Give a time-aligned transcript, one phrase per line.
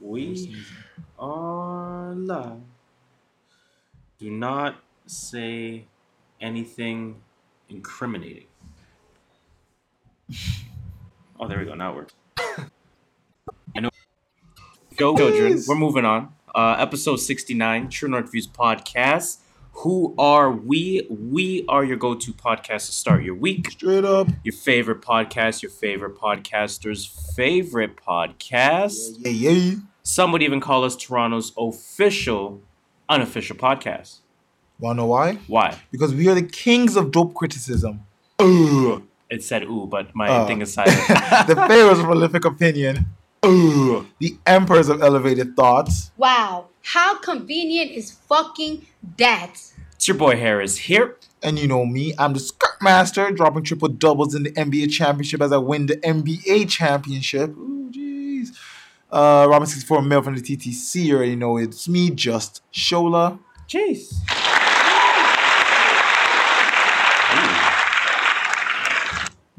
[0.00, 0.56] We
[1.18, 2.60] are live.
[4.18, 5.84] Do not say
[6.40, 7.16] anything
[7.68, 8.46] incriminating.
[11.40, 11.74] Oh, there we go.
[11.74, 12.14] Now it works.
[13.76, 13.90] I know.
[14.96, 15.62] Go, children.
[15.66, 16.32] We're moving on.
[16.54, 19.38] Uh, episode 69, True North Views podcast.
[19.82, 21.06] Who are we?
[21.08, 23.70] We are your go to podcast to start your week.
[23.70, 24.26] Straight up.
[24.42, 29.18] Your favorite podcast, your favorite podcaster's favorite podcast.
[29.20, 29.74] Yeah, yeah, yeah.
[30.02, 32.60] Some would even call us Toronto's official,
[33.08, 34.16] unofficial podcast.
[34.80, 35.34] Wanna know why?
[35.46, 35.78] Why?
[35.92, 38.00] Because we are the kings of dope criticism.
[38.42, 39.06] Ooh.
[39.30, 40.46] It said ooh, but my Oh.
[40.46, 40.96] thing is silent.
[41.46, 43.06] the pharaohs of prolific opinion.
[43.46, 44.08] Ooh.
[44.18, 46.10] The emperors of elevated thoughts.
[46.16, 48.86] Wow, how convenient is fucking
[49.18, 49.52] that?
[49.94, 51.18] it's your boy Harris here.
[51.42, 55.42] And you know me, I'm the skirt master, dropping triple doubles in the NBA championship
[55.42, 57.50] as I win the NBA championship.
[57.50, 58.56] Ooh, jeez.
[59.12, 61.04] Uh, Robin 64 mil from the TTC.
[61.04, 63.38] You already know it's me, just Shola.
[63.68, 64.14] Jeez.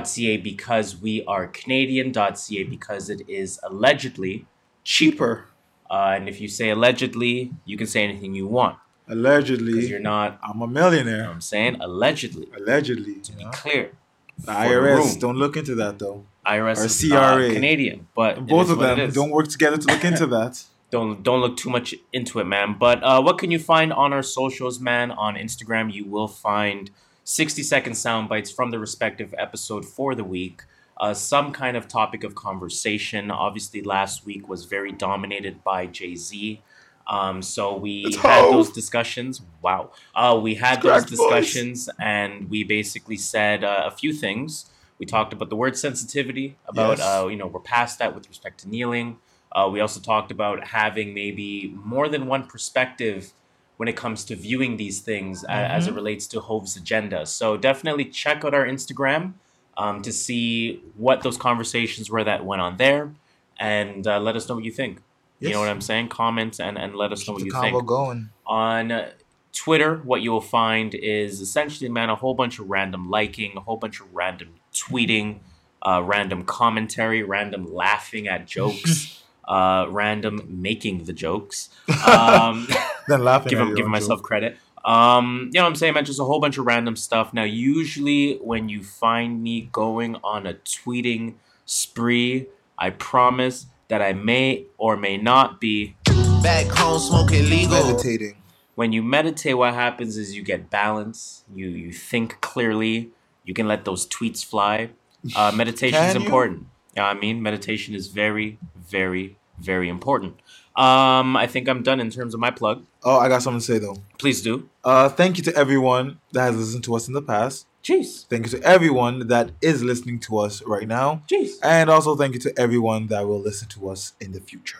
[0.04, 4.46] .ca because we are Canadian, .ca because it is allegedly
[4.84, 5.46] cheaper.
[5.90, 8.76] Uh, and if you say allegedly, you can say anything you want
[9.10, 9.86] because Allegedly.
[9.88, 11.18] you're not, I'm a you millionaire.
[11.18, 11.76] know what I'm saying?
[11.80, 12.48] Allegedly.
[12.56, 13.14] Allegedly.
[13.16, 13.50] To be know?
[13.50, 13.90] clear.
[14.38, 14.96] The IRS.
[14.96, 15.18] room.
[15.18, 16.24] Don't look into that though.
[16.46, 17.52] IRS Or CRA.
[17.52, 20.62] Canadian, but Both of them don't work together to look into that.
[20.90, 22.76] don't don't look too much into it, man.
[22.78, 25.10] But uh, what can you find on our socials, man?
[25.12, 26.90] On Instagram, you will find
[27.24, 30.62] sixty second sound bites from the respective episode for the week.
[30.96, 33.30] Uh, some kind of topic of conversation.
[33.30, 36.60] Obviously, last week was very dominated by Jay Z.
[37.06, 38.52] Um, so we It's had Hov.
[38.52, 39.40] those discussions.
[39.62, 39.90] Wow.
[40.14, 41.10] Uh, we had those voice.
[41.10, 44.66] discussions, and we basically said uh, a few things.
[44.98, 47.06] We talked about the word sensitivity, about Yes.
[47.06, 49.18] uh, you know we're past that with respect to kneeling.
[49.52, 53.32] Uh, we also talked about having maybe more than one perspective
[53.76, 57.26] when it comes to viewing these things a- as it relates to Hov's agenda.
[57.26, 59.34] So definitely check out our Instagram
[59.76, 63.14] um, to see what those conversations were that went on there,
[63.58, 65.00] and uh, let us know what you think.
[65.38, 66.08] You know what I'm saying?
[66.08, 68.28] Comment and, and let us know Keep what the you think going.
[68.46, 69.06] on
[69.52, 73.60] Twitter, what you will find is essentially, man, a whole bunch of random liking, a
[73.60, 75.38] whole bunch of random tweeting,
[75.82, 79.19] uh, random commentary, random laughing at jokes,
[79.50, 81.68] uh, random making the jokes.
[82.06, 82.66] Um,
[83.08, 83.50] Then laughing.
[83.50, 84.26] give at your giving own myself joke.
[84.30, 84.56] credit.
[84.84, 86.04] Um, you know what I'm saying, man?
[86.06, 87.34] Just a whole bunch of random stuff.
[87.34, 91.34] Now, usually when you find me going on a tweeting
[91.66, 92.46] spree,
[92.78, 95.96] I promise that I may or may not be
[96.42, 97.84] Back home smoking legal.
[97.86, 98.36] Meditating.
[98.76, 103.10] when you meditate what happens is you get balance you you think clearly
[103.44, 104.88] you can let those tweets fly
[105.36, 106.26] uh, meditation is Can you?
[106.26, 106.66] important
[106.96, 108.58] yeah i mean meditation is very
[108.96, 110.34] very very important
[110.76, 113.64] um i think i'm done in terms of my plug Oh, I got something to
[113.72, 113.96] say though.
[114.18, 117.66] please do Uh, thank you to everyone that has listened to us in the past.
[117.82, 121.22] jeez Thank you to everyone that is listening to us right now.
[121.30, 124.78] jeez And also thank you to everyone that will listen to us in the future.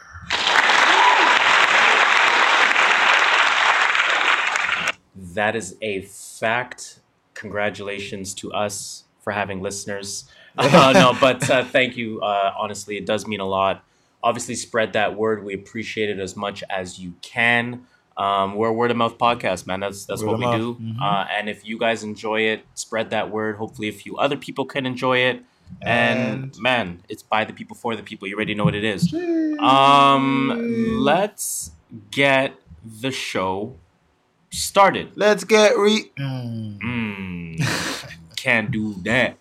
[5.35, 7.00] that is a fact
[7.35, 10.25] congratulations to us for having listeners
[10.59, 12.21] uh, no, but uh, thank you.
[12.21, 13.85] Uh, honestly, it does mean a lot.
[14.22, 15.44] Obviously, spread that word.
[15.44, 17.87] We appreciate it as much as you can.
[18.17, 19.81] Um, we're a word of mouth podcast, man.
[19.81, 20.56] That's that's Word what we mouth.
[20.56, 20.75] do.
[20.75, 21.00] Mhm.
[21.00, 23.56] Uh, and if you guys enjoy it, spread that word.
[23.56, 25.43] Hopefully, a few other people can enjoy it.
[25.81, 28.26] And, And- man, it's by the people for the people.
[28.28, 29.11] You already know what it is.
[29.61, 31.70] Um, let's
[32.11, 33.76] get the show
[34.50, 35.12] started.
[35.17, 36.11] Let's get re.
[36.19, 36.78] Mm.
[36.81, 39.37] Mm, can't do that.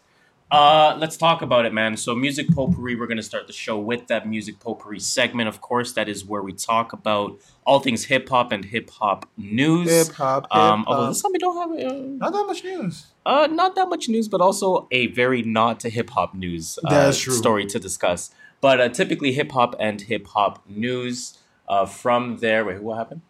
[0.51, 1.95] Uh, let's talk about it, man.
[1.95, 2.95] So, music potpourri.
[2.95, 5.47] We're gonna start the show with that music potpourri segment.
[5.47, 9.29] Of course, that is where we talk about all things hip hop and hip hop
[9.37, 10.07] news.
[10.07, 10.47] Hip hop.
[10.49, 13.07] Um, although this time we don't have uh, Not that much news.
[13.27, 16.89] uh, not that much news, but also a very not to hip hop news uh,
[16.89, 17.33] That's true.
[17.33, 18.31] story to discuss.
[18.59, 21.37] But uh, typically hip hop and hip hop news.
[21.67, 23.21] Uh, from there, wait, what happened?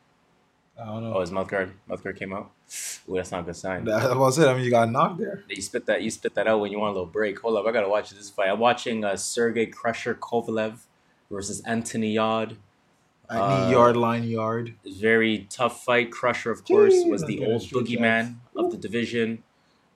[0.82, 1.20] I don't Oh, know.
[1.20, 2.52] his mouth guard, mouth guard came out.
[3.10, 3.86] Ooh, that's not a good sign.
[3.86, 4.48] That was it.
[4.48, 5.44] I mean, you got knocked there.
[5.50, 6.02] You spit that.
[6.04, 7.40] You spit that out when you want a little break.
[7.40, 8.50] Hold up, I gotta watch this fight.
[8.50, 10.80] I'm watching uh, Sergey Crusher Kovalev
[11.32, 12.58] versus Anthony Yarde.
[13.30, 14.74] I need Uh, yard, line, yard.
[14.86, 16.12] Very tough fight.
[16.12, 19.44] Crusher, of course, Jeez, was the old boogeyman of the division.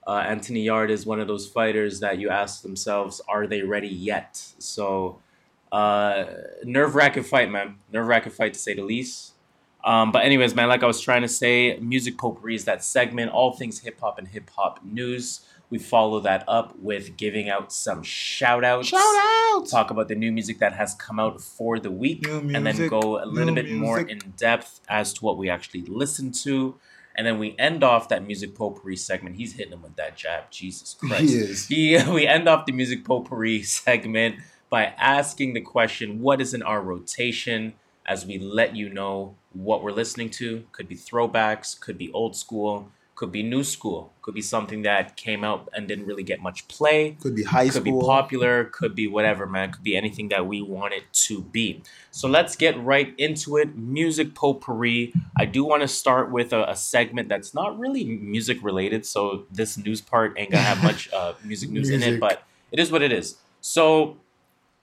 [0.06, 3.88] Uh, Anthony Yarde is one of those fighters that you ask themselves, are they ready
[3.88, 4.36] yet?
[4.58, 5.18] So,
[5.72, 6.24] uh,
[6.62, 7.76] nerve wracking fight, man.
[7.92, 9.32] Nerve wracking fight to say the least.
[9.84, 13.30] Um, but anyways, man, like I was trying to say, music potpourri is that segment,
[13.32, 15.46] all things hip hop and hip hop news.
[15.68, 18.88] We follow that up with giving out some shout outs.
[18.88, 19.66] Shout out.
[19.68, 22.88] Talk about the new music that has come out for the week, New and then
[22.88, 26.76] go a little bit more in depth as to what we actually listen to.
[27.16, 29.36] And then we end off that music potpourri segment.
[29.36, 30.50] He's hitting him with that jab.
[30.50, 31.22] Jesus Christ.
[31.22, 31.66] He is.
[31.68, 34.36] He, we end off the music potpourri segment
[34.70, 37.74] by asking the question, what is in our rotation?
[38.06, 40.64] As we let you know what we're listening to.
[40.72, 45.16] Could be throwbacks, could be old school, could be new school, could be something that
[45.16, 47.84] came out and didn't really get much play Could be high could school.
[47.84, 49.70] Could be popular, could be whatever, man.
[49.72, 51.82] Could be anything that we want it to be.
[52.10, 53.76] So let's get right into it.
[53.76, 55.12] Music potpourri.
[55.36, 59.06] I do want to start with a, a segment that's not really music related.
[59.06, 62.42] So this news part ain't gonna have much uh, music news in it, but
[62.72, 63.36] it is what it is.
[63.60, 64.16] So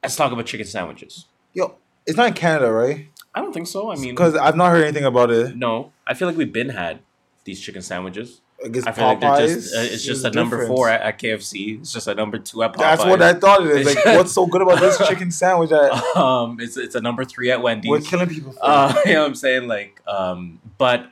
[0.01, 1.25] let's talk about chicken sandwiches.
[1.53, 1.75] Yo,
[2.05, 3.09] it's not in Canada, right?
[3.33, 3.91] I don't think so.
[3.91, 5.55] I mean, Because I've not heard anything about it.
[5.55, 6.99] no, I feel like we've been had
[7.45, 8.41] these chicken sandwiches.
[8.63, 10.77] I guess I feel like just Popeyes uh, it's just a number different.
[10.77, 11.79] four at, at KFC.
[11.79, 12.77] It's just a number two at Popeyes.
[12.77, 13.95] That's what I thought it is.
[13.95, 17.49] Like, what's so good about this chicken sandwich that um, it's it's a number three
[17.49, 17.89] at Wendy's.
[17.89, 18.59] we're killing people for?
[18.61, 19.67] Uh, you know what I'm saying?
[19.67, 21.09] Like, um, but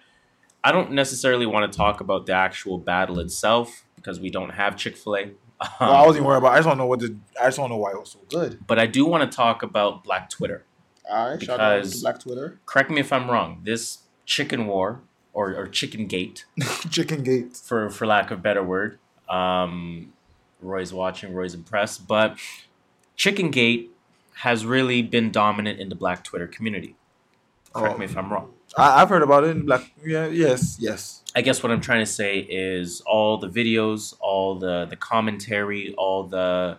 [0.64, 4.76] I don't necessarily want to talk about the actual battle itself because we don't have
[4.76, 5.24] Chick Fil A.
[5.24, 6.52] Um, well, I wasn't even worried about.
[6.54, 7.18] I just don't know what the.
[7.42, 8.60] I just don't know why it was so good.
[8.68, 10.66] but I do want to talk about Black Twitter.
[11.10, 13.62] All right, shout out to Because- Black Twitter, Correct me if I'm wrong.
[13.64, 15.02] This chicken war
[15.34, 16.46] or or chicken gate,
[16.92, 17.56] Chicken Gate.
[17.56, 19.00] for for lack of a better word.
[19.28, 20.14] Um,
[20.62, 21.34] Roy's watching.
[21.34, 22.38] Roy's impressed, but
[23.16, 23.92] Chicken Gate
[24.44, 26.96] has really been dominant in the Black Twitter community.
[27.74, 27.98] Correct Oh.
[28.00, 28.54] me if I'm wrong.
[28.78, 29.92] I, I've heard about it in Black.
[30.06, 31.24] Yeah, yes, yes.
[31.36, 35.94] I guess what I'm trying to say is all the videos, all the the commentary,
[35.98, 36.78] all the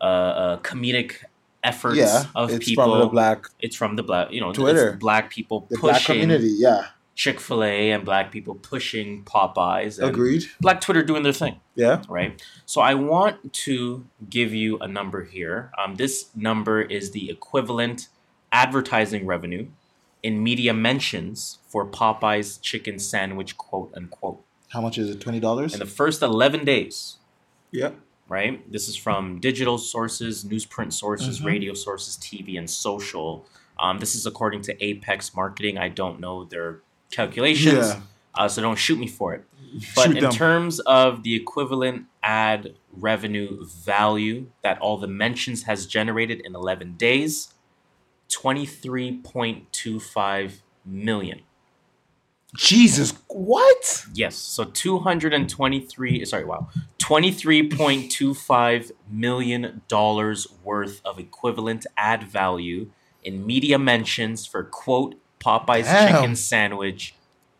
[0.00, 1.24] uh, uh, comedic
[1.64, 2.84] efforts yeah, of it's people.
[2.84, 4.90] from the Black, it's from the black, you know, Twitter.
[4.90, 6.54] It's black people the Black pushing community.
[6.56, 10.02] Yeah, Chick Fil A and black people pushing Popeyes.
[10.02, 10.44] Agreed.
[10.60, 12.42] Black Twitter doing their thing Yeah, right?
[12.66, 15.72] So I want to give you a number here.
[15.78, 18.08] Um, this number is the equivalent
[18.52, 19.68] advertising revenue
[20.22, 24.42] in media mentions for Popeye's chicken sandwich, quote unquote.
[24.70, 25.20] how much is it?
[25.20, 25.72] Twenty dollars.
[25.72, 27.18] In the first 11 days,
[27.70, 27.90] Yeah,
[28.34, 28.54] right?
[28.76, 31.44] This is from digital sources, newsprint sources, Mhm.
[31.52, 33.46] radio sources, TV, and social.
[33.78, 35.78] Um, this is according to Apex Marketing.
[35.78, 38.00] I don't know their calculations, Yeah.
[38.34, 39.42] uh, so don't shoot me for it.
[39.96, 40.32] But Shoot in them.
[40.32, 46.94] terms of the equivalent ad revenue value that all the mentions has generated in 11
[46.96, 47.52] days,
[48.28, 51.40] 23.25 million.
[52.56, 54.06] Jesus, what?
[54.14, 56.68] Yes, so 223 sorry, wow.
[57.04, 62.90] 23.25 million dollars worth of equivalent ad value
[63.22, 66.14] in media mentions for quote Popeye's Damn.
[66.14, 67.14] chicken sandwich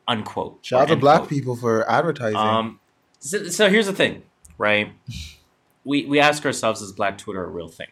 [0.09, 0.59] unquote.
[0.63, 1.29] Shout out to black quote.
[1.29, 2.37] people for advertising.
[2.37, 2.81] Um,
[3.19, 4.23] so, so here's the thing,
[4.57, 4.93] right?
[5.85, 7.89] We we ask ourselves is Black Twitter a real thing?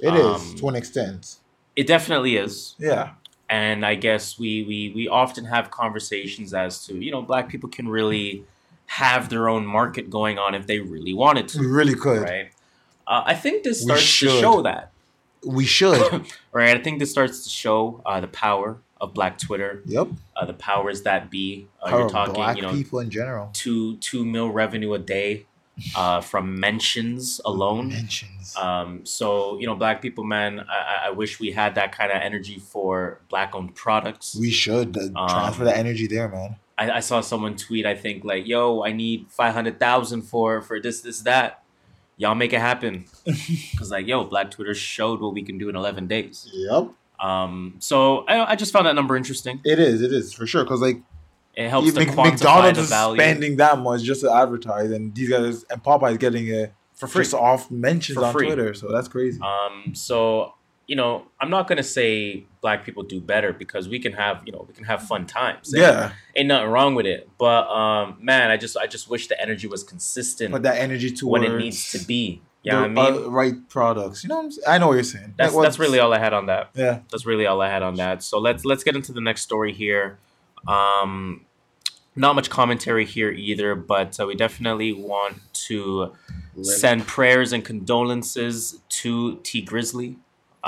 [0.00, 1.36] it is um, to an extent.
[1.76, 3.10] It definitely is, Yeah,
[3.50, 7.68] and I guess we we we often have conversations as to you know Black people
[7.68, 8.46] can really
[8.88, 11.60] have their own market going on if they really wanted to.
[11.60, 12.22] we really could.
[12.22, 12.50] right?
[13.06, 14.92] Uh, I think this starts to show that,
[15.44, 16.26] We should.
[16.52, 16.76] right?
[16.76, 20.08] I think this starts to show uh, the power of Black Twitter, yep.
[20.36, 21.68] uh, the powers that be.
[21.80, 23.50] Uh, Power you're talking, black you know, people in general.
[23.52, 25.46] two two mil revenue a day
[25.94, 27.88] uh, from mentions alone.
[27.90, 28.56] Mentions.
[28.56, 32.20] Um, so you know, black people, man, I, I- wish we had that kind of
[32.20, 34.34] energy for black-owned products.
[34.34, 36.56] we should Um, transfer the energy there, man.
[36.78, 40.62] I, I saw someone tweet, I think, like, "Yo, I need five hundred thousand for
[40.62, 41.62] for this, this, that.
[42.16, 43.04] Y'all make it happen."
[43.72, 46.48] Because like, yo, Black Twitter showed what we can do in eleven days.
[46.52, 46.90] Yep.
[47.20, 49.60] Um, so I, I just found that number interesting.
[49.64, 50.02] It is.
[50.02, 50.62] It is for sure.
[50.64, 51.00] Because like
[51.54, 55.14] It helps to quantify McDonald's the is value spending that much just to advertise, and
[55.14, 57.22] these guys and Popeye's getting it for free.
[57.24, 58.46] just off mentions For on free.
[58.46, 58.74] Twitter.
[58.74, 59.40] So that's crazy.
[59.40, 60.54] Um, so
[60.88, 64.52] you know, I'm not gonna say black people do better because we can have you
[64.52, 65.70] know we can have fun times.
[65.72, 67.28] Yeah, ain't nothing wrong with it.
[67.38, 71.10] But um, man, I just I just wish the energy was consistent put that energy
[71.10, 72.40] towards when it needs to be.
[72.62, 74.24] Yeah, you know I mean, uh, right products.
[74.24, 74.64] You know, what I'm saying?
[74.66, 75.34] I know what you're saying.
[75.36, 76.70] that's that's really all I had on that.
[76.74, 78.22] Yeah, That's really all I had on that.
[78.22, 80.18] So let's let's get into the next story here.
[80.66, 81.44] Um,
[82.16, 86.14] not much commentary here either, but uh, we definitely want to
[86.62, 90.16] send prayers and condolences to Tee Grizzley.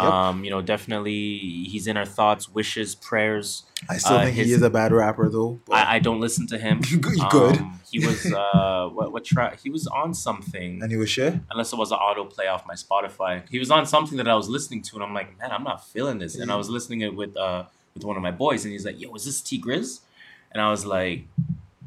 [0.03, 0.13] Yep.
[0.13, 3.65] Um, you know, definitely he's in our thoughts, wishes, prayers.
[3.89, 5.61] I still uh, think his- he is a bad rapper though.
[5.71, 6.81] I, I don't listen to him.
[7.01, 7.59] Good.
[7.59, 9.61] Um, he was uh, what what track?
[9.63, 10.83] He was on something.
[10.83, 11.35] and he was shit.
[11.51, 13.43] Unless it was an autoplay off my Spotify.
[13.49, 15.87] He was on something that I was listening to, and I'm like, man, I'm not
[15.89, 16.37] feeling this.
[16.37, 17.65] And I was listening it with uh
[17.95, 20.01] with one of my boys, and he's like, yo, is this Tee Grizz?
[20.53, 21.27] And I was like,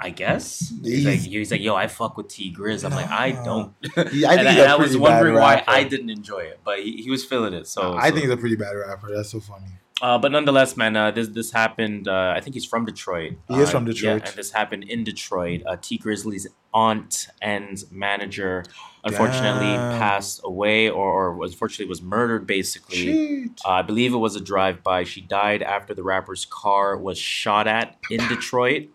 [0.01, 0.73] I guess.
[0.83, 2.83] He's like, He's- he's like, yo, I fuck with Tee Grizz.
[2.83, 3.73] I'm like, I don't.
[3.81, 5.63] He- I think and he's and I was wondering why.
[5.67, 7.67] I didn't enjoy it, but he, he was feeling it.
[7.67, 9.13] So I so- think he's a pretty bad rapper.
[9.15, 9.67] That's so funny.
[10.01, 12.07] uh, but nonetheless, man, uh, this this happened.
[12.07, 13.33] Uh, I think he's from Detroit.
[13.47, 14.27] He is Uh, from yeah, Detroit.
[14.27, 15.61] and this happened in Detroit.
[15.65, 18.65] Uh, Tee Grizzley's aunt and manager
[19.05, 19.99] unfortunately Damn.
[19.99, 22.47] passed away, or, or was unfortunately was murdered.
[22.47, 25.03] Basically, uh, I believe it was a drive-by.
[25.03, 28.87] She died after the rapper's car was shot at in Detroit.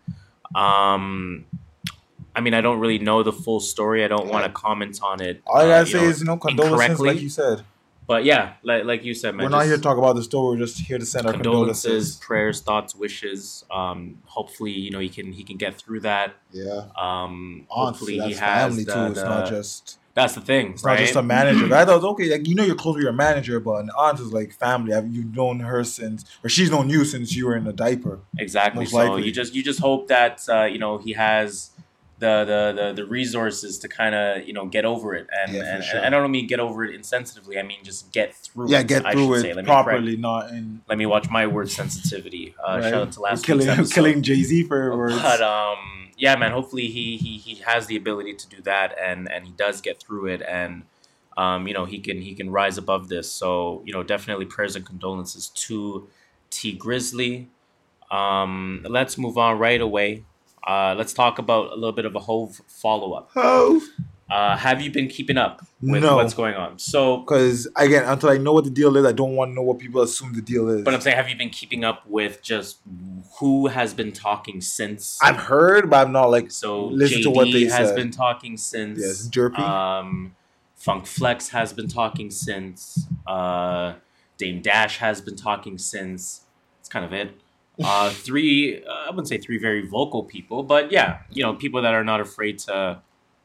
[0.55, 1.47] Um,
[2.35, 4.05] I mean, I don't really know the full story.
[4.05, 5.43] I don't want to comment on it.
[5.47, 7.63] All I uh, gotta say know, is, you know, condolences, like you said.
[8.07, 9.45] But yeah, like, like you said, man.
[9.45, 10.57] We're not here to talk about the story.
[10.57, 12.17] We're just here to send our condolences, condolences.
[12.17, 13.67] prayers, thoughts, wishes.
[13.71, 16.37] Um, hopefully, you know he can he can get through that.
[16.51, 16.87] Yeah.
[16.97, 19.07] Um, Honestly, hopefully he has family the, too.
[19.13, 20.95] It's not just that's the thing, it's right?
[20.95, 21.73] not just a manager.
[21.73, 24.33] I thought okay, like you know you're close with your manager, but an aunt is
[24.33, 24.93] like family.
[25.11, 28.19] You've known her since, or she's known you since you were in a diaper.
[28.37, 28.85] exactly.
[28.87, 29.25] So likely.
[29.25, 31.71] you just you just hope that uh, you know he has
[32.19, 35.77] the the the, the resources to kind of you know get over it, and Yeah,
[35.77, 36.01] and, sure.
[36.01, 37.59] and I don't mean get over it insensitively.
[37.59, 38.71] I mean just get through.
[38.71, 39.57] Yeah, it, get through it.
[39.57, 42.55] Let me properly, not in Let me watch my word sensitivity.
[42.59, 42.83] Uh, right?
[42.85, 45.21] Shout out to last killing week's killing Jay Z for words.
[45.21, 46.51] But um, yeah, man.
[46.51, 50.01] Hopefully he he he has the ability to do that, and and he does get
[50.01, 50.83] through it, and
[51.37, 53.31] um, you know he can he can rise above this.
[53.31, 56.09] So you know, definitely prayers and condolences to
[56.51, 57.47] Tee Grizzley.
[58.11, 60.25] Um, let's move on right away.
[60.67, 63.31] Uh, let's talk about a little bit of a Hov follow up.
[63.35, 63.83] Hov.
[64.31, 66.17] Uh, have you been keeping up with No.
[66.17, 66.79] what's going on?
[66.79, 69.63] So, because again, until I know what the deal is, I don't want to know
[69.63, 70.83] what people assume the deal is.
[70.83, 72.77] but I'm saying, have you been keeping up with just
[73.39, 75.19] who has been talking since?
[75.23, 77.97] I've heard, but I'm not like So Listen JD to what they has said.
[77.97, 78.99] been talking since.
[79.01, 79.61] Yes, Jerpy.
[79.61, 80.35] Um,
[80.77, 83.07] Funk Flex has been talking since.
[83.27, 83.95] Uh,
[84.37, 86.43] Dame Dash has been talking since.
[86.79, 87.41] That's kind of it.
[87.83, 91.81] Uh, three, uh, I wouldn't say three very vocal people, but yeah, you know, people
[91.83, 93.01] that are not afraid to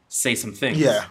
[0.08, 0.78] say some things.
[0.78, 1.04] yeah.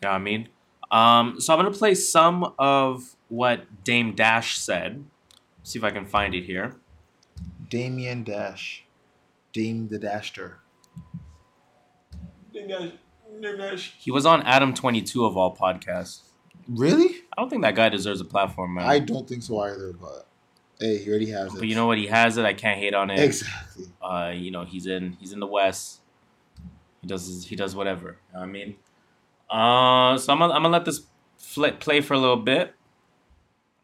[0.00, 0.48] You know what I mean?
[0.90, 5.04] Um, so I'm gonna play some of what Dame Dash said.
[5.64, 6.76] See if I can find it here.
[7.68, 8.84] Damien Dash,
[9.52, 10.54] Dame the Dashter.
[12.52, 12.68] Dame
[13.58, 13.94] Dash.
[13.98, 16.20] He was on Adam 22 of all podcasts.
[16.68, 17.16] Really?
[17.36, 18.86] I don't think that guy deserves a platform, man.
[18.86, 19.92] I don't think so either.
[19.92, 20.27] But
[20.80, 21.58] hey, he already has it.
[21.58, 21.98] But you know what?
[21.98, 22.44] He has it.
[22.44, 23.18] I can't hate on it.
[23.20, 23.86] exactly.
[24.02, 26.00] Uh, you know, he's in he's in the West.
[27.00, 28.16] He does his, he does whatever.
[28.32, 28.76] You know what I mean,
[29.50, 31.02] uh, so I'm gonna, I'm gonna let this
[31.36, 32.74] flip play for a little bit.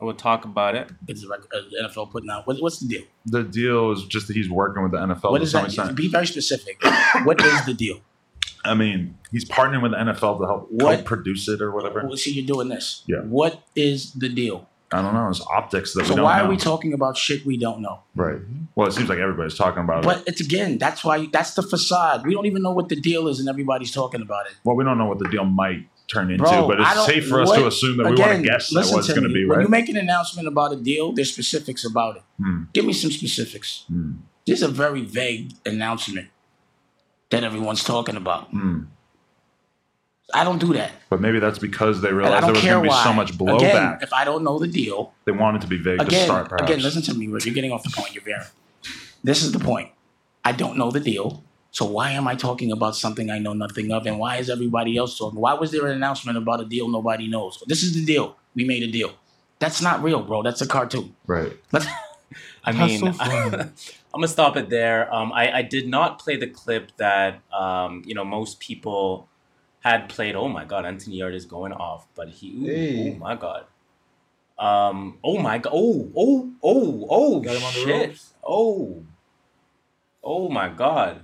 [0.01, 0.91] I will talk about it.
[1.07, 2.47] It's the rec- uh, NFL putting out.
[2.47, 3.03] What, what's the deal?
[3.27, 5.69] The deal is just that he's working with the NFL what to is some that?
[5.69, 5.97] extent.
[5.97, 6.83] Be very specific.
[7.25, 8.01] what is the deal?
[8.65, 12.05] I mean, he's partnering with the NFL to help What- co-produce it or whatever.
[12.07, 13.03] Well, see, you're doing this.
[13.07, 13.21] Yeah.
[13.21, 14.69] What is the deal?
[14.93, 15.29] I don't know.
[15.29, 16.45] It's optics that we So don't why know.
[16.45, 18.01] are we talking about shit we don't know?
[18.15, 18.39] Right.
[18.77, 20.07] Well, it seems like everybody's talking about it.
[20.07, 22.25] But it's again, that's why that's the facade.
[22.27, 24.53] We don't even know what the deal is, and everybody's talking about it.
[24.63, 27.41] Well, we don't know what the deal might turn into, Bro, but it's safe for
[27.41, 29.59] us to assume that we want to guess at what it's going to be, When
[29.59, 29.63] right?
[29.65, 32.23] you make an announcement about a deal, there's specifics about it.
[32.39, 32.65] Hmm.
[32.75, 33.85] Give me some specifics.
[33.89, 34.13] Hmm.
[34.47, 36.29] This is a very vague announcement
[37.31, 38.49] that everyone's talking about.
[38.51, 38.83] Hmm.
[40.33, 40.93] I don't do that.
[41.11, 43.05] But maybe that's because they realized there was going to be why.
[43.05, 43.57] so much blowback.
[43.57, 44.03] Again, blowback.
[44.03, 46.71] if I don't know the deal, they wanted to be vague to start, perhaps.
[46.71, 47.45] again, listen to me, Rick.
[47.45, 48.15] You're getting off the point.
[48.15, 48.47] You're veering.
[49.23, 49.91] This is the point.
[50.45, 53.91] I don't know the deal, So why am I talking about something I know nothing
[53.91, 54.07] of?
[54.07, 55.41] And why is everybody else talking?
[55.41, 57.63] Why was there an announcement about a deal nobody knows?
[57.67, 58.37] This is the deal.
[58.55, 59.15] We made a deal.
[59.59, 60.43] That's not real, bro.
[60.43, 61.17] That's a cartoon.
[61.27, 61.53] Right.
[61.73, 61.87] Let's
[62.65, 63.13] I mean, so.
[63.21, 65.13] I'm gonna stop it there.
[65.13, 69.29] Um, I, I did not play the clip that um, you know most people
[69.85, 70.35] had played.
[70.35, 72.51] Oh my god, Anthony Yarde is going off, but he.
[72.53, 73.13] Ooh, Hey.
[73.15, 73.67] Oh my god.
[74.59, 75.19] Um.
[75.23, 75.73] Oh my god.
[75.75, 76.11] Oh.
[76.17, 76.51] Oh.
[76.63, 77.07] Oh.
[77.11, 77.41] Oh.
[77.41, 78.23] Got him on the shit.
[78.43, 79.03] Oh.
[80.23, 81.21] Oh my god.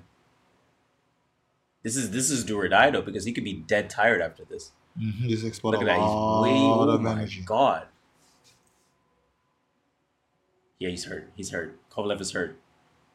[1.82, 4.44] This is this is do or die though because he could be dead tired after
[4.44, 4.72] this.
[5.00, 5.46] Mm-hmm.
[5.46, 5.94] Explode Look at that.
[5.94, 6.58] He's way.
[6.60, 7.42] Oh my energy.
[7.46, 7.86] god.
[10.78, 11.30] Yeah, he's hurt.
[11.34, 11.78] He's hurt.
[11.90, 12.58] Kovalev is hurt.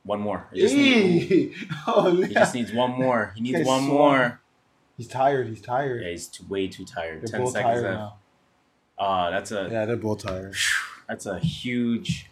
[0.03, 0.47] One more.
[0.53, 1.71] He just.
[1.87, 3.33] Oh, he just needs one more.
[3.35, 4.39] He needs one more.
[4.97, 5.47] He's tired.
[5.47, 6.03] He's tired.
[6.03, 7.21] Yeah, he's too, way too tired.
[7.21, 7.97] They're Ten both seconds tired left.
[7.97, 8.15] now.
[8.97, 10.55] Ah, that's a Yeah, they're both tired.
[11.07, 12.29] that's a huge.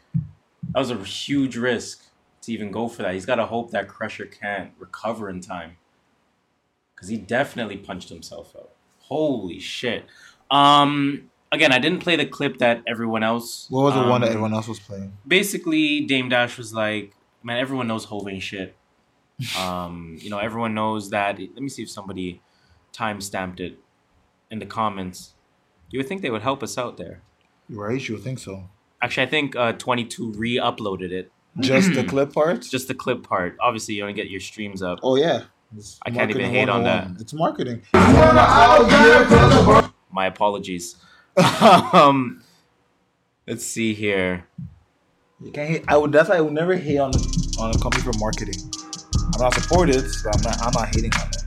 [0.72, 2.06] That was a huge risk
[2.42, 3.14] to even go for that.
[3.14, 5.78] He's got to hope that Crusher can't recover in time,
[6.96, 8.72] because he definitely punched himself out.
[9.00, 10.06] Holy shit.
[10.50, 11.30] Um.
[11.52, 13.68] Again, I didn't play the clip that everyone else.
[13.70, 15.16] What was the one that um, everyone else was playing?
[15.28, 18.76] basically Dame Dash was like, man, everyone knows Hov ain't shit.
[19.60, 21.38] Um, you know, everyone knows that.
[21.38, 22.42] Let me see if somebody
[22.94, 23.78] time stamped it
[24.50, 25.34] in the comments.
[25.90, 27.22] You would think they would help us out there.
[27.70, 28.08] Right?
[28.08, 28.70] You would think so.
[29.02, 31.32] Actually, I think uh, 22 re-uploaded it.
[31.60, 32.62] Just the clip part?
[32.62, 33.58] Just the clip part.
[33.60, 35.00] Obviously, you want to get your streams up.
[35.04, 35.44] Oh yeah.
[35.76, 37.08] It's I can't even hate on that.
[37.20, 37.82] It's marketing.
[40.12, 40.96] My apologies.
[41.94, 42.44] um,
[43.48, 44.46] let's see here.
[45.42, 45.84] You can't hate.
[45.88, 46.12] I would.
[46.12, 47.12] That's why I would never hate on
[47.60, 48.56] on a company for marketing.
[49.34, 50.62] I'm not supported, but I'm not.
[50.62, 51.43] I'm not hating on them.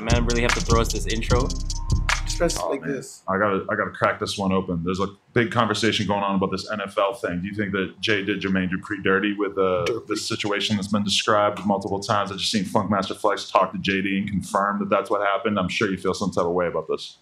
[0.00, 1.46] Man, the man really have to throw us this intro.
[1.46, 2.92] Just press Oh, like man.
[2.92, 3.22] this.
[3.28, 4.82] I gotta I gotta crack this one open.
[4.84, 7.40] There's a big conversation going on about this NFL thing.
[7.42, 10.00] Do you think that Jay did Jermaine Dupri dirty with uh, Dirty.
[10.08, 12.32] this situation that's been described multiple times?
[12.32, 15.58] I just seen Funkmaster Flex talk to JD and confirm that that's what happened.
[15.58, 17.18] I'm sure you feel some type of way about this.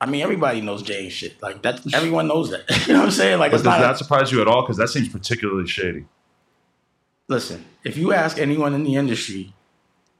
[0.00, 1.40] I mean, everybody knows Jay ain't shit.
[1.40, 2.64] Like that, everyone knows that.
[2.88, 3.38] you know what I'm saying?
[3.38, 3.80] Like But it's does not.
[3.80, 4.62] that surprise you at all?
[4.62, 6.06] Because that seems particularly shady.
[7.28, 9.54] listen, if you ask anyone in the industry,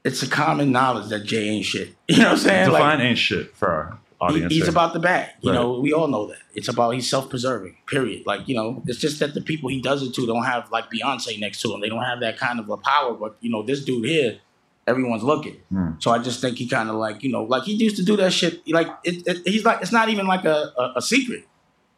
[0.03, 1.95] it's a common knowledge that Jay ain't shit.
[2.07, 2.65] You know what I'm saying?
[2.69, 3.97] Define Like, ain't shit for our he-
[4.35, 4.53] audience.
[4.53, 4.71] he's here.
[4.71, 5.29] about the bag.
[5.41, 5.55] You Right.
[5.55, 6.37] know, we all know that.
[6.55, 7.77] It's about he's self-preserving.
[7.87, 8.23] Period.
[8.25, 10.85] Like you know, it's just that the people he does it to don't have like
[10.91, 11.81] Beyonce next to him.
[11.81, 13.13] They don't have that kind of a power.
[13.13, 14.39] But you know, this dude here,
[14.87, 15.55] everyone's looking.
[15.69, 15.91] Hmm.
[15.99, 18.15] So I just think he kind of like you know, like he used to do
[18.17, 18.61] that shit.
[18.67, 21.47] Like it, it, he's like it's not even like a, a, a secret.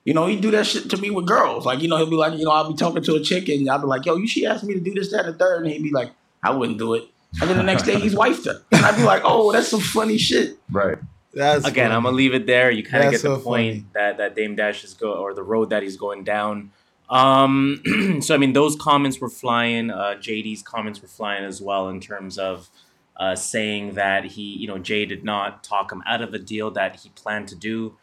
[0.05, 1.65] You know, he do that shit to me with girls.
[1.65, 3.67] Like you know, he'll be like, you know, I'll be talking to a chick and
[3.69, 5.63] I'll be like, yo, you she asked me to do this, that, and the third,
[5.63, 6.11] and he'd be like,
[6.43, 7.05] I wouldn't do it.
[7.41, 9.79] And then the next day he's wifed her, and I'd be like, oh, that's some
[9.81, 10.57] funny shit.
[10.71, 10.97] right.
[11.33, 11.95] That's Again, funny.
[11.97, 12.71] I'm gonna leave it there.
[12.71, 13.85] You kind of get the so point funny.
[13.93, 16.71] that that Dame Dash is go or the road that he's going down.
[17.09, 17.81] Um,
[18.21, 19.91] so I mean, those comments were flying.
[19.91, 22.69] Uh, JD's comments were flying as well in terms of
[23.17, 26.71] uh, saying that he, you know, Jay did not talk him out of a deal
[26.71, 27.97] that he planned to do.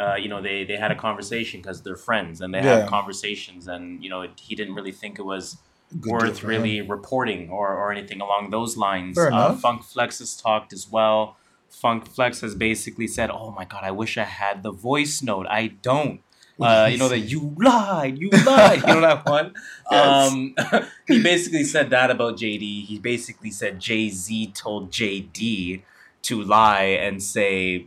[0.00, 2.78] Uh, you know, they they had a conversation because they're friends and they Yeah.
[2.80, 5.58] have conversations, and you know, he didn't really think it was
[5.90, 6.88] Good deal worth for really him.
[6.90, 9.16] reporting or, or anything along those lines.
[9.18, 9.54] Uh.
[9.54, 11.36] Funk Flex has talked as well.
[11.70, 15.46] Funk Flex has basically said, "Oh my god, I wish I had the voice note.
[15.48, 16.20] I don't."
[16.60, 18.80] Uh, you know that you lied, you lied.
[18.80, 19.54] you know that one.
[19.90, 20.32] Yes.
[20.32, 20.54] Um,
[21.06, 22.84] he basically said that about JD.
[22.84, 25.82] He basically said Jay Z told JD
[26.22, 27.86] to lie and say,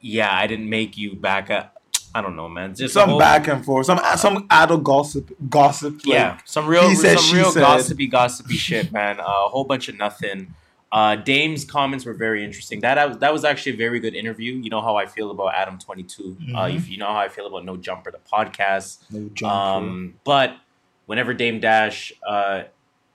[0.00, 1.79] "Yeah, I didn't make you back up."
[2.14, 2.74] I don't know, man.
[2.74, 5.94] Just some whole- back and forth, some some adult gossip, gossip.
[6.04, 7.60] like, yeah, some real, said, some real said.
[7.60, 9.20] gossipy, gossipy shit, man.
[9.20, 10.54] Uh, a whole bunch of nothing.
[10.92, 12.80] Uh, Dame's comments were very interesting.
[12.80, 14.54] That that was actually a very good interview.
[14.54, 16.06] You know how I feel about Adam Twenty Uh,
[16.66, 16.76] Mhm.
[16.76, 18.98] if you know how I feel about No Jumper, the podcast.
[19.12, 19.52] no jump.
[19.52, 20.56] Um, but
[21.06, 22.62] whenever Dame Dash uh,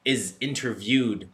[0.05, 1.27] is interviewed,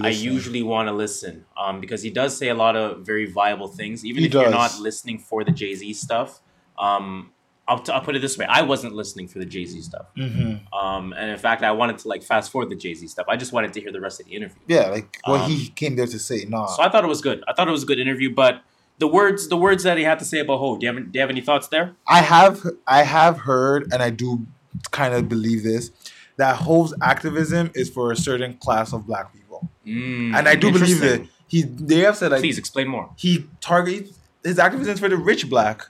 [0.00, 3.68] I usually want to listen um, because he does say a lot of very viable
[3.68, 6.40] things, even He if you're not listening for the Jay Z stuff.
[6.78, 7.30] Um,
[7.68, 10.06] I'll, t- I'll put it this way: I wasn't listening for the Jay Z stuff,
[10.16, 10.60] Mhm.
[10.74, 13.26] um, and in fact, I wanted to like fast forward the Jay Z stuff.
[13.28, 14.58] I just wanted to hear the rest of the interview.
[14.66, 16.44] Yeah, like what Um, he came there to say.
[16.48, 17.42] Nah, So I thought it was good.
[17.46, 18.62] I thought it was a good interview, but
[18.98, 21.16] the words, the words that he had to say about Hov, do you have, do
[21.16, 21.94] you have any thoughts there?
[22.08, 24.44] I have I have heard, and I do
[24.90, 25.92] kind of believe this,
[26.38, 30.72] that Hov's activism is for a certain class of black people, Mm, and I do
[30.72, 31.62] believe that he.
[31.62, 33.10] They have said like Please explain more.
[33.16, 35.86] he targets his activism is for the rich black.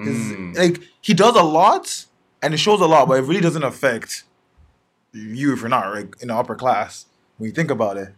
[0.00, 0.56] Mm.
[0.56, 2.06] Like he does a lot,
[2.42, 4.24] and it shows a lot, but it really doesn't affect
[5.12, 7.06] you if you're not like in the upper class.
[7.38, 8.14] When you think about it,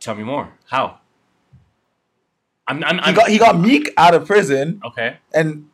[0.00, 0.52] Tell me more.
[0.68, 0.98] How?
[2.68, 2.82] I'm.
[2.84, 2.96] I'm.
[2.96, 5.16] he I'm got he got Meek out of prison, okay.
[5.32, 5.68] and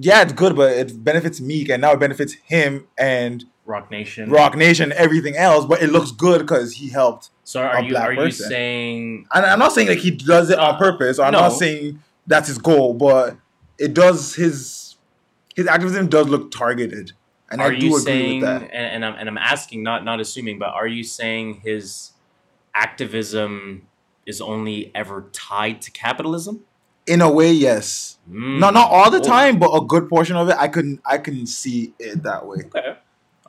[0.00, 4.30] yeah, it's good, but it benefits Meek, and now it benefits him and Roc Nation.
[4.30, 7.30] Roc Nation, everything else, but it looks good because he helped.
[7.44, 8.48] So are you black are you person.
[8.48, 12.00] saying And I'm not saying like he does it on purpose, or I'm not saying
[12.26, 13.36] that's his goal, but
[13.78, 14.96] it does his
[15.54, 17.12] his activism does look targeted,
[17.50, 18.74] and are I do you agree saying with and, that.
[18.74, 22.12] and I'm and I'm asking not not assuming, but are you saying his
[22.74, 23.86] activism
[24.26, 26.60] is only ever tied to capitalism?
[27.06, 28.18] In a way, yes.
[28.30, 28.60] Mm.
[28.60, 31.18] No, not all the Oh, time, but a good portion of it, I can I
[31.18, 32.58] can see it that way.
[32.66, 32.96] Okay.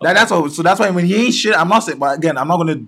[0.02, 0.50] That, that's all.
[0.50, 2.00] So that's why when he ain't shit, I'm not saying.
[2.00, 2.84] But again, I'm not gonna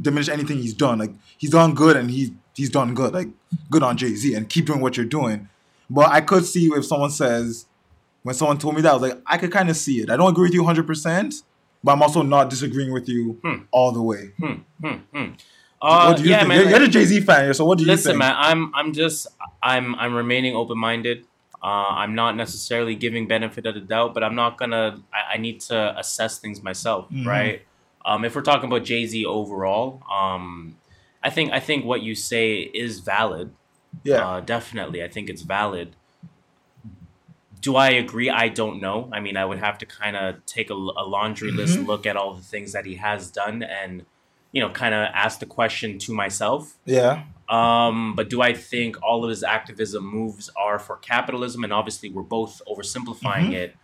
[0.00, 0.98] diminish anything he's done.
[0.98, 3.12] Like he's done good, and he's he's done good.
[3.12, 3.28] Like
[3.68, 5.48] good on Jay Z, and keep doing what you're doing.
[5.88, 7.66] But I could see if someone says,
[8.22, 10.10] when someone told me that, I was like, I could kind of see it.
[10.10, 11.34] I don't agree with you 100, percent
[11.84, 13.62] but I'm also not disagreeing with you Hmm.
[13.70, 14.32] all the way.
[14.40, 15.24] Hmm, hmm.
[15.80, 16.48] Uh, what do you yeah, think?
[16.48, 16.60] man.
[16.62, 18.18] you're, you're the Jay Z fan, here, so what do you Listen, think?
[18.20, 19.26] man, I'm I'm just
[19.62, 21.26] I'm I'm remaining open minded.
[21.62, 25.00] Uh, I'm not necessarily giving benefit of the doubt, but I'm not gonna.
[25.12, 27.26] I, I need to assess things myself, Mhm.
[27.26, 27.62] right?
[28.04, 30.76] Um, if we're talking about Jay Z overall, um,
[31.22, 33.52] I think I think what you say is valid.
[34.04, 35.96] Yeah, Uh, definitely, I think it's valid.
[37.60, 38.30] Do I agree?
[38.30, 39.08] I don't know.
[39.12, 41.86] I mean, I would have to kind of take a, a laundry list Mhm.
[41.86, 44.04] look at all the things that he has done, and
[44.52, 46.76] you know, kind of ask the question to myself.
[46.86, 51.62] yeah, Um, but do I think all of his activism moves are for capitalism?
[51.64, 53.54] And obviously, we're both oversimplifying Mhm.
[53.54, 53.76] it.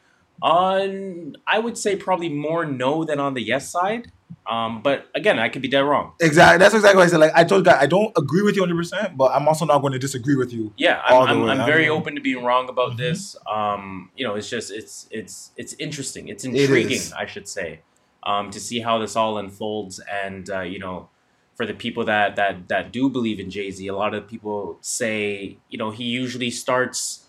[0.42, 4.11] On, I would say probably more no than on the yes side.
[4.50, 6.14] Um, but again, I could be dead wrong.
[6.20, 6.59] exactly.
[6.59, 7.20] That's exactly what I said.
[7.20, 9.78] Like I told you, I don't agree with you 100, percent but I'm also not
[9.78, 10.72] going to disagree with you.
[10.76, 11.61] Yeah, I'm, I'm.
[11.61, 12.96] I'm very open to being wrong about Mhm.
[12.96, 13.37] this.
[13.48, 16.26] Um, you know, it's just it's it's it's interesting.
[16.28, 17.12] It's intriguing, is.
[17.12, 17.81] I should say,
[18.24, 20.00] um, to see how this all unfolds.
[20.22, 21.09] And uh, you know,
[21.55, 24.78] for the people that that that do believe in Jay Z, a lot of people
[24.81, 27.22] say you know he usually starts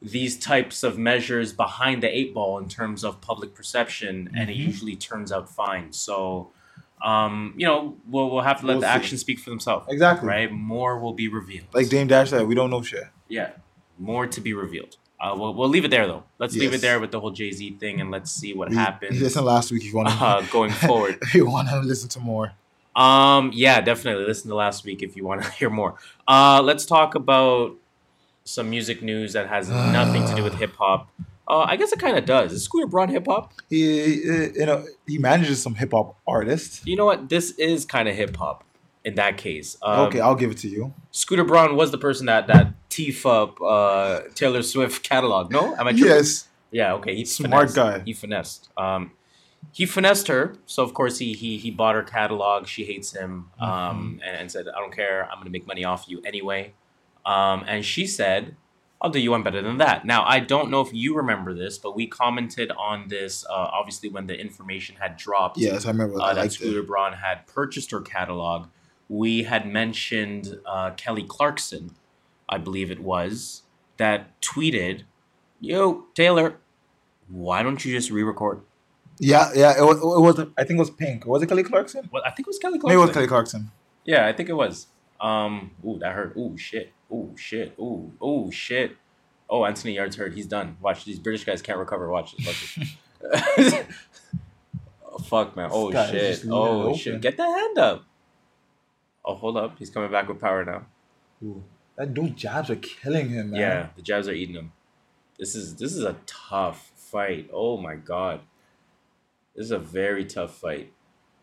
[0.00, 4.56] these types of measures behind the eight ball in terms of public perception, and it
[4.56, 4.66] Mhm.
[4.66, 5.92] usually turns out fine.
[5.92, 6.50] So.
[7.00, 8.92] Um, you know, we'll, we'll have to let We'll the see.
[8.92, 9.86] actions speak for themselves.
[9.88, 10.26] Exactly.
[10.28, 10.50] Right?
[10.50, 11.66] More will be revealed.
[11.72, 13.04] Like Dame Dash said, we don't know shit.
[13.28, 13.50] Yeah,
[14.00, 14.96] more to be revealed.
[15.20, 16.24] Uh, we'll, we'll leave it there though.
[16.40, 18.74] Let's leave it there with the whole Jay Z thing, and let's see what We-
[18.76, 20.14] happens Listen last week if you want to.
[20.16, 21.18] uh, going forward.
[21.22, 22.54] if you want to listen to more.
[22.96, 25.94] Um, yeah, definitely listen to last week if you want to hear more.
[26.26, 27.76] Uh, let's talk about
[28.48, 31.08] some music news that has nothing to do with hip hop.
[31.46, 32.52] Uh, I guess it kind of does.
[32.52, 33.52] Is Scooter Braun hip hop?
[33.70, 36.82] He, you know, he manages some hip hop artists.
[36.86, 37.28] You know what?
[37.28, 38.64] This is kind of hip hop
[39.04, 39.76] in that case.
[39.82, 40.92] Um, okay, I'll give it to you.
[41.10, 45.50] Scooter Braun was the person that that teef up uh, Taylor Swift catalog.
[45.50, 46.06] No, am I tripping?
[46.08, 47.14] Yes, Yeah, okay.
[47.14, 47.76] He Smart finessed.
[47.76, 47.98] guy.
[48.04, 48.68] He finessed.
[48.76, 49.12] Um,
[49.72, 52.66] he finessed her, so of course he he he bought her catalog.
[52.66, 53.64] She hates him, Mm-hmm.
[53.64, 55.26] um, and, and said, "I don't care.
[55.30, 56.74] I'm gonna make money off you anyway."
[57.28, 58.56] Um, and she said,
[59.02, 61.76] "I'll do you one better than that." Now I don't know if you remember this,
[61.76, 66.18] but we commented on this uh, obviously when the information had dropped yes, I remember.
[66.20, 66.82] uh, I that Scooter.
[66.82, 68.68] Braun had purchased her catalog.
[69.10, 71.90] We had mentioned uh, Kelly Clarkson,
[72.48, 73.62] I believe it was,
[73.98, 75.02] that tweeted,
[75.60, 76.56] "Yo, Taylor,
[77.28, 78.60] why don't you just re-record?"
[79.20, 79.74] Yeah, yeah.
[79.78, 80.38] It was, it was.
[80.56, 81.26] I think it was Pink.
[81.26, 82.08] Was it Kelly Clarkson?
[82.12, 82.98] Well, I think it was Kelly Maybe Clarkson.
[83.02, 83.70] it was Kelly Clarkson.
[84.04, 84.86] Yeah, I think it was.
[85.20, 86.36] Um, ooh, that hurt.
[86.36, 86.92] Ooh, shit.
[87.12, 87.74] Ooh, shit.
[87.78, 88.96] Oh oh shit.
[89.50, 90.34] Oh, Anthony Yarde's hurt.
[90.34, 90.76] He's done.
[90.80, 92.10] Watch these British guys can't recover.
[92.10, 92.46] Watch this.
[92.46, 92.78] Watch
[93.56, 93.74] this.
[95.06, 95.70] oh, fuck, man.
[95.72, 96.20] Oh is shit.
[96.20, 97.20] just leaving it Oh shit.
[97.20, 98.04] Get the hand up.
[99.24, 99.78] Oh, hold up.
[99.78, 100.86] He's coming back with power now.
[101.42, 101.64] Ooh,
[101.96, 103.60] that dude jabs are killing him, man.
[103.60, 104.72] Yeah, the jabs are eating him.
[105.38, 107.48] This is this is a tough fight.
[107.52, 108.40] Oh my god.
[109.56, 110.92] This is a very tough fight.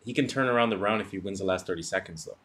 [0.04, 2.38] He can turn around the round if he wins the last 30 seconds though.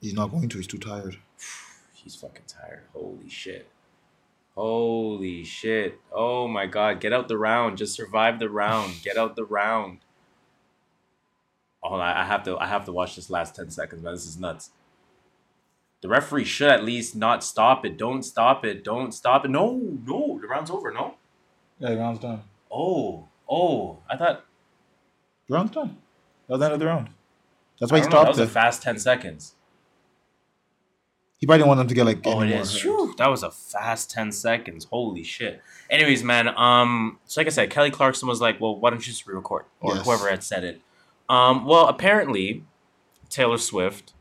[0.00, 0.58] He's not going to.
[0.58, 1.16] He's too tired.
[2.02, 2.82] He's fucking tired.
[2.92, 3.68] Holy shit.
[4.54, 6.00] Holy shit.
[6.12, 7.00] Oh my god.
[7.00, 7.78] Get out the round.
[7.78, 9.02] Just survive the round.
[9.02, 9.98] Get out the round.
[11.82, 14.14] Oh, I I have to I have to watch this last 10 seconds, man.
[14.14, 14.70] This is nuts.
[16.02, 17.96] The referee should at least not stop it.
[17.96, 18.82] Don't stop it.
[18.82, 19.50] Don't stop it.
[19.50, 20.38] No, no.
[20.40, 21.14] The round's over, no?
[21.78, 22.42] Yeah, the round's done.
[22.70, 23.98] Oh, oh.
[24.10, 24.44] I thought
[25.48, 25.96] The round's done.
[26.48, 27.10] That was the end of the round.
[27.78, 29.54] That's why he don't know, that stopped was a fast 10 seconds.
[31.42, 32.20] He probably didn't want them to get like.
[32.24, 32.72] Oh, it any more is.
[32.72, 32.82] hurt.
[32.82, 34.84] Phew, that was a fast 10 seconds.
[34.84, 35.60] Holy shit.
[35.90, 39.12] Anyways, man, um, so like I said, Kelly Clarkson was like, well, why don't you
[39.12, 39.64] just re record?
[39.80, 40.04] Or Yes.
[40.04, 40.80] whoever had said it.
[41.28, 42.62] Um, well, apparently,
[43.28, 44.12] Taylor Swift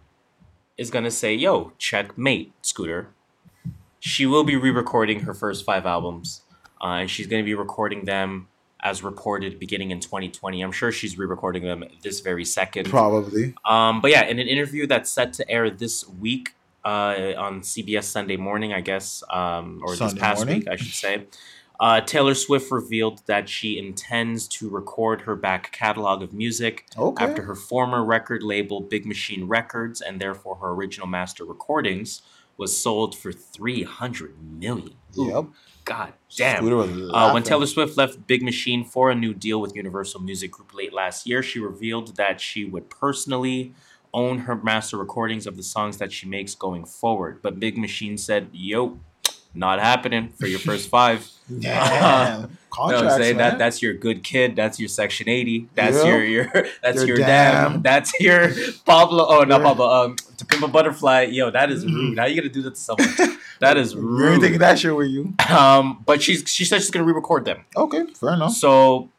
[0.79, 3.09] is going to say, yo, checkmate, Scooter.
[3.99, 6.41] She will be re recording her first five albums,
[6.83, 8.47] uh, and she's going to be recording them
[8.81, 10.59] as reported beginning in 2020.
[10.59, 12.89] I'm sure she's re recording them this very second.
[12.89, 13.53] Probably.
[13.63, 18.03] Um, but yeah, in an interview that's set to air this week uh, on CBS
[18.05, 20.59] Sunday morning, I guess, um, or Sunday this past morning?
[20.59, 21.25] week, I should say,
[21.79, 27.23] Uh, Taylor Swift revealed that she intends to record her back catalog of music Okay.
[27.25, 32.21] after her former record label, Big Machine Records, and therefore her original master recordings,
[32.57, 34.93] was sold for 300 million.
[35.17, 35.45] Ooh, Yep.
[35.83, 36.63] God damn.
[36.71, 37.41] Uh, when.
[37.41, 41.25] Taylor Swift left Big Machine for a new deal with Universal Music Group late last
[41.25, 43.73] year, she revealed that she would personally
[44.13, 47.41] own her master recordings of the songs that she makes going forward.
[47.41, 48.99] But Big Machine said, "Yo,
[49.53, 51.29] not happening for your first five.
[51.59, 52.41] Damn.
[52.41, 53.35] You know I'm saying?
[53.37, 53.51] man.
[53.51, 54.55] That that's your good kid.
[54.55, 55.67] That's your Section 80.
[55.75, 56.05] That's Yeah.
[56.05, 57.71] your your that's Your your, damn.
[57.73, 57.81] damn.
[57.81, 58.49] That's your
[58.85, 59.25] Pablo.
[59.27, 59.89] Oh, not Pablo.
[59.89, 61.23] Um, to pimp a butterfly.
[61.31, 61.93] Yo, that is Mhm.
[61.93, 62.17] rude.
[62.19, 63.37] How you gonna do that to someone?
[63.59, 64.19] That is rude.
[64.25, 65.35] You ain't taking that shit with you.
[65.47, 67.63] Um, but she's she said she's gonna re-record them.
[67.77, 68.53] Okay, fair enough.
[68.53, 69.09] So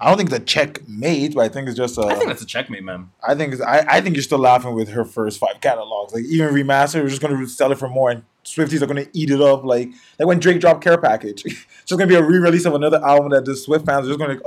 [0.00, 2.02] I don't think it's a checkmate, but I think it's just a.
[2.02, 3.10] I think that's a checkmate, man.
[3.26, 6.12] I think it's, I, I think you're still laughing with her first five catalogs.
[6.12, 9.30] Like even remastered, we're just gonna sell it for more, and Swifties are gonna eat
[9.30, 9.64] it up.
[9.64, 13.02] Like like when Drake dropped Care Package, it's just gonna be a re-release of another
[13.04, 14.38] album that the Swift fans are just gonna.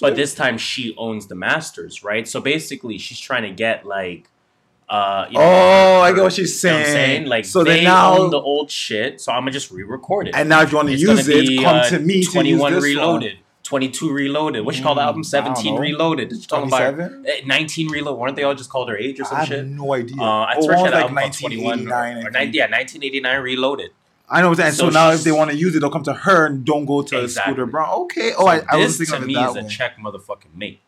[0.00, 2.26] But this time she owns the masters, right?
[2.26, 4.30] So basically, she's trying to get like,
[4.88, 7.26] uh, you know, Oh, I get what she's you know what I'm saying.
[7.26, 10.34] Like, So they now- own the old shit, so I'm gonna just re-record it.
[10.34, 12.84] and now if you want to use it, be, come uh, to me 21 this
[12.84, 13.38] Reloaded,
[13.72, 14.66] 22 Reloaded.
[14.66, 15.24] What you call the Mm, album?
[15.24, 15.78] 17.
[15.78, 16.28] Reloaded.
[16.28, 17.24] Did you talk about 27?
[17.26, 18.20] Eh, 19 Reloaded?
[18.20, 19.64] Weren't they all just called her age or I some have shit?
[19.66, 20.20] no idea.
[20.20, 22.16] Uh, I Oh, one had was like album called 21 1989.
[22.24, 23.90] or, or 90, yeah, 1989 Reloaded.
[24.28, 24.72] I know what I'm saying.
[24.74, 26.84] So, So now if they want to use it, they'll come to her and don't
[26.84, 27.52] go to Exactly.
[27.54, 27.88] Scooter Braun.
[28.02, 28.32] Okay.
[28.36, 29.96] Oh, So I, I this was thinking to of it me that is a check
[29.96, 30.80] motherfucking mate.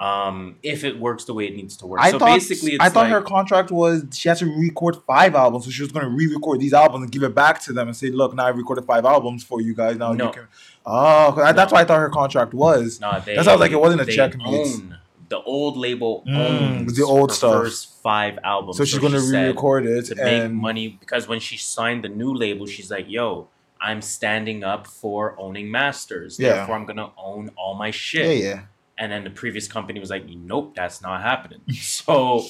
[0.00, 2.00] Um, if it works the way it needs to work.
[2.00, 4.96] I so thought basically, it's I thought like, her contract was she has to record
[5.06, 7.72] five albums, so she was going to re-record these albums and give it back to
[7.72, 9.96] them and say, "Look, now I recorded five albums for you guys.
[9.98, 10.26] Now No.
[10.26, 10.48] you can."
[10.86, 11.76] Oh, I- that's No.
[11.76, 13.00] what I thought her contract was.
[13.00, 14.46] Nah, they, That sounds like it wasn't a checkmate.
[14.66, 17.62] Own, the old label Mm, the old stuff.
[17.64, 18.78] First five albums.
[18.78, 22.02] So she's going to she said re-record it to make money because when she signed
[22.02, 23.48] the new label, she's like, "Yo,
[23.80, 26.38] I'm standing up for owning masters.
[26.38, 26.54] Yeah.
[26.54, 28.60] Therefore, I'm gonna own all my yeah, shit." yeah.
[28.98, 32.44] And then the previous company was like, "Nope, that's not happening." so,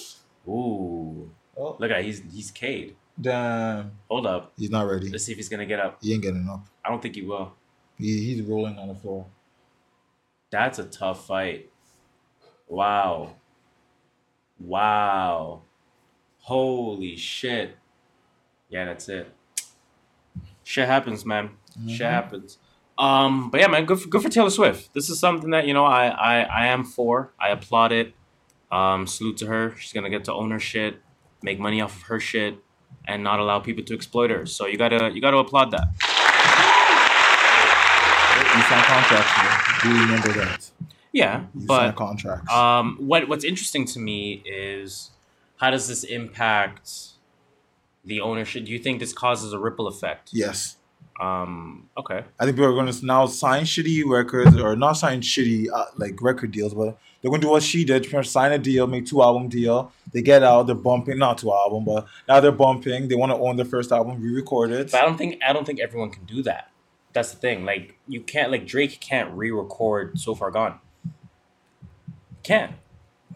[0.48, 1.76] ooh, Oh.
[1.78, 2.96] look at he's he's Cade.
[3.20, 5.08] Damn, Hold up, he's not ready.
[5.10, 5.98] let's see if he's gonna get up.
[6.02, 6.66] He ain't getting up.
[6.84, 7.52] I don't think he will.
[7.98, 9.26] He, he's rolling on the floor.
[10.50, 11.70] That's a tough fight.
[12.66, 13.34] Wow.
[14.58, 15.62] Wow.
[16.40, 17.76] Holy shit.
[18.68, 19.30] Yeah, that's it.
[20.64, 21.50] Shit happens, man.
[21.86, 22.10] Shit Mhm.
[22.10, 22.58] happens.
[22.98, 24.92] Um, but yeah, man, good for, good for Taylor Swift.
[24.94, 27.32] This is something that you know I I, I am for.
[27.40, 28.14] I applaud it.
[28.70, 29.74] Um, salute to her.
[29.76, 31.00] She's gonna get to own her shit,
[31.42, 32.58] make money off of her shit,
[33.06, 34.46] and not allow people to exploit her.
[34.46, 35.88] So you gotta you gotta applaud that.
[38.54, 39.82] You signed contracts.
[39.82, 40.70] Do you remember that.
[41.12, 42.50] Yeah, You but contracts.
[42.52, 45.10] Um, what what's interesting to me is
[45.56, 46.90] how does this impact
[48.04, 48.64] the ownership?
[48.64, 50.30] Do you think this causes a ripple effect?
[50.32, 50.76] yes.
[51.22, 51.88] Um.
[51.96, 52.24] Okay.
[52.40, 55.84] I think people are going to now sign shitty records or not sign shitty uh,
[55.96, 58.58] like record deals, but they're going to do what she did: pretty much sign a
[58.58, 59.92] deal, make two album deal.
[60.12, 63.06] They get out, they're bumping, not two album, but now they're bumping.
[63.06, 64.90] They want to own their first album, re-record it.
[64.90, 66.72] But I don't think I don't think everyone can do that.
[67.12, 67.64] That's the thing.
[67.64, 70.80] Like you can't like Drake can't re-record "So Far Gone."
[72.42, 72.74] Can't.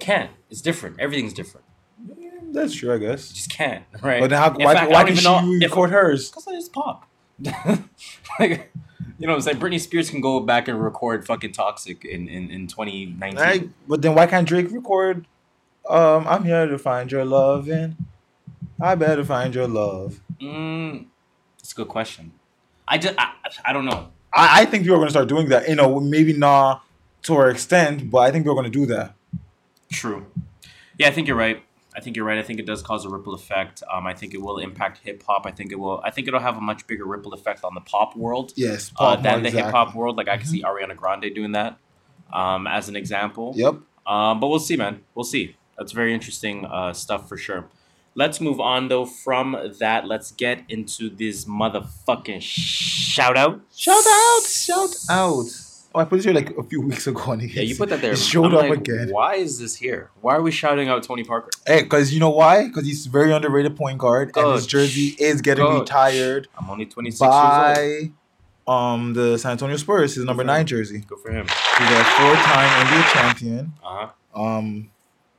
[0.01, 0.33] Can't.
[0.51, 0.99] It's different.
[0.99, 1.65] Everything's different.
[2.53, 3.31] That's true, I guess.
[3.31, 3.85] You just can't.
[4.03, 4.21] Right.
[4.21, 6.31] But how, why, fact, why don't can she know re-record hers?
[6.31, 7.09] Because it's pop.
[8.39, 8.73] like,
[9.19, 9.59] you know what I'm saying?
[9.59, 13.39] Britney Spears can go back and record fucking Toxic in, in, in 2019.
[13.39, 13.69] Right?
[13.87, 15.27] But then why can't Drake record?
[15.89, 17.97] Um, I'm here to find your love, and
[18.81, 20.21] I better find your love.
[20.41, 21.07] Mm,
[21.59, 22.33] that's a good question.
[22.89, 23.33] I just, I,
[23.65, 24.09] I don't know.
[24.33, 25.69] I, I think people are going to start doing that.
[25.69, 26.85] You know, maybe not
[27.23, 29.15] to our extent, but I think people are going to do that.
[29.93, 30.27] True.
[30.99, 31.63] Yeah, I think you're right.
[31.97, 32.39] I think you're right.
[32.39, 33.83] I think it does cause a ripple effect.
[33.91, 35.47] Um, I think it will impact hip hop.
[35.47, 36.01] I think it will.
[36.05, 39.15] I think it'll have a much bigger ripple effect on the pop world Yes, uh,
[39.17, 40.17] pop than more the hip hop world.
[40.19, 40.41] Like I Mm-hmm.
[40.43, 41.79] can see Ariana Grande doing that,
[42.33, 43.55] um, as an example.
[43.57, 43.77] Yep.
[44.07, 45.01] Um, but we'll see, man.
[45.15, 45.57] We'll see.
[45.79, 47.65] That's very interesting uh, stuff for sure.
[48.15, 50.07] Let's move on though from that.
[50.07, 53.61] Let's get into this motherfucking shout out.
[53.75, 54.41] Shout out!
[54.47, 55.45] Shout out!
[55.97, 57.33] Oh, I put this here like a few weeks ago.
[57.33, 58.13] And Yeah, you put that there.
[58.13, 59.09] It showed I'm up like, again.
[59.09, 60.11] Why is this here?
[60.21, 61.49] Why are we shouting out Tony Parker?
[61.67, 62.67] Hey, because you know why?
[62.67, 65.81] Because he's very underrated point guard, and his jersey is getting Coach.
[65.81, 68.13] retired I'm only 26 years
[68.69, 68.75] old.
[68.77, 70.99] um the San Antonio Spurs, his number Good nine jersey.
[70.99, 71.47] Good for him.
[71.47, 73.73] He's a four-time NBA champion.
[73.83, 74.43] Uh huh.
[74.43, 74.91] Um,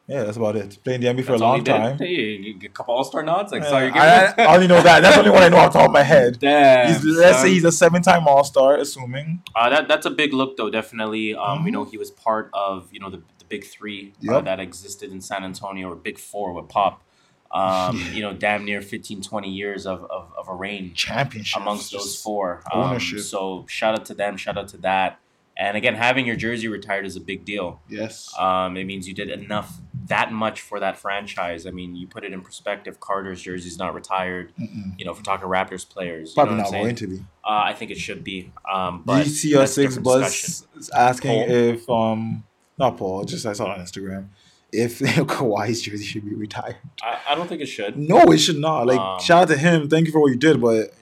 [0.08, 0.78] yeah, that's about it.
[0.84, 1.98] Playing the NBA for a long time.
[1.98, 3.52] Hey, you get a couple All Star nods.
[3.52, 5.02] Like, Yeah, sorry, I, I only know that.
[5.02, 6.40] That's the only one I know off the top of my head.
[6.40, 6.88] Damn.
[6.94, 7.46] He's, let's son.
[7.46, 9.42] say he's a seven-time All-Star, assuming.
[9.56, 11.36] Uh, that that's a big look though, definitely.
[11.36, 11.74] Um, you Mhm.
[11.74, 15.20] know, he was part of you know the, the big three uh, that existed in
[15.22, 17.04] San Antonio, or big four with Pop.
[17.52, 21.92] Um, you know, damn near 15, 20 years of, of, of a reign Championship amongst
[21.94, 22.62] those four.
[22.74, 23.20] Um, ownership.
[23.20, 25.20] so shout out to them, shout out to that.
[25.60, 27.82] And again, having your jersey retired is a big deal.
[27.90, 28.32] Yes.
[28.38, 31.66] Um, it means you did enough, that much for that franchise.
[31.66, 33.00] I mean, you put it in perspective.
[33.00, 34.54] Carter's jersey's not retired.
[34.60, 34.98] Mm-mm.
[34.98, 37.18] You know, if we're talking Raptors players, Probably not going to be.
[37.44, 38.52] Uh, I think it should be.
[38.72, 41.52] Um, Did but you see Six Buzz asking Paul?
[41.52, 42.44] if um
[42.78, 44.28] not Paul, just I saw on Instagram.
[44.72, 46.76] If Kawhi's jersey should be retired.
[47.02, 47.98] I, I don't think it should.
[47.98, 48.86] No, it should not.
[48.88, 49.90] Like Um, shout out to him.
[49.90, 50.94] Thank you for what you did, but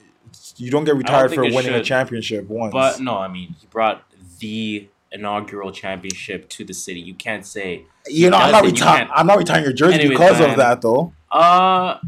[0.56, 2.72] you don't get retired think for winning a championship once.
[2.72, 4.04] But no, I mean, he brought
[4.38, 7.00] the inaugural championship to the city.
[7.00, 9.08] You can't say, you know, I'm not does it, you retiring.
[9.14, 10.50] I'm not retiring your jersey Anyways, because man.
[10.50, 11.12] of that, though.
[11.30, 11.98] uh,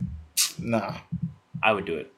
[0.59, 0.95] Nah,
[1.63, 2.13] I would do it.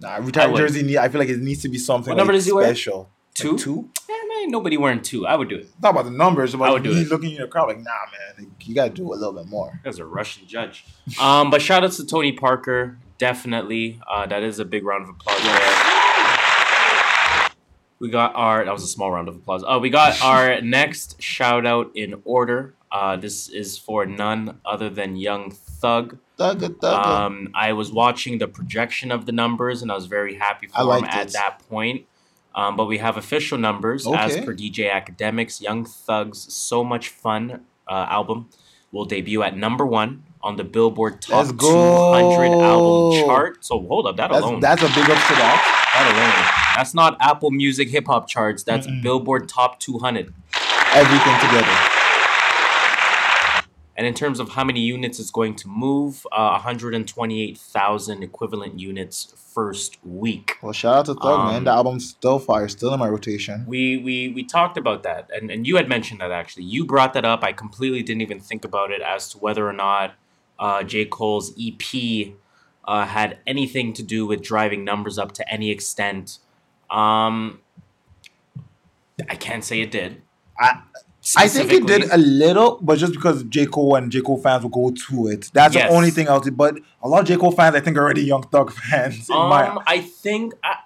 [0.00, 0.16] nah.
[0.16, 0.58] Retiring would.
[0.58, 2.52] jersey, need, I feel like it needs to be something What number like does he
[2.52, 2.66] wear?
[2.66, 3.08] special.
[3.34, 3.52] Two?
[3.52, 3.90] Like two?
[4.10, 5.26] Eh, man, nobody wearing two.
[5.26, 5.68] I would do it.
[5.82, 7.08] Not about the numbers, I but would do it.
[7.08, 9.80] looking in the crowd like, nah, man, like, you gotta do a little bit more.
[9.84, 10.84] That's a Russian judge.
[11.20, 12.98] Um, but shout outs to Tony Parker.
[13.18, 14.00] Definitely.
[14.10, 15.54] Uh, that is a big round of applause there.
[18.02, 19.62] We got our that was a small round of applause.
[19.62, 22.74] Uh, we got our next shout out in order.
[22.90, 26.18] Uh, this is for none other than Young Thug.
[26.36, 27.06] Thugga, thugga.
[27.06, 30.78] Um, I was watching the projection of the numbers, and I was very happy for
[30.78, 32.06] I him at that point.
[32.56, 35.60] Um, but we have official numbers as per DJ Akademiks.
[35.60, 38.48] Young Thug's "So Much Fun" uh, album
[38.90, 43.64] will debut at number one on the Billboard Top Let's 200 album chart.
[43.64, 45.58] So hold up, that that's, alone, that's a big up to that.
[45.94, 48.62] that alone, that's not Apple Music hip hop charts.
[48.62, 49.02] That's Mm-mm.
[49.02, 50.32] Billboard Top 200.
[50.94, 51.88] Everything together.
[53.94, 59.34] And in terms of how many units it's going to move, uh, 128,000 equivalent units
[59.36, 60.56] first week.
[60.62, 61.56] Well, shout out to Thug, man.
[61.56, 63.64] Um, The album's still fire, still in my rotation.
[63.66, 66.64] We we we talked about that, and and you had mentioned that actually.
[66.64, 67.44] You brought that up.
[67.44, 70.14] I completely didn't even think about it as to whether or not
[70.58, 72.32] uh, J Cole's EP
[72.84, 76.38] uh, had anything to do with driving numbers up to any extent.
[76.92, 77.60] Um,
[79.28, 80.22] I can't say it did.
[80.58, 80.80] I-
[81.36, 83.66] I think it did a little, but just because J.
[83.66, 84.20] Cole and J.
[84.22, 85.50] Cole fans will go to it.
[85.52, 85.88] That's Yes.
[85.88, 86.50] the only thing I'll else.
[86.50, 87.36] But a lot of J.
[87.36, 89.30] Cole fans, I think, are already Young Thug fans.
[89.30, 90.78] Um, my, I think I,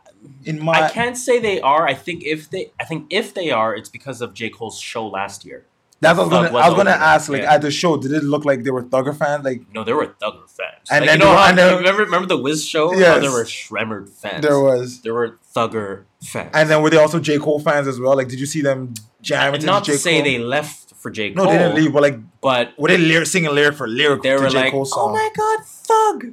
[0.45, 1.87] in my, I can't say they are.
[1.89, 5.07] I think if they, I think if they are, it's because of J Cole's show
[5.07, 5.65] last year.
[6.01, 6.53] That's what I was gonna.
[6.53, 7.55] was I was gonna ask, like, yeah.
[7.55, 9.45] at the show, did it look like they were Thugger fans?
[9.45, 10.89] Like, No, there were Thugger fans.
[10.91, 12.93] And like, then you know, how- there- remember remember the Wiz show?
[12.95, 14.43] Yeah, there were Shremmer fans.
[14.43, 15.01] there was.
[15.03, 16.51] There were Thugger fans.
[16.55, 17.39] And then were they also J.
[17.39, 18.15] Cole fans as well?
[18.17, 19.93] Like, did you see them jam into not J.
[19.93, 21.45] to say they left for J Cole.
[21.45, 21.93] No, they didn't leave.
[21.93, 24.59] But like, But were they lyric, singing lyric for lyric they to were J.
[24.59, 26.33] like, Cole's "Oh my God, Thug!"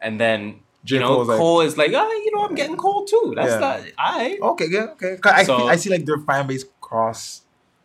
[0.00, 0.96] And then J.
[0.96, 3.58] you know, like- Cole is like, "Ah, you know, I'm getting Cole too." That's Yeah.
[3.58, 4.38] not I.
[4.42, 5.18] Okay, yeah, okay.
[5.24, 7.41] I, So- I see like their fan base cross.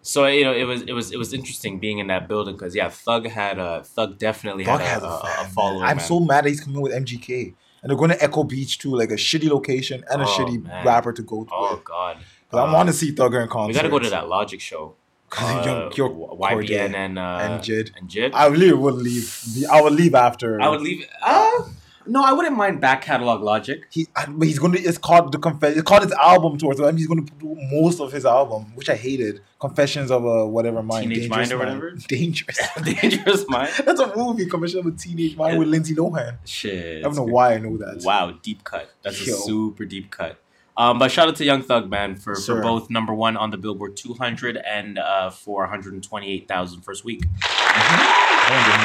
[0.07, 2.73] So you know, it was it was it was interesting being in that building because
[2.73, 5.51] yeah, Thug had a Thug definitely Thug had has a, a, a, fan, a man.
[5.53, 5.83] following.
[5.83, 6.05] I'm man.
[6.05, 7.53] so mad that he's coming with MGK.
[7.81, 10.63] And they're going to Echo Beach too, like a shitty location and a Oh, shitty
[10.63, 10.85] man.
[10.85, 11.49] rapper to go to.
[11.53, 12.17] Oh God,
[12.49, 13.67] 'Cause I Uh, want to see Thugger in concert.
[13.67, 14.95] we gotta go to that Logic show.
[15.29, 17.91] Because Uh, young, your YBN and uh, and Jid.
[17.97, 18.31] and Jid.
[18.33, 19.27] I really would leave.
[19.69, 20.61] I would leave after.
[20.61, 21.05] I would leave.
[21.21, 21.51] Uh,
[22.07, 23.81] no, I wouldn't mind back catalog Logic.
[23.89, 24.79] He, I- he's going to.
[24.79, 25.73] It's called the confess.
[25.75, 26.73] It's called his album tour.
[26.73, 29.41] So that means he's going to do most of his album, which I hated.
[29.59, 31.09] Confessions of a whatever mind.
[31.09, 31.79] Teenage Mind or Mind.
[31.81, 31.91] whatever?
[32.07, 32.59] Dangerous.
[32.83, 33.71] Dangerous Mind.
[33.85, 34.45] That's a movie.
[34.45, 36.37] Confessions of a Teenage Mind with Lindsay Lohan.
[36.45, 36.99] Shit.
[36.99, 38.01] I don't know why I know that.
[38.03, 38.89] Wow, deep cut.
[39.01, 39.33] That's Yo.
[39.33, 40.39] a super deep cut.
[40.79, 43.57] Um, but shout out to Young Thug man for, for both number one on the
[43.57, 47.23] Billboard 200 and uh, for 128,000 first week.
[47.41, 48.81] I don't give him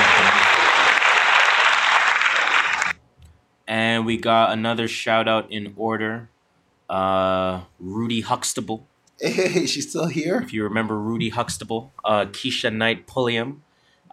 [3.61, 6.28] a And we got another shout out in order.
[6.90, 8.86] Uh, Rudy Huxtable.
[9.18, 10.42] Hey, she's still here.
[10.42, 13.62] If you remember Rudy Huxtable, uh, Keshia Knight Pulliam,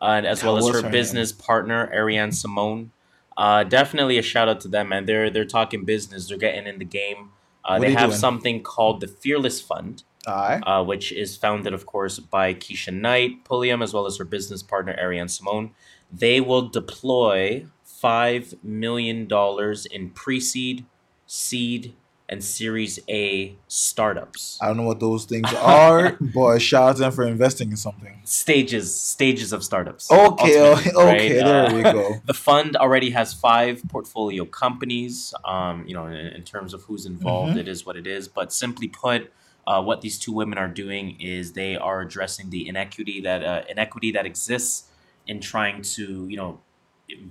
[0.02, 0.92] uh, and as well as her, her name.
[0.94, 2.92] business partner Arian Simone.
[3.36, 5.06] Uh, definitely a shout out to them, man.
[5.06, 6.30] They're they're talking business.
[6.30, 7.32] They're getting in the game.
[7.66, 8.18] Uh, they have doing?
[8.18, 10.62] something called the Fearless Fund, right.
[10.66, 14.64] uh, which is founded, of course, by Keshia Knight Pulliam as well as her business
[14.64, 15.72] partner Arian Simone.
[16.10, 17.66] They will deploy
[18.02, 20.86] five million dollars in pre-seed,
[21.26, 21.94] seed,
[22.32, 24.60] and Series A startups.
[24.62, 27.78] I don't know what those things are, but shout out to them for investing in
[27.78, 28.22] something.
[28.24, 30.12] stages stages of startups.
[30.12, 31.30] Okay, okay, right?
[31.30, 32.16] there Uh, we go.
[32.26, 35.34] The fund already has five portfolio companies.
[35.44, 37.60] Um, you know, in, in terms of who's involved, Mm-hmm.
[37.60, 38.28] it is what it is.
[38.28, 39.32] But simply put,
[39.66, 43.64] uh, what these two women are doing is they are addressing the inequity that uh,
[43.70, 44.86] inequity that exists
[45.26, 46.60] in trying to you know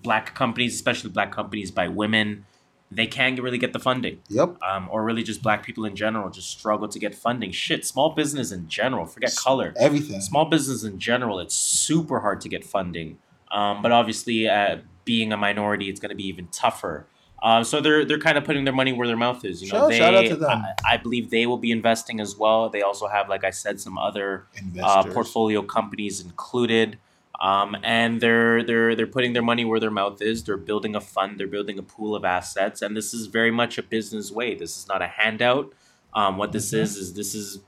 [0.03, 2.45] black companies, especially black companies by women,
[2.91, 4.62] they can't really get the funding Yep.
[4.62, 7.51] um, or really just black people in general just struggle to get funding.
[7.53, 9.74] Shit, small business in general, forget color.
[9.76, 10.20] Everything.
[10.20, 13.18] Small business in general, it's super hard to get funding.
[13.51, 17.07] Um, but obviously, uh, being a minority, it's going to be even tougher.
[17.43, 19.62] Uh, so they're they're kind of putting their money where their mouth is.
[19.62, 20.51] You know, Shout- they, shout out to them.
[20.51, 22.68] I, I believe they will be investing as well.
[22.68, 24.47] They also have, like I said, some other
[24.83, 26.99] uh, portfolio companies included.
[27.41, 30.43] Um, and they're they're they're putting their money where their mouth is.
[30.45, 31.39] They're building a fund.
[31.39, 34.55] They're building a pool of assets, and this is very much a business way.
[34.57, 35.72] This is not a handout.
[36.14, 36.78] Um, what this Mhm.
[36.80, 37.61] is is this is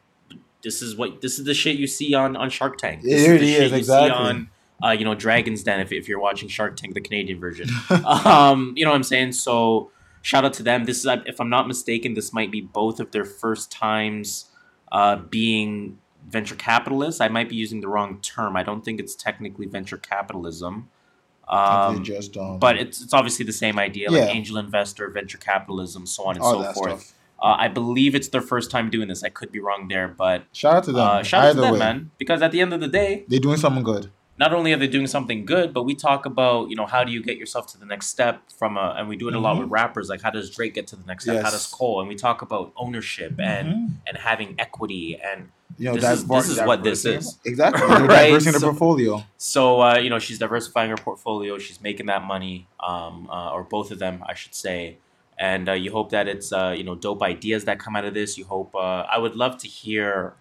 [0.62, 3.00] this is what this is the shit you see on on Shark Tank.
[3.04, 4.08] It This the is, shit you exactly.
[4.08, 4.50] see on
[4.84, 7.68] uh, you know Dragon's Den if if you're watching Shark Tank, the Canadian version.
[8.04, 9.32] um, you know what I'm saying?
[9.32, 9.90] So
[10.22, 10.84] shout out to them.
[10.84, 14.46] This is, if I'm not mistaken, this might be both of their first times
[14.90, 15.98] uh, being
[16.30, 17.20] venture capitalists.
[17.20, 18.56] I might be using the wrong term.
[18.56, 20.88] I don't think it's technically venture capitalism.
[21.48, 24.28] Um, just um, but it's it's obviously the same idea, like Yeah.
[24.28, 27.14] angel investor, venture capitalism, so on and all so forth.
[27.42, 29.24] Uh, I believe it's their first time doing this.
[29.24, 31.00] I could be wrong there, but Shout out to them.
[31.08, 32.10] uh, shout out to Either them, way, man.
[32.18, 34.10] Because at the end of the day, they're doing something good.
[34.38, 37.10] not only are they doing something good, but we talk about, you know, how do
[37.12, 39.58] you get yourself to the next step from a, and we do it a lot
[39.58, 41.42] with rappers, like how does Drake get to the next step?
[41.42, 41.98] How does Cole?
[42.00, 43.90] And we talk about ownership and Mhm.
[44.06, 45.48] and having equity and
[45.80, 47.38] You know, This is- this is what this is.
[47.44, 47.80] Exactly.
[48.14, 48.32] Right?
[48.34, 49.12] The So- portfolio.
[49.38, 51.52] so uh, you know she's diversifying her portfolio.
[51.58, 52.56] She's making that money,
[52.90, 54.98] um, uh, or both of them, I should say.
[55.38, 58.12] And uh, you hope that it's uh, you know dope ideas that come out of
[58.20, 58.36] this.
[58.38, 60.34] You hope uh, I would love to hear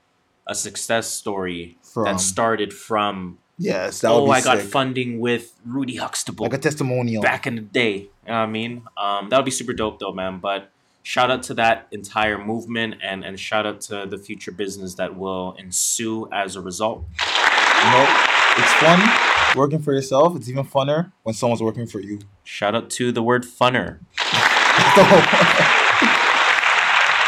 [0.46, 5.54] a success story From that started from yes, that would oh I got funding with
[5.66, 7.22] Rudy Huxtable like a testimonial.
[7.22, 7.94] back in the day.
[7.96, 8.74] You know what I mean?
[8.98, 10.40] Um, that would be super dope though, man.
[10.40, 10.70] But
[11.10, 15.16] shout out to that entire movement and, and shout out to the future business that
[15.16, 17.04] will ensue as a result.
[17.20, 18.26] You know,
[18.58, 19.10] it's fun
[19.56, 20.36] working for yourself.
[20.36, 22.20] It's even funner when someone's working for you.
[22.44, 24.02] Shout out to the word funner.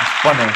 [0.04, 0.56] It's funner.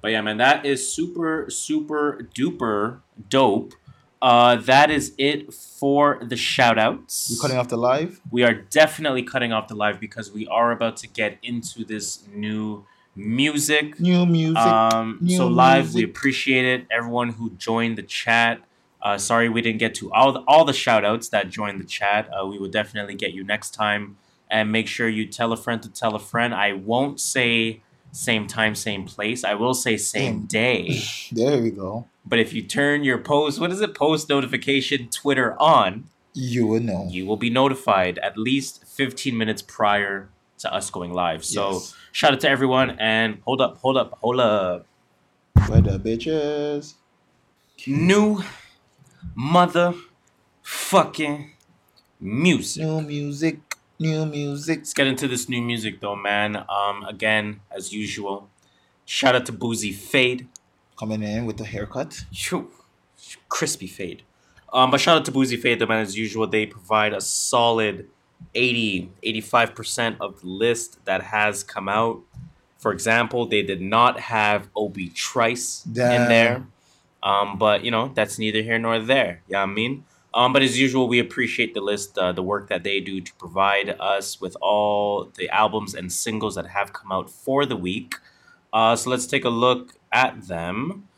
[0.00, 3.74] But yeah, man, that is super, super duper dope.
[4.24, 7.28] Uh, that is it for the shout outs.
[7.30, 8.22] You cutting off the live?
[8.30, 12.26] we are definitely cutting off the live because we are about to get into this
[12.32, 14.00] new music.
[14.00, 14.56] New music.
[14.56, 16.86] Um, new so live, we appreciate it.
[16.90, 18.62] Everyone who joined the chat.
[19.02, 21.84] Uh, sorry we didn't get to all the, all the shout outs that joined the
[21.84, 22.26] chat.
[22.32, 24.16] Uh, we will definitely get you next time.
[24.50, 26.54] And make sure you tell a friend to tell a friend.
[26.54, 27.82] I won't say
[28.14, 29.42] same time, same place.
[29.44, 30.48] I will say same Mm.
[30.48, 31.02] day.
[31.32, 32.06] there we go.
[32.24, 36.84] But if you turn your post, what is it, post notification Twitter on, You would
[36.84, 37.06] know.
[37.10, 41.44] you will be notified at least 15 minutes prior to us going live.
[41.44, 41.94] So Yes.
[42.12, 44.86] shout out to everyone and hold up, hold up, hold up.
[45.66, 46.94] Where the bitches?
[47.86, 48.42] New
[49.34, 49.94] mother
[50.62, 51.50] fucking
[52.20, 52.82] music.
[52.84, 53.58] New music.
[53.98, 54.78] New music.
[54.78, 56.64] Let's get into this new music though, man.
[56.68, 58.48] Um, again, as usual,
[59.04, 60.48] shout out to Boozy Fade.
[60.98, 62.24] Coming in with the haircut.
[62.32, 62.70] Phew,
[63.48, 64.22] crispy fade.
[64.72, 66.00] Um, but shout out to Boozy Fade, though, man.
[66.00, 68.08] As usual, they provide a solid
[68.54, 72.20] 80, 85% of the list that has come out.
[72.78, 76.66] For example, they did not have Obie Trice in there.
[77.22, 79.42] Um, but, you know, that's neither here nor there.
[79.48, 80.04] Yeah, I mean?
[80.34, 83.34] Um, but as usual, we appreciate the list, uh, the work that they do to
[83.34, 88.16] provide us with all the albums and singles that have come out for the week.
[88.72, 91.08] Uh, so let's take a look at them.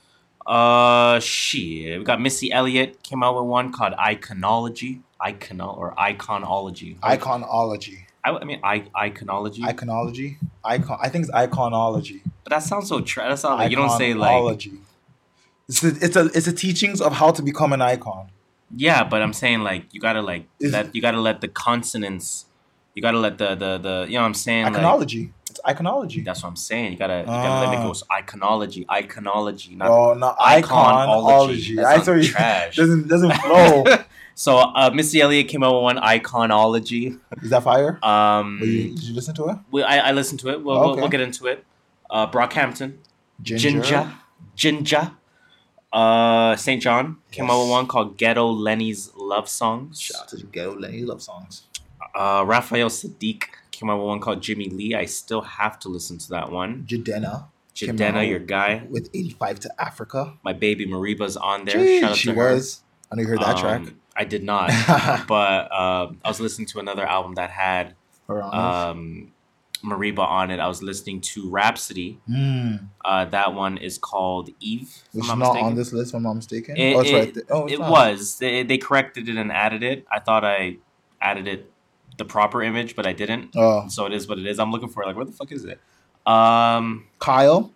[0.47, 1.99] Uh, shit.
[1.99, 6.99] We got Missy Elliott came out with one called Iconology, Iconol or Iconology.
[7.01, 8.01] Iconology.
[8.23, 9.61] I, I mean, I, Iconology.
[9.61, 10.37] Iconology.
[10.63, 10.99] Icon.
[11.01, 12.21] I think it's iconology.
[12.45, 13.01] but that sounds so.
[13.01, 14.31] Tra- that sounds like you don't say like.
[14.31, 14.79] Iconology.
[15.69, 18.29] It's a, it's a it's a teachings of how to become an icon.
[18.75, 22.47] Yeah, but I'm saying like you gotta like Is- let you gotta let the consonants.
[22.95, 24.75] You gotta let the the the you know what I'm saying like.
[24.75, 25.31] Iconology.
[25.51, 26.25] It's iconology.
[26.25, 26.93] That's what I'm saying.
[26.93, 27.87] You gotta you gotta let it Ah.
[27.87, 27.93] go.
[27.93, 30.63] So iconology, iconology, not Oh, not iconology.
[30.65, 31.77] iconology.
[31.77, 32.27] That I sorry.
[32.35, 32.77] trash.
[32.77, 33.85] Doesn't doesn't flow.
[34.35, 37.19] so uh, Missy Elliott came out with one iconology.
[37.43, 37.99] Is that fire?
[38.05, 39.57] Um, you, did you listen to it?
[39.71, 40.63] we, I, I listened to it.
[40.65, 41.65] We'll, we'll, we'll get into it.
[42.11, 42.97] Uh, Brockhampton,
[43.43, 43.71] Ginger.
[43.71, 44.13] Ginger,
[44.55, 45.13] Ginger.
[45.93, 46.83] Uh, St.
[46.83, 50.01] John came out with one called Ghetto Lenny's Love Songs.
[50.01, 51.63] Shout out to ghetto Lenny love songs.
[52.15, 54.95] Uh, Raphael Saadiq came out with one called Jimmy Lee.
[54.95, 56.85] I still have to listen to that one.
[56.89, 58.87] Jidenna Jidenna, your guy.
[58.89, 60.35] with 85 to Africa.
[60.43, 61.77] My baby Mereba's on there.
[61.77, 62.55] Jeez, Shout out she to her.
[62.55, 62.83] was.
[63.13, 63.81] I know you heard that track.
[63.83, 64.69] Um, I did not,
[65.29, 67.95] but uh, I was listening to another album that had
[68.29, 69.33] um,
[69.87, 70.59] Mereba on it.
[70.61, 72.19] I was listening to Rapsody.
[72.29, 74.93] Mm, Uh, that one is called Eve.
[75.15, 75.65] is not mistaken.
[75.67, 76.77] on this list, if I'm not mistaken.
[76.77, 77.45] It- oh, it's it- right there.
[77.51, 77.91] Oh, it's It not.
[77.91, 78.39] was.
[78.39, 80.07] They, they corrected it and added it.
[80.11, 80.79] I thought I
[81.21, 81.71] added it
[82.19, 83.51] the proper image, but I didn't.
[83.57, 84.59] Oh, So it is what it is.
[84.59, 85.07] I'm looking for it.
[85.07, 85.81] Like, where the fuck is it?
[86.27, 87.73] Um, Kyle.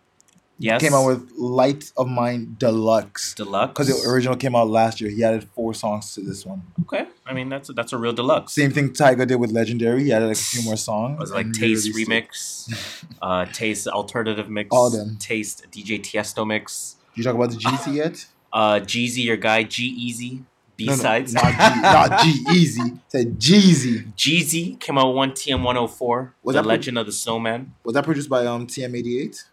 [0.62, 0.80] Yes.
[0.82, 3.34] came out with Light of Mine Deluxe.
[3.34, 3.72] deluxe.
[3.72, 5.10] Because the original came out last year.
[5.10, 6.62] He added four songs to this one.
[6.82, 7.06] Okay.
[7.26, 8.52] I mean, that's a, that's a real deluxe.
[8.52, 10.04] Same thing Tyga did with Legendary.
[10.04, 11.18] He added like a few more songs.
[11.18, 15.16] Was it like Taste remix, uh, Taste alternative mix, All them.
[15.18, 18.26] Taste DJ Tiesto mix, Did you talk about the GC yet?
[18.52, 20.44] uh, Jeezy your guy G Easy
[20.76, 21.32] B No, no, sides.
[21.34, 22.82] not G, Easy.
[23.08, 24.12] Said Jeezy.
[24.14, 26.34] Jeezy came out with one TM one hundred four.
[26.42, 27.74] Was The that pro- Legend of the Snowman.
[27.84, 29.44] Was that produced by um TM88?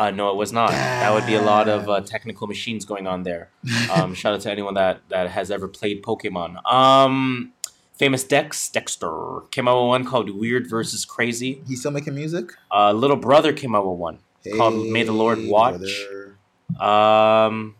[0.00, 0.70] Uh, no, it was not.
[0.70, 3.50] That would be a lot of uh, technical machines going on there.
[3.94, 6.50] Um, shout out to anyone that that has ever played Pokemon.
[6.64, 7.52] Um,
[7.98, 11.62] famous Dex Dexter came out with one called Weird versus Crazy.
[11.68, 12.52] He's still making music.
[12.72, 14.20] Uh, Little Brother came out with one
[14.56, 15.76] called May the Lord Watch.
[15.78, 16.82] brother.
[16.82, 17.74] Um,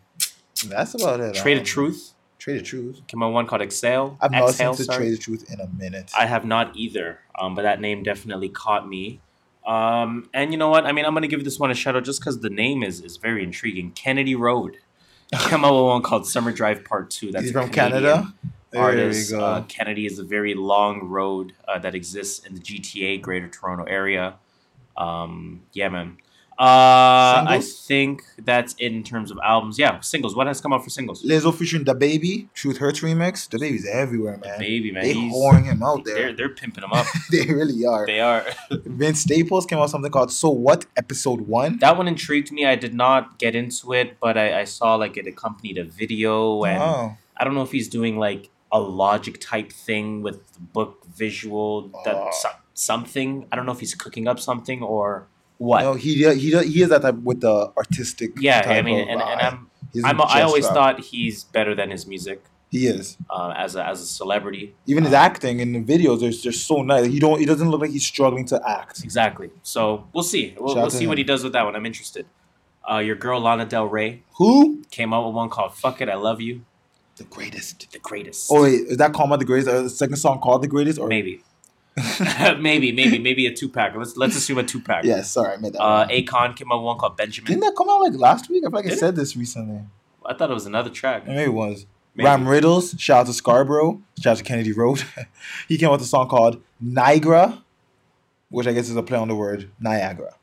[0.67, 1.33] That's about it.
[1.33, 3.01] Trade of um, Truth Trae tha Truth.
[3.07, 4.17] came out with one called Exhale.
[4.19, 5.05] I've not listened to sorry.
[5.05, 6.11] Trae tha Truth in a minute.
[6.17, 9.21] I have not either, um, but that name definitely caught me.
[9.65, 10.85] Um, and you know what?
[10.85, 13.01] I mean, I'm gonna give this one a shout out just because the name is
[13.01, 13.91] is very intriguing.
[13.91, 14.77] Kennedy Road.
[15.47, 17.31] Came out with one called Summer Drive Part Two.
[17.31, 18.33] That's He's from Canadian Canada.
[18.71, 19.33] There Artist.
[19.33, 23.83] Uh, Kennedy is a very long road uh, that exists in the GTA, Greater Toronto
[23.83, 24.35] area.
[24.95, 26.17] Um, yeah, man.
[26.59, 29.79] Uh, I think that's it in terms of albums.
[29.79, 30.35] Yeah, singles.
[30.35, 31.23] What has come out for singles?
[31.23, 32.49] Lizzo featuring DaBaby.
[32.53, 33.49] Truth Hurts remix.
[33.49, 34.59] DaBaby's everywhere, man.
[34.59, 35.03] Baby, man.
[35.03, 36.33] They he's- whoring him out They're there.
[36.33, 37.07] they're pimping him up.
[37.31, 38.05] they really are.
[38.05, 38.45] they are.
[38.71, 41.77] Vince Staples came out with something called So What Episode One.
[41.79, 42.65] That one intrigued me.
[42.65, 46.63] I did not get into it, but I, I saw like it accompanied a video,
[46.63, 50.59] and Oh, I don't know if he's doing like a logic type thing with the
[50.59, 52.29] book visual that Oh.
[52.31, 53.45] so- something.
[53.51, 55.27] I don't know if he's cooking up something or
[55.61, 55.81] what.
[55.81, 58.31] no, he he he is that type with the artistic.
[58.39, 59.41] yeah, I mean, and, and.
[59.41, 59.67] I'm,
[60.05, 60.73] I'm I always gesture.
[60.73, 63.17] thought he's better than his music he is.
[63.29, 64.73] uh, as a as a celebrity.
[64.87, 67.07] Even his acting in the videos, they're, they're so nice.
[67.07, 67.39] He don't.
[67.39, 69.03] He doesn't look like he's struggling to act.
[69.03, 69.49] Exactly.
[69.61, 70.55] So we'll see.
[70.57, 71.75] We'll, we'll see what he does with that one.
[71.75, 72.25] I'm interested.
[72.89, 74.83] Uh, your girl Lana Del Rey Who?
[74.89, 76.61] came out with one called "Fuck It, I Love You."
[77.17, 77.91] The greatest.
[77.91, 78.47] The greatest.
[78.49, 79.69] Oh wait, is that Karma the greatest?
[79.69, 81.43] Uh, the second song called the greatest, or Maybe.
[82.59, 83.95] maybe, maybe, maybe a two pack.
[83.95, 85.03] Let's let's assume a two pack.
[85.03, 85.81] Yes, sorry, I made that.
[85.81, 86.07] Uh.
[86.07, 87.47] Akon came out with one called Benjamin.
[87.47, 88.63] Didn't that come out like last week?
[88.65, 88.99] I feel like I Did it?
[88.99, 89.81] said this recently.
[90.25, 91.27] I thought it was another track.
[91.27, 91.85] Maybe it was.
[92.15, 92.27] Maybe.
[92.29, 95.03] Ramriddlz, shout out to Scarborough, shout out to Kennedy Road.
[95.67, 97.63] he came out with a song called Niagara,
[98.49, 100.35] which I guess is a play on the word Niagara.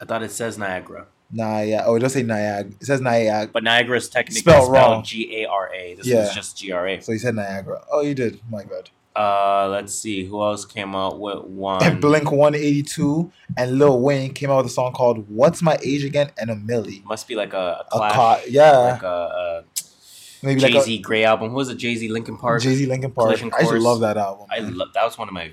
[0.00, 1.84] I thought it says Niagara, Niagara.
[1.86, 2.72] Oh, it does say Niagara.
[2.80, 3.50] It says Niagara.
[3.52, 5.04] but Niagara is technically Spelled spelled.
[5.04, 5.94] G A R A.
[5.94, 6.28] This Yeah.
[6.28, 7.00] is just G R A.
[7.00, 7.84] So he said Niagara.
[7.90, 8.40] Oh, you did.
[8.50, 8.90] My God.
[9.14, 11.82] Uh, let's see who else came out with one.
[11.84, 16.04] And Blink 182 and Lil Wayne came out with a song called What's My Age
[16.04, 17.04] Again and a Milli.
[17.04, 18.70] Must be like a, a A clash, ca- yeah.
[18.78, 19.64] like a,
[20.42, 21.50] Maybe a like Jay a Z Gray album.
[21.50, 21.76] Who was it?
[21.76, 22.62] Jay Z Linkin Park.
[22.62, 23.28] Jay Z Linkin Park.
[23.28, 24.46] I used to love that album.
[24.50, 24.76] I man.
[24.76, 25.52] lo- that was one of my.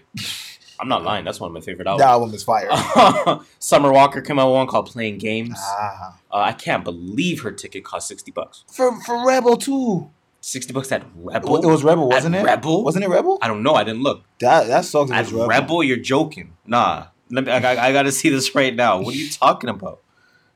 [0.80, 1.26] I'm not lying.
[1.26, 2.02] That's one of my favorite albums.
[2.04, 2.70] that album is fire.
[3.60, 5.58] Summer Walker came out with one called Playing Games.
[5.60, 6.18] ah.
[6.32, 8.64] Uh, I can't believe her ticket cost sixty bucks.
[8.72, 10.10] For for Rebel too.
[10.42, 11.58] Sixty bucks at Rebel.
[11.58, 12.44] it was Rebel, wasn't it?
[12.44, 12.84] Rebel?
[12.84, 13.38] Wasn't it Rebel?
[13.42, 13.74] I don't know.
[13.76, 14.24] I didn't look.
[14.40, 15.12] That that sucks.
[15.12, 15.48] At Rebel.
[15.48, 15.84] Rebel.
[15.84, 16.56] you're joking.
[16.66, 17.08] Nah.
[17.32, 19.02] Let me, I, I, I got to see this right now.
[19.02, 20.02] What are you talking about?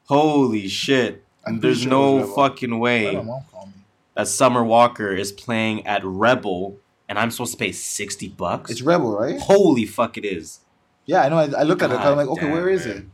[0.06, 1.24] Holy shit!
[1.48, 3.74] There's sure no fucking way my mom call me?
[4.16, 6.78] that Summer Walker is playing at Rebel,
[7.08, 8.72] and I'm supposed to pay sixty bucks.
[8.72, 9.40] It's Rebel, right?
[9.40, 10.18] Holy fuck!
[10.18, 10.60] It is.
[11.06, 11.38] Yeah, I know.
[11.38, 12.00] I, I looked at it.
[12.00, 12.98] I'm like, okay, where is man.
[12.98, 13.06] it?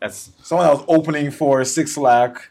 [0.00, 2.42] That's Someone else opening for 6lack.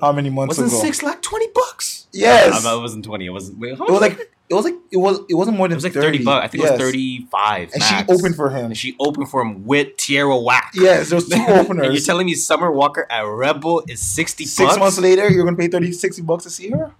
[0.00, 0.80] How many months wasn't ago?
[0.80, 1.99] six like twenty bucks.
[2.12, 2.64] Yes.
[2.64, 3.26] I, I wasn't twenty.
[3.26, 3.58] It wasn't.
[3.58, 5.84] Wait, it was like it was like it was it wasn't more than it was
[5.84, 6.06] like 30.
[6.06, 6.44] thirty bucks.
[6.44, 7.70] I think it was thirty-five.
[7.72, 8.06] And max.
[8.12, 8.64] she opened for him.
[8.66, 10.72] And she opened for him with Tierra Whack.
[10.74, 12.04] Yes, there's two and you're openers.
[12.06, 14.78] telling me Summer Walker at Rebel is sixty Six bucks?
[14.80, 16.92] months later, you're gonna pay 30, 60 bucks to see her.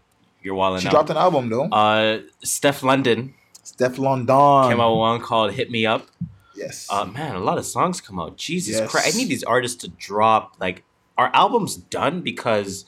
[0.42, 0.92] You're wilding She out.
[0.92, 1.64] dropped an album though.
[1.64, 4.26] Uh, Steph London Steph London.
[4.26, 6.06] came out with one called "Hit Me Up."
[6.54, 6.86] Yes.
[6.90, 8.36] Uh, man, a lot of songs come out.
[8.36, 8.90] Jesus Yes.
[8.90, 9.14] Christ!
[9.14, 10.56] I need these artists to drop.
[10.60, 10.82] Like,
[11.18, 12.20] are albums done?
[12.20, 12.84] Because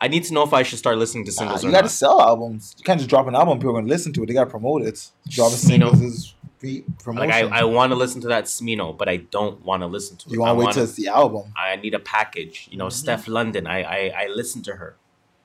[0.00, 2.20] I need to know if I should start listening to Nah, singles you gotta sell
[2.20, 2.74] albums.
[2.78, 3.58] You can't just drop an album.
[3.58, 4.26] People are gonna listen to it.
[4.26, 5.10] They gotta promote it.
[5.28, 6.34] Dropping singles is
[7.02, 7.28] promotion.
[7.30, 10.16] Like, I, I want to listen to that Smino, but I don't want to listen
[10.18, 10.32] to it.
[10.32, 11.52] you want to wait wanna- till it's the album.
[11.56, 12.68] I need a package.
[12.70, 12.92] You know, Mhm.
[12.92, 13.66] Steph London.
[13.66, 14.96] I I, I listen to her,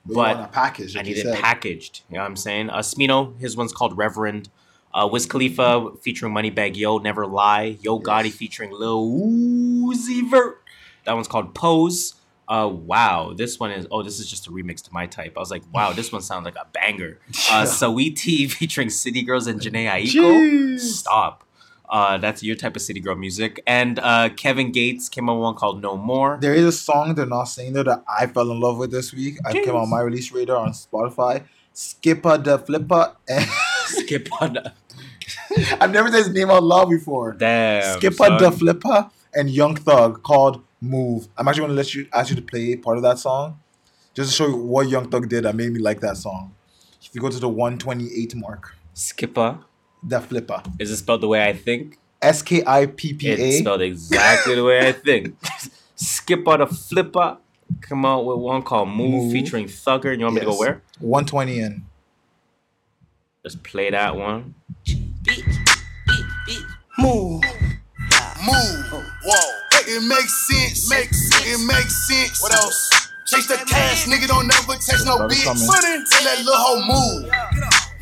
[0.05, 0.95] But, But you want a package.
[0.97, 2.01] I need it packaged.
[2.09, 2.69] You know what I'm saying?
[2.69, 4.49] Uh, Smino, his one's called Reverend.
[4.93, 7.77] Uh, Wiz Khalifa featuring Moneybag Yo, Never Lie.
[7.81, 8.35] Yo Gotti Yes.
[8.35, 10.63] featuring Lil Uzi Vert.
[11.05, 12.15] That one's called Pose.
[12.49, 13.85] Uh, wow, this one is.
[13.91, 15.33] Oh, this is just a remix to my type.
[15.37, 17.19] I was like, wow, this one sounds like a banger.
[17.51, 20.21] Uh, Saweetie featuring City Girls and Jhené Aiko.
[20.21, 20.79] Jeez.
[20.79, 21.43] Stop.
[21.89, 23.61] Uh, that's your type of City Girl music.
[23.65, 26.37] And uh, Kevin Gates came out with one called No More.
[26.39, 29.13] There is a song they're not saying there that I fell in love with this
[29.13, 29.37] week.
[29.45, 31.43] I came on my release radar on Spotify.
[31.73, 33.15] Skippa Da Flippa.
[33.27, 33.47] And
[33.85, 34.57] Skip on.
[35.81, 37.33] I've never said his name out loud before.
[37.33, 37.97] Damn.
[37.97, 38.43] Skipper son.
[38.43, 41.27] the Flipper and Young Thug called Move.
[41.37, 43.59] I'm actually gonna let you ask you to play part of that song,
[44.13, 46.53] just to show you what Young Thug did that made me like that song.
[47.01, 49.59] If you go to the 128 mark, Skipper.
[50.03, 50.61] the flipper.
[50.79, 51.97] Is it spelled the way I think?
[52.21, 53.59] S K I P P It's A.
[53.59, 55.39] spelled exactly the way I think.
[55.97, 57.37] Skippa Da Flippa
[57.81, 59.31] come out with one called Move, Move.
[59.33, 60.11] featuring Thugger.
[60.11, 60.81] And you want me to go where?
[60.99, 61.85] 120 in.
[63.43, 64.55] Let's play that one.
[66.97, 67.41] Move.
[68.45, 69.03] Move.
[69.23, 69.58] Whoa.
[69.89, 70.89] It makes sense.
[70.89, 71.45] Makes sense.
[71.47, 72.41] It makes sense.
[72.41, 73.09] What else?
[73.25, 74.27] Chase that cash, nigga.
[74.27, 75.43] Don't never text no bitch.
[75.43, 75.65] coming.
[75.65, 77.25] Tell that little hoe move.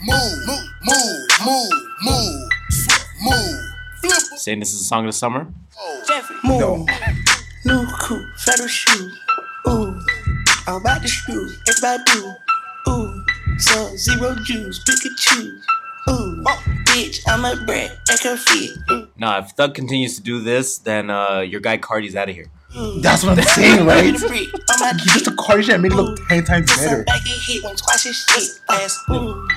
[0.03, 0.45] Move.
[0.45, 0.67] Move.
[0.83, 1.27] Move.
[1.45, 1.71] Move.
[2.03, 2.49] Move.
[3.21, 3.59] Move.
[4.01, 4.39] Flip.
[4.39, 5.47] Saying this is a song of the summer.
[6.43, 6.59] Move.
[6.59, 6.85] No.
[7.65, 9.11] New coupe, federal shoe.
[9.67, 9.99] Ooh.
[10.67, 11.49] I'm about to screw.
[11.67, 12.33] Everybody do.
[12.89, 13.25] Ooh.
[13.57, 15.59] Sub zero juice, Pikachu.
[16.09, 16.43] Ooh.
[16.85, 17.91] Bitch, I'm a brat.
[18.07, 18.71] That can fit.
[18.91, 19.07] Ooh.
[19.17, 22.49] Nah, if Thug continues to do this, then uh, your guy Carti's out of here.
[23.01, 24.11] That's what I'm saying, right?
[24.11, 24.49] The freak.
[24.69, 27.03] I'm a He just a card shit made it look 10 times better.
[27.03, 28.59] back and hit when twice his shit.
[28.69, 28.97] Ass.
[29.09, 29.47] Ooh.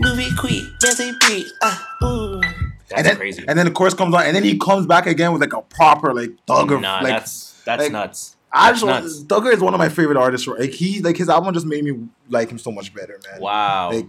[0.00, 0.64] Move it quick.
[0.80, 1.52] Bentley bricks.
[1.62, 1.96] Ah.
[2.04, 2.40] Ooh.
[2.40, 3.44] That's and then, crazy.
[3.46, 5.62] And then the chorus comes on, and then he comes back again with like a
[5.62, 6.80] proper like thugger.
[6.80, 8.36] nah, like, that's that's like, nuts.
[8.52, 9.22] I just nuts.
[9.24, 10.46] Thugger is one of my favorite artists.
[10.46, 13.40] Like he, like his album just made me like him so much better, man.
[13.40, 13.92] Wow.
[13.92, 14.06] Like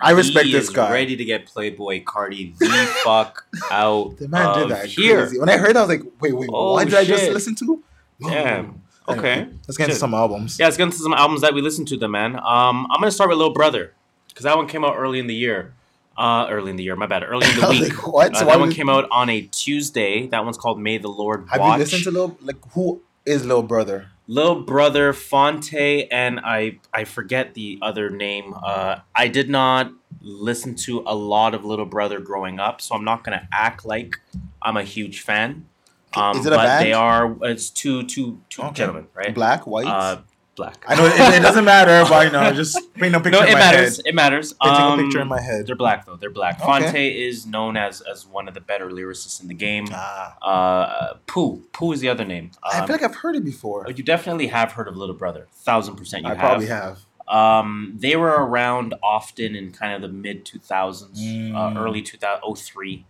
[0.00, 0.90] I respect this is guy.
[0.92, 2.66] Ready to get Playboi Carti the
[3.04, 5.20] fuck out The man did that here.
[5.26, 5.38] crazy.
[5.38, 7.54] When I heard, it, I was like, wait, wait, Oh, what did I just listen
[7.56, 7.82] to?
[8.20, 8.80] Damn.
[9.08, 9.32] Okay.
[9.32, 10.00] Anyway, let's get into Shit.
[10.00, 10.58] some albums.
[10.58, 12.36] Yeah, let's get into some albums that we listened to, then, man.
[12.36, 13.92] Um, I'm gonna start with Little Brother
[14.28, 15.74] because that one came out early in the year.
[16.16, 17.24] Uh, early in the year, my bad.
[17.24, 17.96] Early in the I was week.
[17.96, 18.34] like, what?
[18.36, 20.26] Uh, So that one came out on a Tuesday.
[20.28, 21.58] That one's called May the Lord Watch.
[21.58, 22.38] Have you listened to Little?
[22.42, 24.08] Like who is Little Brother?
[24.28, 25.74] Little Brother Phonte
[26.10, 28.54] and I I forget the other name.
[28.62, 33.04] Uh, I did not listen to a lot of Little Brother growing up, so I'm
[33.04, 34.20] not gonna act like
[34.62, 35.66] I'm a huge fan.
[36.14, 36.84] Um, Is it a but band?
[36.86, 37.36] they are.
[37.42, 38.74] It's two two two Okay.
[38.74, 39.34] gentlemen, right?
[39.34, 39.86] Black, white.
[39.86, 40.18] Uh,
[40.54, 40.84] black.
[40.86, 43.48] I know it, it doesn't matter, but you know, just paint a picture no, in
[43.50, 43.96] it my matters.
[43.96, 44.06] head.
[44.06, 44.54] It matters.
[44.60, 45.66] Um, a picture in my head.
[45.66, 46.16] They're black though.
[46.16, 46.60] They're black.
[46.60, 46.64] Okay.
[46.82, 49.86] Phonte is known as as one of the better lyricists in the game.
[49.92, 51.62] Ah, Uh, Pooh.
[51.72, 52.50] Pooh is the other name.
[52.62, 53.86] I Um, feel like I've heard it before.
[53.94, 55.48] you definitely have heard of Little Brother.
[55.52, 56.38] Thousand percent, you I have.
[56.40, 56.98] probably have.
[57.28, 61.54] Um, they were around often in kind of the mid 2000s, Mm.
[61.56, 63.06] uh, early 2003.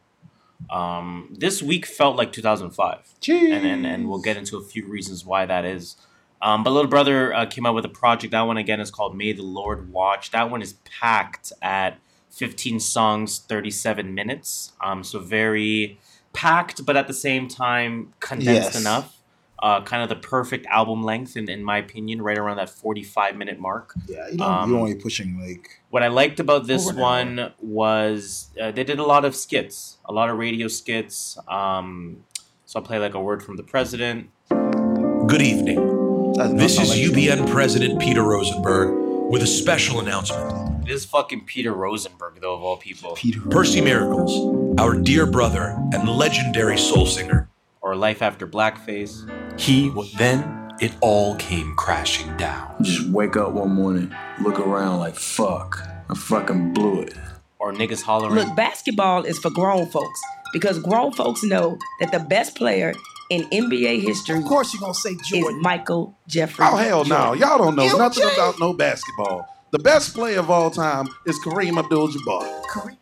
[0.70, 3.52] Um, this week felt like 2005, Jeez.
[3.52, 5.96] and, and and we'll get into a few reasons why that is.
[6.42, 8.32] Um, but Little Brother uh, came out with a project.
[8.32, 10.32] That one again is called May the Lord Watch.
[10.32, 11.98] That one is packed at
[12.30, 14.72] 15 songs, 37 minutes.
[14.82, 16.00] Um, so very
[16.32, 18.80] packed, but at the same time condensed Yes.
[18.80, 19.18] enough.
[19.62, 23.36] Uh, kind of the perfect album length, in, in my opinion, right around that 45
[23.36, 23.94] minute mark.
[24.08, 24.50] Yeah, you don't.
[24.50, 25.80] um, you're only pushing like.
[25.90, 27.00] What I liked about this Over an
[27.36, 31.38] one was uh, they did a lot of skits, a lot of radio skits.
[31.46, 32.24] Um,
[32.66, 34.30] so I'll play like a word from the president.
[34.48, 36.01] Good evening.
[36.34, 40.86] That's This is like- UBN President Peter Rosenberg with a special announcement.
[40.86, 43.14] It is fucking Peter Rosenberg, though, of all people.
[43.14, 43.40] Peter.
[43.50, 44.32] Percy Miracles,
[44.80, 47.48] our dear brother and legendary soul singer,
[47.80, 49.28] Or Life After Blackface.
[49.60, 52.74] He then it all came crashing down.
[52.82, 55.78] Just wake up one morning, look around like fuck.
[56.10, 57.14] I fucking blew it.
[57.58, 58.34] Or Niggas Hollering.
[58.34, 60.20] Look, basketball is for grown folks
[60.52, 62.92] because grown folks know that the best player
[63.32, 66.64] in NBA history Of course, you're gonna say is Michael Jeffrey.
[66.68, 67.34] Oh hell no!
[67.34, 67.40] Jordan.
[67.40, 68.34] Y'all don't know You nothing Jay.
[68.34, 69.48] about no basketball.
[69.70, 72.96] The best player of all time is Kareem Abdul-Jabbar.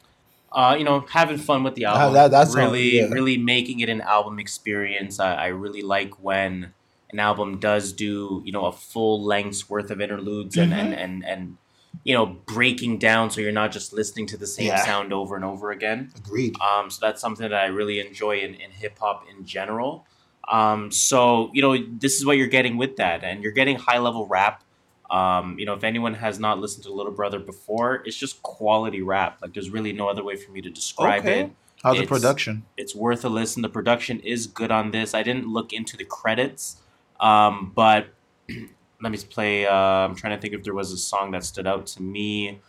[0.53, 2.13] uh, you know, having fun with the album.
[2.15, 3.05] that- that's all- really, yeah.
[3.07, 5.19] really making it an album experience.
[5.21, 6.73] I, I really like when
[7.13, 10.81] an album does do, you know, a full length's worth of interludes and, Mm-hmm.
[10.81, 11.57] and, and, and,
[12.05, 14.85] you know, breaking down so you're not just listening to the same Yeah.
[14.85, 16.13] sound over and over again.
[16.17, 16.55] Agreed.
[16.61, 20.07] Um, so that's something that I really enjoy in, in hip hop in general.
[20.51, 23.99] Um, so you know, this is what you're getting with that, and you're getting high
[23.99, 24.65] level rap.
[25.11, 29.03] Um, you know, if anyone has not listened to Little Brother before, it's just quality
[29.03, 29.39] rap.
[29.43, 31.41] Like there's really no other way for me to describe Okay.
[31.41, 31.51] it.
[31.83, 32.65] How's the production?
[32.77, 33.63] It's worth a listen.
[33.63, 35.15] The production is good on this.
[35.15, 36.77] I didn't look into the credits,
[37.21, 38.09] um, but
[38.49, 39.67] let me just play.
[39.67, 42.61] Uh, I'm trying to think if there was a song that stood out to me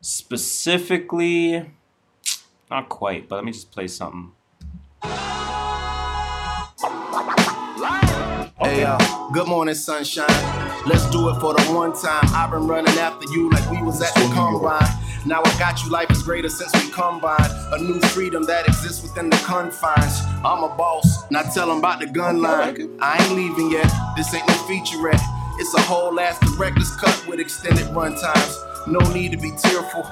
[0.00, 1.70] specifically.
[2.70, 4.32] Not quite, but let me just play something.
[8.64, 8.96] Hey, uh,
[9.30, 10.26] good morning, sunshine.
[10.86, 12.24] Let's do it for the one time.
[12.28, 14.88] I've been running after you like we was at the combine.
[15.26, 17.52] Now I got you, life is greater since we combined.
[17.74, 20.22] A new freedom that exists within the confines.
[20.42, 22.98] I'm a boss, now tell 'em about the gun line.
[23.02, 25.20] I ain't leaving yet, this ain't no featurette.
[25.58, 28.58] It's a whole ass director's cut with extended run times.
[28.86, 30.06] No need to be tearful.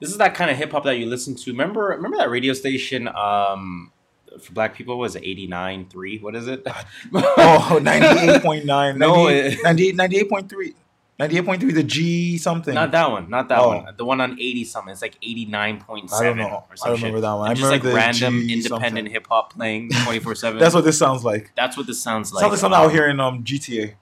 [0.00, 1.52] This is that kind of hip hop that you listen to.
[1.52, 3.92] Remember, remember that radio station, um,
[4.42, 9.62] for black people was it 89 3 what is it oh 98.9 No, 98, it-
[9.96, 9.96] 98
[10.30, 10.74] 98.3
[11.18, 12.74] 98.3 the G something.
[12.74, 13.68] not that one not that Oh.
[13.68, 16.44] one the one on 80 something it's like 89.7 I don't know.
[16.46, 17.22] or I remember shit.
[17.22, 17.46] that one.
[17.46, 20.74] I And just like remember the random G independent hip hop playing 24 7 That's
[20.74, 21.52] what this sounds like.
[21.56, 23.94] that's what this sounds like sounds like something out here in um GTA.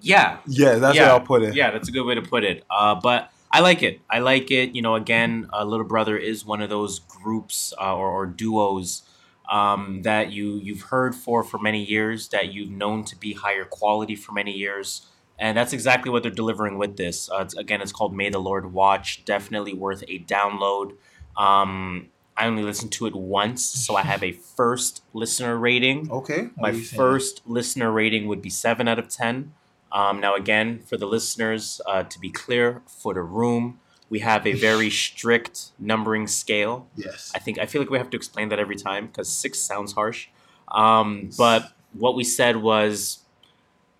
[0.00, 1.54] yeah Yeah, that's yeah, where I'll put it.
[1.56, 2.64] Yeah, that's a good way to put it.
[2.70, 4.00] Uh, but I like it.
[4.08, 4.74] I like it.
[4.74, 9.02] You know, again, uh, Little Brother is one of those groups uh, or, or duos
[9.52, 13.66] um, that you you've heard for for many years, that you've known to be higher
[13.66, 15.06] quality for many years,
[15.38, 17.30] and that's exactly what they're delivering with this.
[17.30, 19.24] Uh, it's, again, it's called May the Lord Watch.
[19.26, 20.96] Definitely worth a download.
[21.36, 26.10] Um, I only listened to it once, so I have a first listener rating.
[26.10, 26.48] Okay.
[26.56, 26.98] My are you saying?
[26.98, 29.52] first listener rating would be seven out of ten.
[29.92, 33.80] Um, now, again, for the listeners, uh, to be clear, for the room,
[34.12, 36.74] we have a very strict numbering scale.
[36.96, 37.32] Yes.
[37.34, 39.90] I think I feel like we have to explain that every time because six sounds
[39.94, 40.28] harsh.
[40.68, 41.60] Um, but
[42.02, 43.20] what we said was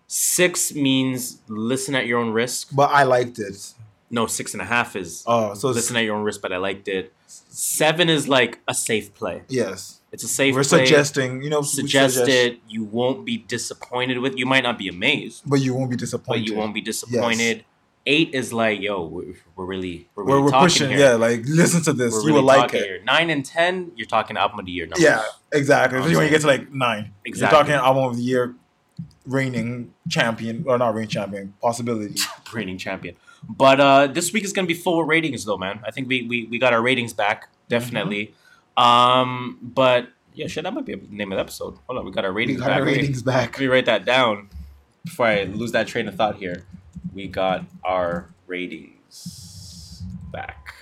[0.07, 2.69] six means listen at your own risk.
[2.71, 3.73] But I liked it.
[4.11, 6.57] No, six and a half is Oh, so listen at your own risk, but I
[6.57, 7.11] liked it.
[7.27, 9.41] Seven is like a safe play.
[9.49, 10.01] Yes.
[10.11, 10.85] It's a safe We're play.
[10.85, 12.59] suggesting, you know, suggest suggest- it.
[12.67, 14.37] You won't be disappointed with.
[14.37, 16.41] You might not be amazed, But you won't be disappointed.
[16.41, 17.65] but you won't be disappointed.
[18.05, 20.99] Eight is like, yo, we're, we're really, we're, We're, we're talking pushing, here.
[20.99, 22.13] yeah, like listen to this.
[22.13, 22.83] We're you really will like it.
[22.83, 23.01] Here.
[23.05, 25.01] Nine and ten, you're talking album of the year numbers.
[25.03, 25.23] Yeah,
[25.53, 25.99] exactly.
[25.99, 27.55] Especially when you get to like nine, exactly.
[27.55, 28.55] you're talking album of the year,
[29.25, 32.19] reigning champion, or not reigning champion, possibility.
[32.53, 33.15] reigning champion.
[33.47, 35.79] But uh, this week is gonna be full of ratings, though, man.
[35.85, 38.33] I think we we, we got our ratings back definitely.
[38.77, 41.77] Um, but yeah, shit, that might be the name of the episode.
[41.87, 42.79] Hold on, we got our We ratings got back.
[42.79, 43.51] our ratings back.
[43.53, 44.49] Let me write that down
[45.05, 46.65] before I lose that train of thought here.
[47.11, 50.73] We got our ratings back.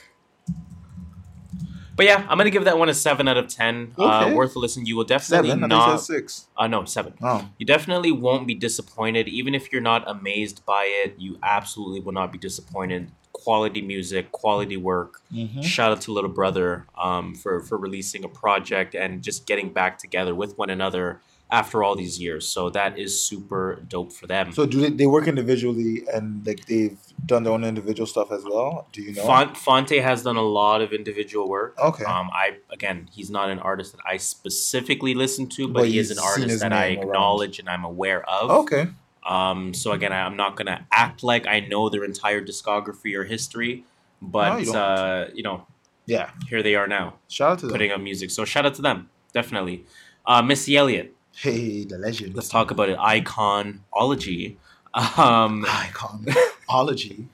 [1.96, 3.94] But yeah, I'm gonna give that one a seven out of ten.
[3.98, 4.34] Uh, Okay.
[4.34, 4.86] worth a listen.
[4.86, 5.68] You will definitely Seven.
[5.70, 5.98] Not.
[5.98, 6.48] six.
[6.58, 7.14] Uh, no, seven.
[7.22, 7.48] Oh.
[7.60, 11.16] You definitely won't be disappointed, even if you're not amazed by it.
[11.20, 13.12] You absolutely will not be disappointed.
[13.34, 15.22] Quality music, quality work.
[15.34, 15.64] Mhm.
[15.64, 19.98] Shout out to Little Brother um, for for releasing a project and just getting back
[20.00, 22.48] together with one another after all these years.
[22.48, 24.54] So that is super dope for them.
[24.54, 28.44] So do they, they work individually and like they've done their own individual stuff as
[28.46, 28.88] well?
[28.94, 29.26] Do you know?
[29.26, 31.78] Font, Phonte has done a lot of individual work.
[31.78, 32.06] Okay.
[32.06, 36.00] Um, I again, he's not an artist that I specifically listen to, but, But he
[36.00, 37.08] is an artist that I name around.
[37.10, 38.50] acknowledge and I'm aware of.
[38.64, 38.88] Okay.
[39.28, 43.24] Um, so again, I, I'm not gonna act like I know their entire discography or
[43.26, 43.84] history,
[44.22, 45.68] but No, you uh, you know,
[46.06, 46.30] Yeah.
[46.50, 47.74] here they are now, Shout out to them.
[47.74, 48.32] putting out music.
[48.32, 49.86] So shout out to them, definitely.
[50.26, 52.36] Uh, Missy Elliott, Hey, the legend.
[52.36, 52.98] let's talk about it.
[52.98, 54.58] Iconology.
[54.94, 57.28] Um, Iconology.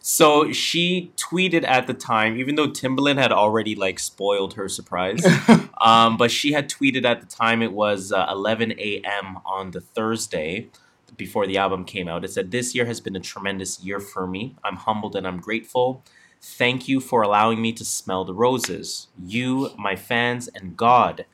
[0.00, 5.24] So she tweeted at the time, even though Timbaland had already like spoiled her surprise,
[5.80, 9.38] um, but she had tweeted at the time it was uh, 11 a.m.
[9.46, 10.68] on the Thursday
[11.16, 12.22] before the album came out.
[12.22, 14.56] It said, This year has been a tremendous year for me.
[14.62, 16.02] I'm humbled and I'm grateful.
[16.42, 19.06] Thank you for allowing me to smell the roses.
[19.18, 21.24] You, my fans, and God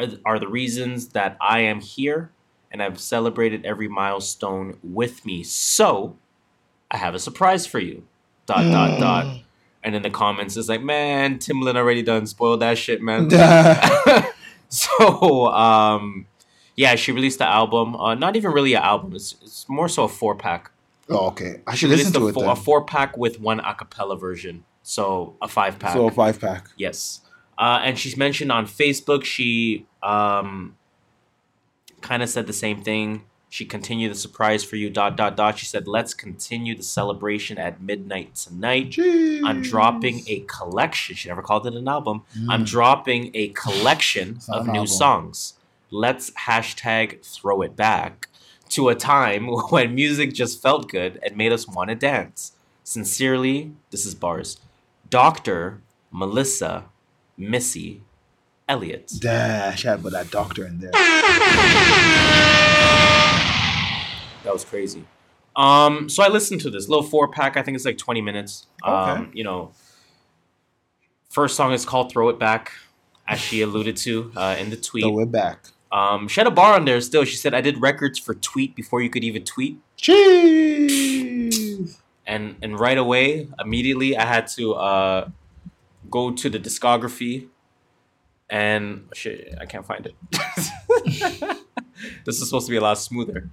[0.00, 2.30] are, are the reasons that I am here
[2.70, 5.42] and I've celebrated every milestone with me.
[5.42, 6.16] So,
[6.90, 8.06] I have a surprise for you.
[8.46, 9.40] Dot dot dot.
[9.82, 13.30] And in the comments, it's like, man, Timbaland already done spoiled that shit, man.
[14.68, 16.26] so, um,
[16.76, 17.96] yeah, she released the album.
[17.96, 19.14] Uh, not even really an album.
[19.14, 20.70] It's, it's more so a four pack.
[21.08, 21.60] Oh, okay.
[21.66, 22.52] I She should listen to a it four, then.
[22.52, 24.64] a four pack with one a cappella version.
[24.82, 25.94] So a five pack.
[25.94, 26.68] So a five pack.
[26.76, 27.20] Yes.
[27.60, 30.76] Uh, and she's mentioned on Facebook, she um,
[32.00, 33.24] kind of said the same thing.
[33.50, 35.58] She continued the surprise for you, dot, dot, dot.
[35.58, 38.96] She said, let's continue the celebration at midnight tonight.
[38.98, 41.16] I'm dropping a collection.
[41.16, 42.22] She never called it an album.
[42.48, 42.66] I'm Mm.
[42.66, 44.86] dropping a collection of new album.
[44.86, 45.54] songs.
[45.90, 48.28] Let's hashtag throw it back
[48.70, 52.52] to a time when music just felt good and made us want to dance.
[52.84, 54.58] Sincerely, this is bars.
[55.10, 55.82] Dr.
[56.12, 56.84] Melissa
[57.40, 58.02] Missy
[58.68, 59.10] Elliott.
[59.18, 60.90] Dash, I had put that doctor in there.
[64.44, 65.04] That was crazy.
[65.56, 67.56] Um, so I listened to this little four pack.
[67.56, 68.66] I think it's like 20 minutes.
[68.82, 69.30] Um, Okay.
[69.34, 69.72] you know,
[71.28, 72.72] first song is called "Throw It Back,"
[73.28, 75.02] as she alluded to uh, in the tweet.
[75.04, 75.66] So we're back.
[75.92, 77.24] Um, she had a bar on there still.
[77.24, 82.00] She said, "I did records for tweet before you could even tweet." Cheese.
[82.26, 85.28] and and right away, immediately, I had to uh,
[86.10, 87.48] go to the discography,
[88.48, 90.14] and shit, I can't find it.
[92.24, 93.48] this is supposed to be a lot smoother.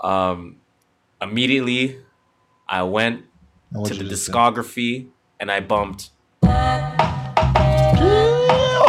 [0.00, 0.56] Um,
[1.20, 1.98] immediately,
[2.68, 3.24] I went
[3.70, 4.34] And what'd to the you listen?
[4.34, 6.10] discography and I bumped.
[6.44, 6.48] Oh,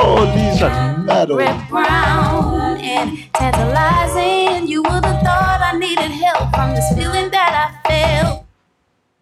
[0.06, 1.38] Oh, these are metal.
[1.38, 4.68] Red brown and tantalizing.
[4.68, 7.54] You would have thought I needed help from this feeling that
[7.86, 8.46] I felt.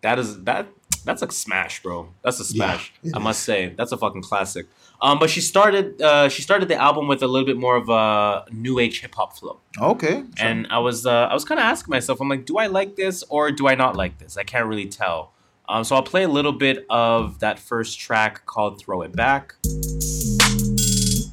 [0.02, 0.68] That is that
[1.04, 2.10] that's a smash, bro.
[2.24, 2.93] That's a smash.
[3.14, 3.74] I must say.
[3.78, 4.68] That's a fucking classic.
[5.02, 7.89] Um, but she started uh, she started the album with a little bit more of
[7.89, 9.60] a new age hip hop flow.
[9.80, 10.24] Okay.
[10.39, 12.95] And I was uh, I was kind of asking myself, I'm like, do I like
[12.95, 14.38] this or do I not like this?
[14.38, 15.34] I can't really tell.
[15.68, 19.56] Um, so I'll play a little bit of that first track called "Throw It Back."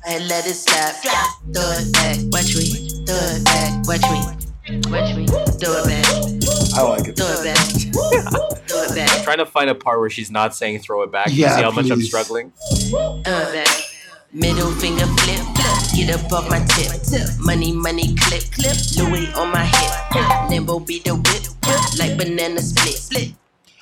[0.06, 0.94] I let it slap.
[1.52, 2.16] Throw it back.
[2.32, 2.88] Watch me.
[3.04, 3.86] Throw it back.
[3.86, 4.37] Watch me.
[4.68, 5.26] Watch me.
[5.26, 6.04] Throw it back.
[6.76, 7.16] I like it.
[7.16, 7.56] Throw it back.
[8.68, 9.10] Throw it back.
[9.10, 11.56] I'm trying to find a part where she's not saying "throw it back." You Yeah,
[11.56, 12.52] see how much I'm struggling.
[12.90, 13.68] Throw it back.
[14.30, 15.40] Middle finger flip.
[15.96, 16.92] Get up off my tip.
[17.40, 18.76] Money, money, clip, clip.
[18.98, 20.50] Louis on my hip.
[20.50, 21.98] Limbo be the whip.
[21.98, 22.94] Like banana split.
[22.94, 23.32] Split.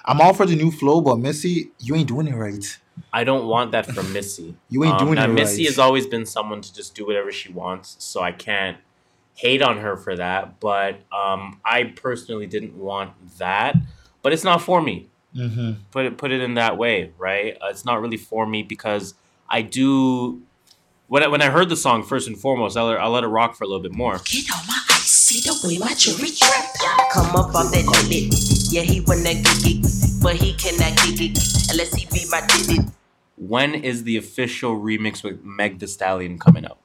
[0.04, 2.78] I'm all for the new flow, but Missy, you ain't doing it right.
[3.12, 4.54] I don't want that from Missy.
[4.70, 5.50] You ain't um, doing now, it Missy right.
[5.50, 8.76] Missy has always been someone to just do whatever she wants, so I can't
[9.36, 10.58] hate on her for that.
[10.58, 13.76] But um, I personally didn't want that.
[14.22, 15.08] But it's not for me.
[15.36, 15.72] Mm-hmm.
[15.92, 17.56] Put it put it in that way, right?
[17.62, 19.14] Uh, it's not really for me because
[19.48, 20.42] I do.
[21.08, 23.54] When I, when I heard the song first and foremost, I'll, I'll let it rock
[23.54, 24.18] for a little bit more.
[24.18, 26.64] See the way my jewelry trap.
[27.12, 28.34] Come up off that limit.
[28.72, 31.38] Yeah, he wanna kick it, but he cannot kick it
[31.70, 32.92] unless he be my digit.
[33.36, 36.78] When is the official remix with Meg The Stallion coming out?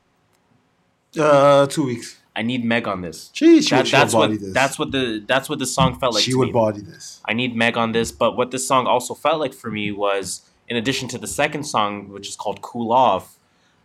[1.17, 2.20] Uh, two weeks.
[2.35, 3.29] I need Meg on this.
[3.33, 4.53] Jeez, she That- would- she would that's what body this.
[4.53, 6.23] that's what the that's what the song felt like.
[6.23, 6.53] she to would me.
[6.53, 7.19] body this.
[7.25, 10.41] I need Meg on this, but what this song also felt like for me was,
[10.69, 13.37] in addition to the second song, which is called "Cool Off,"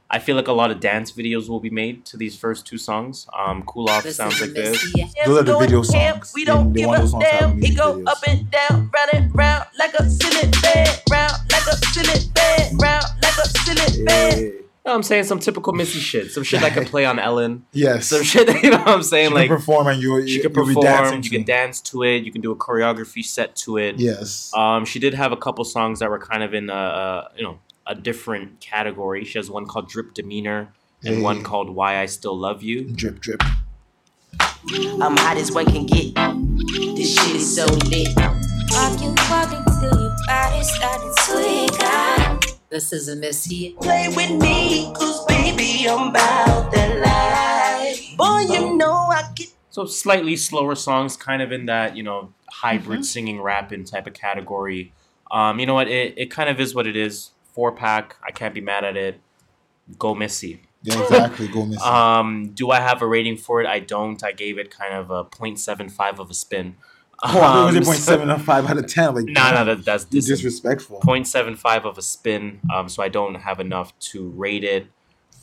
[0.08, 2.78] I feel like a lot of dance videos will be made to these first two
[2.78, 3.26] songs.
[3.36, 4.80] Um, "Cool Off" sounds like this.
[5.24, 6.30] Those are the video songs.
[6.32, 7.64] We don't give a those songs to damn.
[7.64, 8.06] It go videos.
[8.06, 12.76] up and down, round and round like a ceiling fan, round like a ceiling fan,
[12.76, 14.06] round like a ceiling
[14.86, 14.92] fan.
[14.92, 17.66] No, I'm saying some typical Missy shit, some shit I can play on Ellen.
[17.72, 18.06] Yes.
[18.06, 18.46] some shit.
[18.62, 19.28] You know what I'm saying?
[19.30, 20.84] She like can perform and you she can you'll be perform.
[20.84, 22.22] dancing You can dance to it.
[22.24, 23.98] You can do a choreography set to it.
[23.98, 24.50] Yes.
[24.54, 27.42] Um, she did have a couple songs that were kind of in a, a you
[27.42, 29.24] know a different category.
[29.24, 30.72] She has one called Drip Demeanor
[31.04, 31.20] and Hey.
[31.22, 32.84] one called Why I Still Love You.
[32.84, 33.42] Drip drip.
[35.00, 36.14] I'm hot as one can get.
[36.96, 38.08] This shit is so lit.
[38.16, 42.35] Walk you, walk until your body started to
[42.68, 43.76] This is a Missy.
[43.80, 48.16] Play with me, cause baby, I'm about that life.
[48.16, 49.48] Boy, you know I get.
[49.70, 53.04] So slightly slower songs, kind of in that you know hybrid Mm-hmm.
[53.04, 54.92] singing rapping type of category.
[55.30, 55.88] Um, you know what?
[55.88, 57.30] It, it kind of is what it is.
[57.54, 58.16] Four pack.
[58.26, 59.20] I can't be mad at it.
[59.98, 60.62] Go Missy.
[60.82, 61.46] Yeah, exactly.
[61.48, 61.80] Go Missy.
[61.82, 63.66] Um, do I have a rating for it?
[63.66, 64.22] I don't.
[64.24, 66.76] I gave it kind of a 0.75 of a spin.
[67.24, 69.14] Oh, I thought it was Um, a point seven or five out of ten.
[69.14, 71.00] Like, No, no, that, that's dis- disrespectful.
[71.00, 72.60] 0.75 of a spin.
[72.74, 74.86] Um, so I don't have enough to rate it.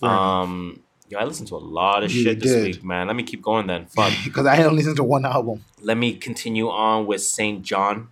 [0.02, 3.08] Um, yo, I listened to a lot of You shit this week, man.
[3.08, 3.86] Let me keep going then.
[3.88, 4.14] Fuck.
[4.24, 5.64] Because I only listened to one album.
[5.82, 8.10] Let me continue on with Saint John.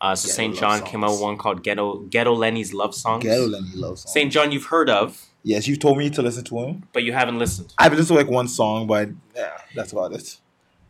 [0.00, 3.22] Uh, so Saint love John came out with one called Ghetto Ghetto Lenny's Love Songs.
[3.24, 4.12] Ghetto Lenny Love Songs.
[4.12, 6.84] Saint John, you've heard of, Yes, you've told me to listen to him.
[6.92, 7.72] but you haven't listened.
[7.78, 10.38] I've listened to like one song, but yeah, that's about it.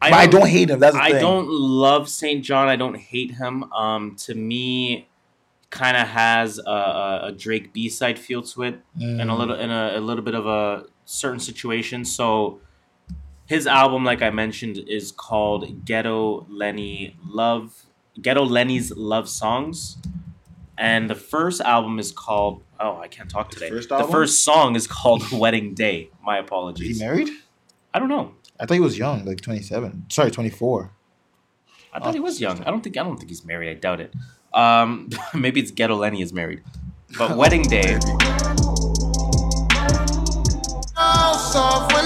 [0.04, 0.78] I but I don't hate him.
[0.80, 1.20] That's the I thing.
[1.20, 2.68] don't love Saint John.
[2.68, 3.64] I don't hate him.
[3.72, 5.08] Um, to me,
[5.70, 9.38] kind of has a, a, a Drake B side feel to it, and a Mm.
[9.38, 12.04] little in a, a little bit of a certain situation.
[12.04, 12.60] So
[13.46, 17.86] his album, like I mentioned, is called Ghetto Lenny Love
[18.22, 19.98] Ghetto Lenny's Love Songs.
[20.78, 23.68] And the first album is called oh I can't talk today.
[23.70, 26.10] first the first song is called Wedding Day.
[26.22, 26.90] My apologies.
[26.90, 27.28] Is he married?
[27.92, 28.34] I don't know.
[28.60, 30.06] I thought he was young, like twenty seven.
[30.08, 30.90] Sorry, twenty four.
[31.92, 32.60] I thought he was young.
[32.64, 33.70] I don't think I don't think he's married.
[33.70, 34.14] I doubt it.
[34.52, 36.62] Um, maybe it's Ghetto Lenny is married,
[37.18, 37.98] but Wedding Day.
[41.54, 42.04] soft in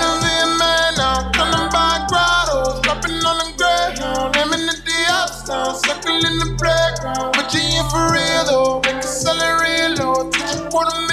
[0.58, 1.30] man now.
[1.32, 4.36] Coming by grottos, dropping on the ground.
[4.36, 4.74] I'm in the
[5.08, 7.32] uptown, circling the playground.
[7.32, 11.07] But you in for real though, make a salary low, teach you quarter mellow.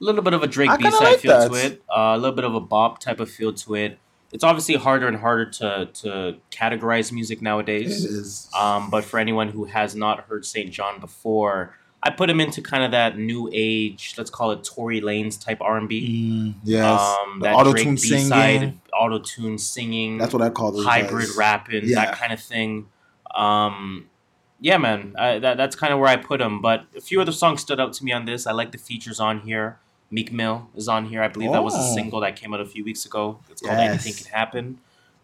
[0.00, 1.82] A little bit of a Drake B side like feel to it.
[1.88, 3.98] Uh, a little bit of a bop type of feel to it.
[4.32, 8.04] It's obviously harder and harder to to categorize music nowadays.
[8.04, 8.48] It is.
[8.58, 10.70] Um, but for anyone who has not heard St.
[10.70, 15.00] John before, I put him into kind of that new age, let's call it Tory
[15.02, 16.54] Lanez type R and B.
[16.54, 17.00] Mm, yes.
[17.00, 18.80] Um, that auto-tune Drake B side, singing.
[18.94, 20.16] auto tune singing.
[20.16, 21.36] That's what I call those hybrid guys.
[21.36, 22.06] rapping, Yeah.
[22.06, 22.86] that kind of thing.
[23.34, 24.08] Um,
[24.60, 26.62] yeah, man, I, that, that's kind of where I put him.
[26.62, 28.46] But a few other songs stood out to me on this.
[28.46, 29.78] I like the features on here.
[30.10, 31.22] Meek Mill is on here.
[31.22, 31.94] I believe that was a Oh.
[31.94, 33.38] single that came out a few weeks ago.
[33.50, 34.04] It's called Yes.
[34.06, 34.78] Anything Can Happen.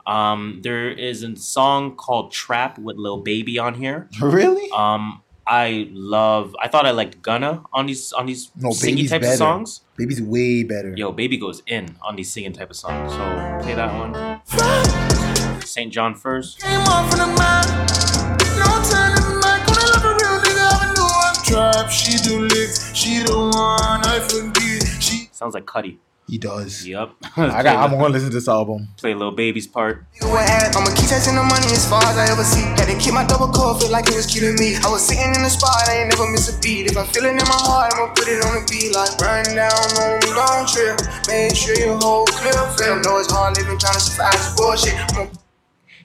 [0.06, 4.08] Um, there is a song called Trap with Lil Baby on here.
[4.20, 4.70] Really?
[4.70, 6.54] Um, I love.
[6.62, 9.32] I thought I liked Gunna on these on these No, singing Baby's types better.
[9.34, 9.80] of songs.
[9.96, 10.92] Baby's way better.
[10.96, 13.12] Yo, Baby goes in on these singing type of songs.
[13.12, 15.60] So play that one.
[15.62, 15.92] St.
[15.92, 16.60] John first.
[16.60, 17.68] Came off in the mind.
[18.58, 19.66] No turning back.
[19.66, 21.92] When I love a real nigga, I know I'm trapped.
[21.92, 22.92] She do licks.
[22.94, 24.55] She the one I forget.
[25.36, 26.00] She Sounds like Cuddy.
[26.26, 26.88] He does.
[26.88, 27.12] Yep.
[27.36, 27.76] I got.
[27.76, 28.88] I'm gonna listen to this album.
[28.96, 30.06] play Lil Baby's part.
[30.24, 32.64] I'ma keep chasing the money as far as I ever see.
[32.80, 34.76] Had to keep my double code, feel like it was killing me.
[34.80, 36.88] I was sitting in the spot, I ain't never miss a beat.
[36.90, 38.96] If I feel it in my heart, I'ma put it on the beat.
[38.96, 40.96] Like run down on a long trip.
[41.28, 42.56] Make sure your whole clip.
[42.80, 44.96] Fam, know it's hard living, trying to survive this bullshit.
[44.96, 45.28] I'ma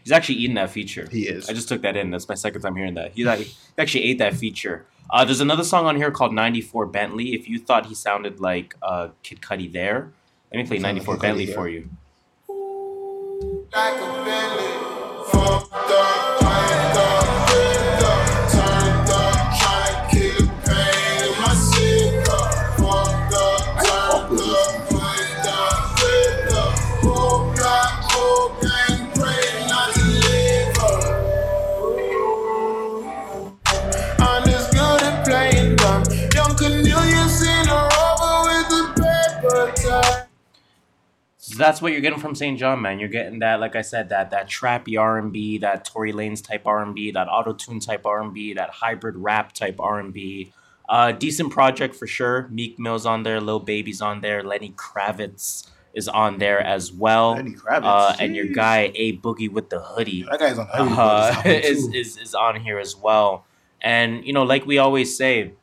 [0.04, 1.08] He's actually eating that feature.
[1.10, 1.48] He is.
[1.48, 2.12] I just took that in.
[2.12, 3.14] That's my second time hearing that.
[3.14, 4.86] He, like, he actually ate that feature.
[5.10, 7.34] Uh, there's another song on here called 94 Bentley.
[7.34, 10.12] If you thought he sounded like uh, Kid Cudi there,
[10.52, 11.90] let me play Sound like 94 Bentley for you.
[13.74, 14.22] like
[41.62, 42.98] So that's what you're getting from SAINt JHN, man.
[42.98, 46.44] You're getting that, like I said, that that trappy R and B, that Tory Lanez
[46.44, 49.76] type R and B, that auto tune type R and B, that hybrid rap type
[49.80, 50.54] R and B.
[50.90, 52.48] Uh, decent project for sure.
[52.50, 57.34] Meek Mill's on there, Lil Baby's on there, Lenny Kravitz is on there as well.
[57.34, 60.94] Lenny Kravitz, uh, and your guy A Boogie with the hoodie That guy's on every
[60.98, 63.46] uh, is, is is on here as well.
[63.80, 65.54] And you know, like we always say,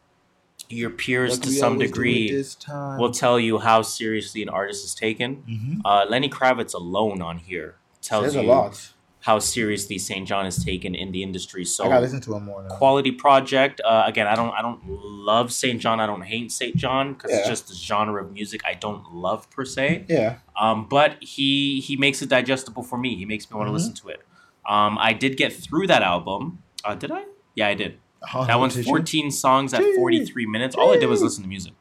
[0.68, 2.98] your peers Like to some degree at this time.
[3.00, 5.42] will tell you how seriously an artist is taken.
[5.48, 5.80] Mhm.
[5.84, 8.72] Uh, Lenny Kravitz alone on here tells Says you
[9.20, 11.64] how seriously SAINt JHN is taken in the industry.
[11.64, 12.68] So I gotta listen to him more now.
[12.76, 13.80] quality project.
[13.84, 16.00] Uh, again, I don't I don't love SAINt JHN.
[16.00, 19.50] I don't hate SAINt JHN because it's just the genre of music I don't love
[19.50, 20.04] per se.
[20.08, 20.36] Yeah.
[20.58, 23.16] Um, but he he makes it digestible for me.
[23.16, 23.74] He makes me want to Mhm.
[23.74, 24.20] listen to it.
[24.68, 26.62] Um, I did get through that album.
[26.84, 27.24] Uh, did I?
[27.56, 27.98] Yeah, I did.
[28.32, 30.74] That one's 14 songs at 43 minutes.
[30.74, 31.72] All I did was listen to music.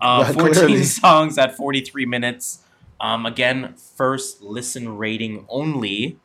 [0.00, 0.82] Uh, 14 clearly.
[0.84, 2.60] songs at 43 minutes.
[3.00, 6.18] Um, again, first listen rating only.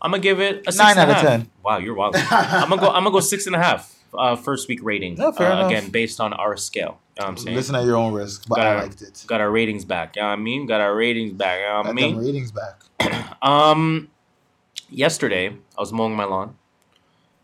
[0.00, 1.50] I'm gonna give it a six Nine out of 10.
[1.64, 2.16] Wow, you're wild.
[2.30, 2.88] I'm gonna go.
[2.88, 3.94] I'm gonna go six and a half.
[4.16, 5.16] Uh, first week rating.
[5.16, 5.66] Fair uh.
[5.66, 7.00] Again, based on our scale.
[7.16, 7.56] You know I'm saying.
[7.56, 9.24] Listen at your own risk, but got I our, liked it.
[9.26, 10.16] Got our ratings back.
[10.16, 10.66] You know what I mean?
[10.66, 11.58] Got our ratings back.
[11.58, 12.16] You know what I mean?
[12.16, 12.82] ratings back.
[13.40, 14.08] Um,
[14.90, 16.56] yesterday I was mowing my lawn.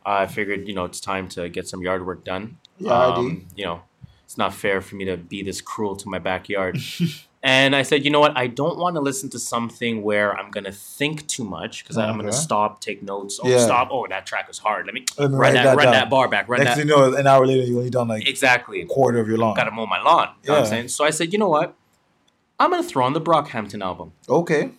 [0.07, 2.59] I figured, you know, it's time to get some yard work done.
[2.79, 3.21] Yeah, I do.
[3.21, 3.83] um, You know,
[4.25, 6.79] it's not fair for me to be this cruel to my backyard.
[7.43, 8.37] and I said, you know what?
[8.37, 12.17] I don't want to listen to something where I'm gonna think too much because I'm
[12.17, 13.39] gonna stop, take notes.
[13.43, 13.59] Oh, Yeah.
[13.59, 13.89] stop!
[13.91, 14.87] Oh, that track was hard.
[14.87, 15.93] Let me run that, that run down.
[15.93, 16.49] that bar back.
[16.49, 16.81] Run Next that.
[16.81, 19.55] you know, an hour later, you only done like exactly a quarter of your lawn.
[19.57, 20.31] Got to mow my lawn.
[20.43, 20.71] You know what I'm Yeah.
[20.71, 20.89] saying?
[20.89, 21.75] So I said, you know what?
[22.61, 24.13] I'm gonna throw on the Brockhampton album.
[24.29, 24.71] Okay.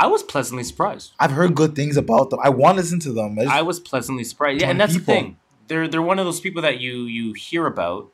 [0.00, 1.12] I was pleasantly surprised.
[1.18, 2.38] I've heard good things about them.
[2.42, 3.38] I want to listen to them.
[3.38, 4.60] I just- I was pleasantly surprised.
[4.60, 5.14] Yeah, and that's people.
[5.14, 5.36] the thing.
[5.66, 8.10] They're they're one of those people that you you hear about.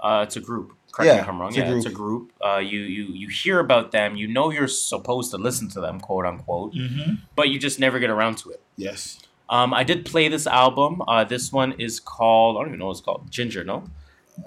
[0.00, 0.72] Uh, it's a group.
[0.92, 1.48] Correct me if I'm wrong.
[1.50, 2.32] it's a yeah, it's a group.
[2.44, 4.16] Uh, you you you hear about them.
[4.16, 7.18] You know you're supposed to listen to them, quote unquote, Mhm.
[7.36, 8.60] but you just never get around to it.
[8.76, 9.18] Yes.
[9.50, 11.02] Um, I did play this album.
[11.06, 13.30] Uh, this one is called I don't even know what it's called.
[13.30, 13.84] Ginger, no.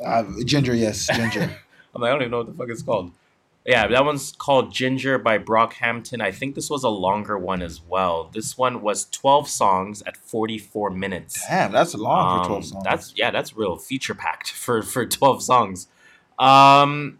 [0.05, 1.43] Uh, ginger, yes, ginger.
[1.95, 3.11] I'm like, I don't even know what the fuck it's called.
[3.66, 6.20] Yeah, that one's called Ginger by Brockhampton.
[6.20, 8.30] I think this was a longer one as well.
[8.34, 11.45] This one was 12 songs at 44 minutes.
[11.47, 12.84] Damn, that's a long for Um, 12 songs.
[12.84, 15.88] That's yeah, that's real feature packed for for 12 songs.
[16.39, 17.20] Um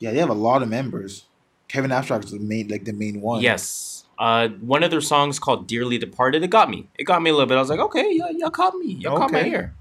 [0.00, 1.26] yeah, they have a lot of members.
[1.68, 3.42] Kevin Abstract is the main, like the main one.
[3.42, 4.04] yes.
[4.18, 6.88] Uh one of their songs called Dearly Departed, it got me.
[6.98, 7.56] It got me a little bit.
[7.56, 8.94] I was like, okay, yeah, y'all caught me.
[8.94, 9.50] Y'all caught my Okay.
[9.50, 9.74] ear.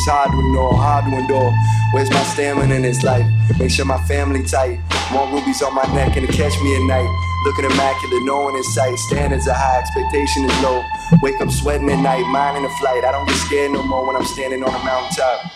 [0.00, 1.52] It's hard to ignore, hard to endure.
[1.92, 3.26] Where's my stamina in this life?
[3.58, 4.80] Make sure my family tight.
[5.12, 7.42] More rubies on my neck and to catch me at night.
[7.44, 8.96] Looking immaculate, no one in sight.
[8.96, 10.82] Standards are high, expectation is low.
[11.20, 13.04] Wake up sweating at night, minding the flight.
[13.04, 15.52] I don't get scared no more when I'm standing on a mountaintop.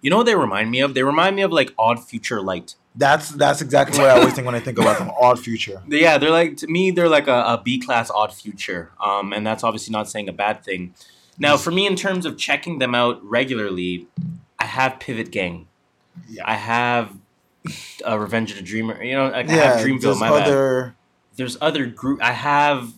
[0.00, 0.94] You know what they remind me of?
[0.94, 2.76] They remind me of like Odd Future Light.
[2.94, 5.10] That's that's exactly what I always think when I think about them.
[5.20, 5.82] Odd Future.
[5.88, 9.46] Yeah, they're like to me, they're like a, a B class Odd Future, um, and
[9.46, 10.94] that's obviously not saying a bad thing.
[11.42, 14.06] Now, for me, in terms of checking them out regularly,
[14.60, 15.66] I have Pivot Gang.
[16.28, 16.42] Yeah.
[16.46, 17.12] I have
[18.06, 19.02] uh, Revenge of the Dreamer.
[19.02, 20.02] You know, I Yeah, have Dreamville.
[20.02, 20.42] there's My bad.
[20.48, 20.94] other-
[21.36, 22.22] There's other group.
[22.22, 22.92] I have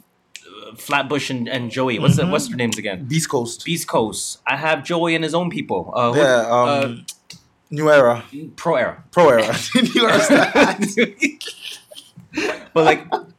[0.46, 1.98] uh, Flatbush and, and Joey.
[1.98, 2.30] What's the, Mhm.
[2.32, 3.04] what's their names again?
[3.06, 3.64] Beast Coast.
[3.64, 4.40] Beast Coast.
[4.46, 5.90] I have Joey and his own people.
[5.94, 7.06] Uh, what- Yeah, um,
[7.70, 8.24] New Era.
[8.56, 9.04] Pro Era.
[9.10, 9.54] Pro Era.
[9.74, 10.76] New Era.
[12.74, 13.06] but like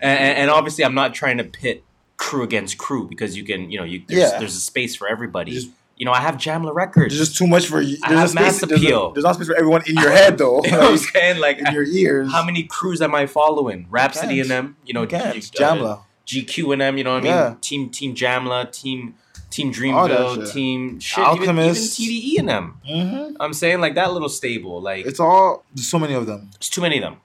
[0.00, 1.84] and, and obviously, I'm not trying to pit
[2.18, 4.38] crew against crew because you can, you know, you there's, Yeah.
[4.38, 5.52] there's a space for everybody.
[5.96, 7.14] you know, I have Jamla Records.
[7.16, 7.96] There's just too much for you.
[8.08, 9.10] There's space, there's, a- appeal.
[9.12, 10.62] there's not space for everyone in your head though.
[10.64, 11.40] You know what I'm saying?
[11.40, 12.30] Like in your ears.
[12.30, 13.86] How many crews am I following?
[13.90, 15.08] Rapsody and them, you know, You.
[15.08, 16.02] G- Jamla.
[16.26, 17.32] GQ and them, you know what I mean?
[17.32, 17.54] Yeah.
[17.62, 19.14] Team Team Jamla, Team
[19.50, 20.52] Team Dreamville, shit.
[20.52, 21.98] Team shit, even, even Alchemist.
[21.98, 22.80] TDE and them.
[22.86, 23.36] Mhm.
[23.40, 26.50] I'm saying like that little stable, like It's all there's so many of them.
[26.56, 27.16] It's too many of them.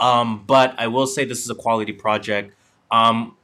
[0.00, 2.52] Um, but I will say this is a quality project.
[2.90, 3.36] Um,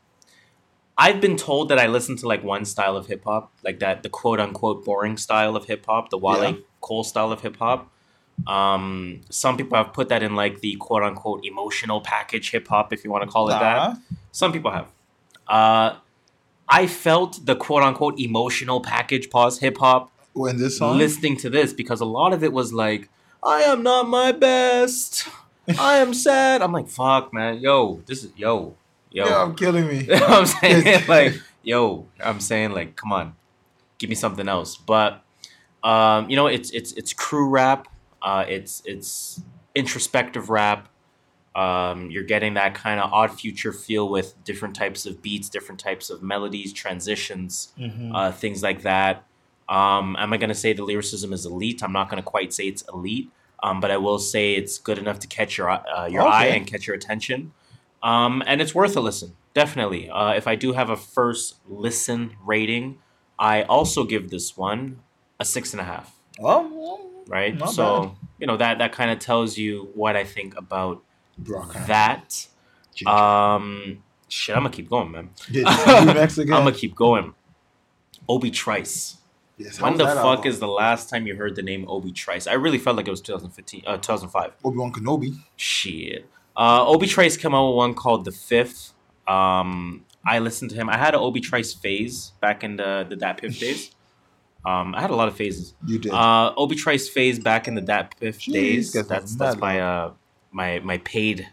[1.05, 4.03] I've been told that I listen to like one style of hip hop, like that
[4.05, 6.57] the quote unquote boring style of hip hop, the Wale Yeah.
[6.80, 7.80] Cole style of hip hop.
[8.46, 12.92] Um, some people have put that in like the quote unquote emotional package hip hop,
[12.92, 13.61] if you want to call it Nah.
[13.61, 13.96] that.
[14.30, 14.88] Some people have.
[15.48, 15.96] Uh,
[16.68, 21.50] I felt the quote unquote emotional package pause hip hop When this song, listening to
[21.50, 23.09] this because a lot of it was like,
[23.42, 25.26] I am not my best.
[25.78, 26.62] I am sad.
[26.62, 27.59] I'm like, fuck, man.
[27.61, 28.74] Yo, this is yo,
[29.12, 29.26] yo.
[29.26, 30.00] yeah, I'm killing me.
[30.00, 31.04] you know what I'm saying?
[31.08, 33.34] like, yo, I'm saying like, come on,
[33.98, 34.76] give me something else.
[34.76, 35.22] But
[35.84, 37.88] um, you know, it's it's it's crew rap.
[38.20, 39.40] Uh, it's it's
[39.74, 40.88] introspective rap.
[41.54, 45.78] Um, you're getting that kind of odd future feel with different types of beats, different
[45.80, 48.10] types of melodies, transitions, Mhm.
[48.14, 49.24] uh, things like that.
[49.68, 51.82] Um, am I going to say the lyricism is elite?
[51.82, 53.28] I'm not going to quite say it's elite,
[53.62, 56.46] um, but I will say it's good enough to catch your eye- uh, your eye
[56.46, 57.52] and catch your attention.
[58.03, 60.11] Um, and it's worth a listen, definitely.
[60.11, 62.98] Uh, if I do have a first listen rating,
[63.38, 65.00] I also give this one
[65.38, 66.14] a six and a half.
[66.42, 68.11] Oh, Right, so bad.
[68.40, 71.03] you know that that kind of tells you what I think about
[71.86, 72.46] that.
[73.07, 75.30] Um, shit, I'm gonna keep going, man.
[75.48, 76.55] Yeah, you next again.
[76.55, 77.34] I'm gonna keep going.
[78.28, 79.18] Obie Trice.
[79.59, 80.46] Yes, when the fuck album?
[80.48, 82.46] is the last time you heard the name Obie Trice?
[82.48, 84.53] I really felt like it was 2015, uh, 2005.
[84.64, 85.36] Obi Wan Kenobi.
[85.57, 86.28] Shit.
[86.57, 88.92] Uh, Obie Trice came out with one called The Fifth.
[89.26, 90.88] Um, I listened to him.
[90.88, 93.90] I had an Obie Trice phase back in the the Dat Piff days.
[94.64, 95.74] Um, I had a lot of phases.
[95.86, 96.12] You did.
[96.12, 98.92] Uh, Obie Trice phase back in the Dat Piff Jeez, days.
[98.92, 100.12] That's that's my uh
[100.53, 101.48] my my paid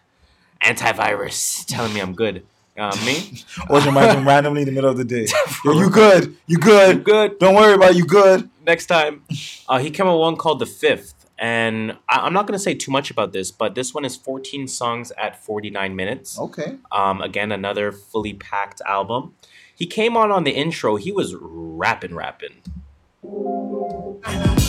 [0.61, 2.45] antivirus telling me I'm good.
[2.77, 3.43] Uh, me?
[3.69, 5.27] Or your mic randomly in the middle of the day.
[5.65, 6.37] Yo, you good?
[6.47, 6.97] You good?
[6.97, 7.39] You good?
[7.39, 8.49] Don't worry about it, you good.
[8.65, 9.23] next time.
[9.67, 11.18] Uh, he came out with one called The Fifth.
[11.39, 14.15] And I- I'm not going to say too much about this, but this one is
[14.17, 16.37] 14 songs at 49 minutes.
[16.37, 16.75] Okay.
[16.91, 19.33] Um, again, another fully packed album.
[19.73, 20.97] He came on on the intro.
[20.97, 22.61] He was rapping, rapping.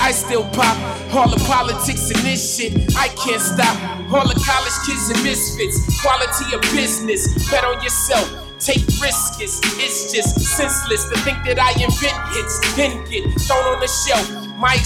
[0.00, 0.76] I still pop
[1.14, 2.72] all the politics and this shit.
[2.96, 3.76] I can't stop
[4.12, 6.00] all the college kids and misfits.
[6.00, 8.28] Quality of business, bet on yourself.
[8.60, 13.64] Take risks, it's, it's just senseless to think that I invent hits, then get thrown
[13.74, 14.28] on the shelf.
[14.58, 14.76] My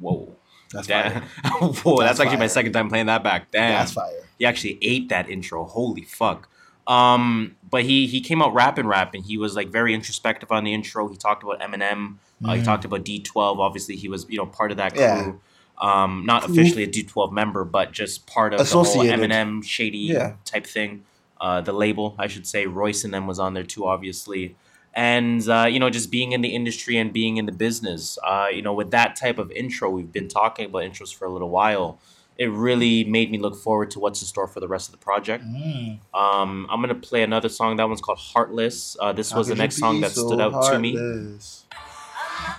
[0.00, 0.29] Whoa.
[0.72, 1.12] That's Damn.
[1.12, 1.22] fire.
[1.60, 3.50] Whoa, that's, That's actually my second time playing that back.
[3.50, 3.72] Damn.
[3.72, 4.22] That's fire.
[4.38, 5.64] He actually ate that intro.
[5.64, 6.48] Holy fuck.
[6.86, 9.22] Um, but he he came out rapping, rapping.
[9.22, 11.08] He was like very introspective on the intro.
[11.08, 12.16] He talked about Eminem.
[12.44, 12.64] Uh, he Mhm.
[12.64, 13.58] talked about D12.
[13.58, 15.02] Obviously, he was you know part of that crew.
[15.02, 15.32] Yeah.
[15.78, 16.52] Um, not Crew.
[16.54, 20.34] officially a D12 member, but just part of the whole Eminem shady Yeah.
[20.44, 21.04] type thing.
[21.40, 24.56] Uh, the label, I should say, Royce and them was on there too, obviously.
[24.94, 28.48] And uh, you know, just being in the industry and being in the business, uh,
[28.52, 31.50] you know, with that type of intro, we've been talking about intros for a little
[31.50, 32.00] while.
[32.36, 34.98] It really made me look forward to what's in store for the rest of the
[34.98, 35.44] project.
[35.44, 35.98] Mm.
[36.14, 37.76] Um, I'm gonna play another song.
[37.76, 40.72] That one's called "Heartless." Uh, this How was the next song that so stood out
[40.72, 40.94] to me.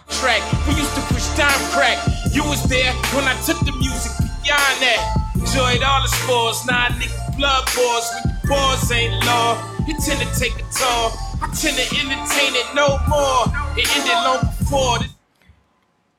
[0.10, 0.42] track.
[0.68, 1.98] We used to push time crack.
[2.32, 4.12] You was there when I took the music
[4.44, 5.32] beyond that.
[5.36, 8.08] Enjoyed all the spores, nah nigga blood bores.
[8.14, 9.58] When the bars ain't law,
[9.88, 11.31] it tend to take a toll.
[11.42, 13.46] I tend to entertain it no more.
[13.78, 14.98] It ended long before.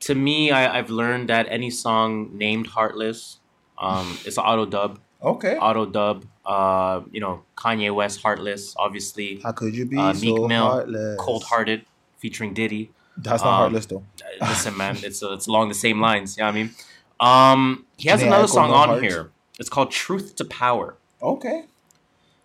[0.01, 3.39] To me, I, I've learned that any song named "Heartless"
[3.77, 4.99] um, is auto dub.
[5.21, 5.55] Okay.
[5.57, 6.25] Auto dub.
[6.45, 9.39] Uh, you know, Kanye West "Heartless," obviously.
[9.41, 11.17] How could you be uh, so Meek Mill, heartless?
[11.19, 11.85] "Cold Hearted,"
[12.17, 12.91] featuring Diddy.
[13.15, 14.03] That's not Um, heartless though.
[14.41, 16.35] Listen, man, it's it's along the same lines.
[16.37, 16.71] You know what I mean?
[17.19, 19.03] Um, he has Jhené another song on Heart.
[19.03, 19.31] here.
[19.57, 21.63] It's called "Truth to Power." Okay.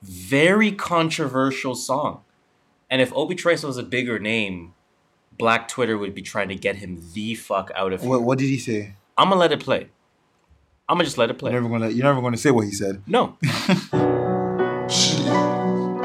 [0.00, 2.22] Very controversial song.
[2.90, 4.74] And if Obie Trice was a bigger name,
[5.36, 8.10] Black Twitter would be trying to get him the fuck out of here.
[8.10, 8.94] What, what did he say?
[9.16, 9.88] I'm gonna let it play.
[10.88, 11.52] I'm gonna just let it play.
[11.52, 11.90] You're never gonna.
[11.90, 13.02] You're never gonna say what he said.
[13.06, 13.36] No.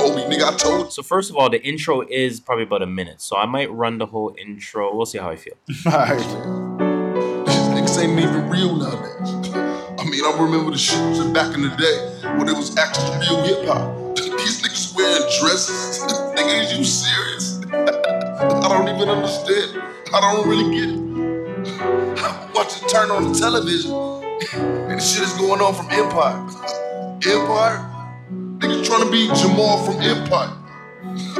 [0.03, 3.21] Obi, nigga, I told So first of all, the intro is probably about a minute,
[3.21, 4.93] so I might run the whole intro.
[4.93, 5.53] We'll see how I feel.
[5.85, 6.17] Alright.
[6.17, 9.55] These niggas ain't even real nowadays.
[9.99, 13.41] I mean, I remember the shit back in the day when it was actually real
[13.43, 14.02] hip hop.
[14.43, 15.99] These niggas wearing dresses.
[16.35, 17.61] Nigga, is you serious?
[17.71, 19.81] I don't even understand.
[20.13, 22.19] I don't really get it.
[22.19, 26.35] I'm watching turn on the television, and the shit is going on from Empire.
[27.23, 27.89] Empire?
[28.59, 30.51] Nigga, nigga trying to be Jamal from Empire.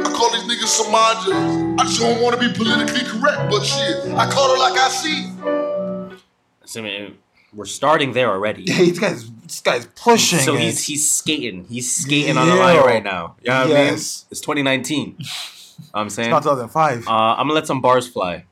[0.00, 1.78] I call these niggas Samajas.
[1.78, 4.88] I just don't want to be politically correct, but shit, I call it like I
[4.88, 5.28] see.
[5.28, 6.18] it.
[6.62, 7.23] I
[7.54, 8.64] we're starting there already.
[8.74, 10.38] Yeah, this guy's this guy's pushing.
[10.40, 10.60] So it.
[10.60, 11.64] he's he's skating.
[11.68, 13.36] He's skating on the line right now.
[13.42, 13.94] You know what I mean?
[13.94, 15.18] It's 2019.
[15.94, 16.28] I'm saying.
[16.28, 17.06] It's not 2005.
[17.06, 18.44] Uh, I'm gonna let some bars fly.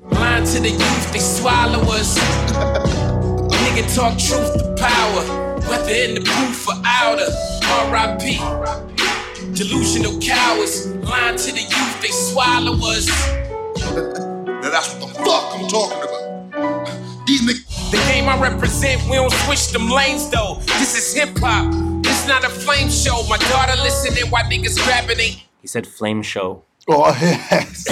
[0.00, 2.18] Lying to the youth, they swallow us.
[3.62, 7.30] Nigga talk truth to power, whether in the booth or outer.
[7.64, 8.38] R.I.P.
[9.54, 13.06] Delusional cowards, lying to the youth, they swallow us.
[13.78, 16.11] Now that's what the fuck I'm talking about.
[17.92, 18.06] These niggas.
[18.06, 20.58] The game I represent, we don't switch them lanes though.
[20.78, 21.72] This is hip hop.
[22.02, 23.22] This not a flame show.
[23.28, 25.42] My daughter listening while niggas grabbing they.
[25.60, 26.64] He said flame show.
[26.88, 27.86] Oh yes,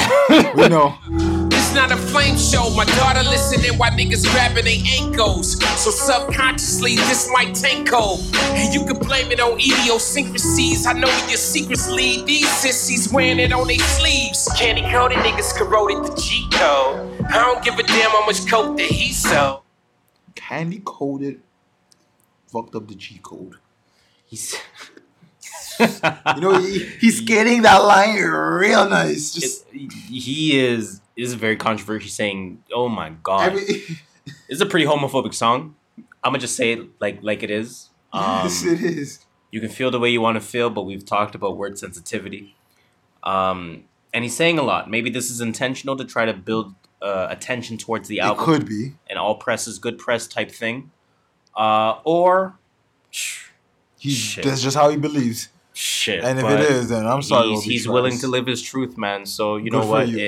[0.57, 0.99] we know.
[1.49, 2.69] This not a flame show.
[2.71, 5.63] My daughter listening while niggas grabbing they ankles.
[5.81, 8.21] So subconsciously, this might tank cold.
[8.35, 10.87] And you can blame it on idiosyncrasies.
[10.87, 12.27] I know your secrets lead.
[12.27, 14.49] These sissies wearing it on their sleeves.
[14.59, 17.25] Candy coated niggas corroded the G code.
[17.31, 19.63] I don't give a damn how much coke that he sold.
[20.41, 21.41] Candy coated,
[22.51, 23.57] fucked up the G code.
[24.27, 24.57] He's.
[25.81, 29.33] you know, he, he's getting that line real nice.
[29.33, 33.83] Just he is is very controversial saying, "Oh my god." Every-
[34.49, 35.75] it's a pretty homophobic song.
[36.23, 37.89] I'm gonna just say it like like it is.
[38.13, 39.25] Um, yes, it is.
[39.53, 42.57] You can feel the way you want to feel, but we've talked about word sensitivity.
[43.23, 44.91] Um, and he's saying a lot.
[44.91, 48.45] Maybe this is intentional to try to build uh, attention towards the album.
[48.45, 48.95] could be.
[49.09, 50.91] An all press is good press type thing.
[51.57, 52.59] Uh, or
[53.99, 54.45] He, Shit.
[54.45, 55.49] that's just how he believes.
[55.73, 56.23] shit.
[56.25, 57.49] And if it is, then I'm sorry.
[57.51, 59.25] He's, he's willing to live his truth, man.
[59.27, 60.09] So you Good know what?
[60.09, 60.19] you.
[60.19, 60.21] It-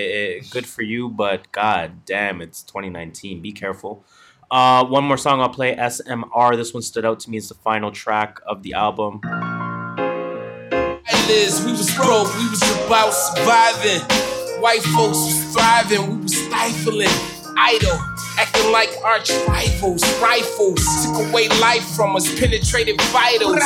[0.44, 3.40] it- good for you, but god damn, it's 2019.
[3.42, 4.04] Be careful.
[4.50, 6.56] Uh, one more song I'll play, SMR.
[6.56, 9.20] This one stood out to me as the final track of the album.
[11.28, 14.00] Liz, we was broke, we was about surviving.
[14.60, 17.08] White folks was thriving, we was stifling,
[17.56, 17.98] idle,
[18.38, 20.02] acting like arch rivals.
[20.20, 23.62] Rifles took away life from us, penetrated vitals.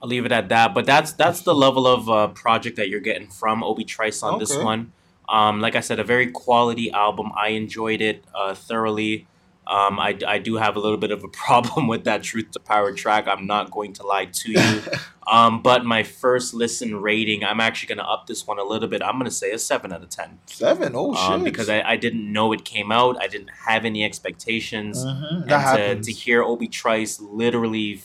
[0.00, 0.74] I'll leave it at that.
[0.74, 4.38] But that's that's the level of uh, project that you're getting from Obie Trice on
[4.38, 4.92] this one.
[5.28, 7.32] Um, like I said, a very quality album.
[7.36, 9.26] I enjoyed it uh, thoroughly.
[9.68, 12.60] Um, I, I do have a little bit of a problem with that Truth to
[12.60, 13.28] Power track.
[13.28, 14.82] I'm not going to lie to you.
[15.26, 18.88] um, but my first listen rating, I'm actually going to up this one a little
[18.88, 19.02] bit.
[19.02, 20.38] I'm going to say a 7 out of 10.
[20.46, 20.92] Seven.
[20.96, 21.30] Oh shit.
[21.30, 23.20] Um, because I, I didn't know it came out.
[23.22, 25.04] I didn't have any expectations.
[25.04, 26.06] Mhm, And to, happens.
[26.06, 28.02] to hear Obie Trice literally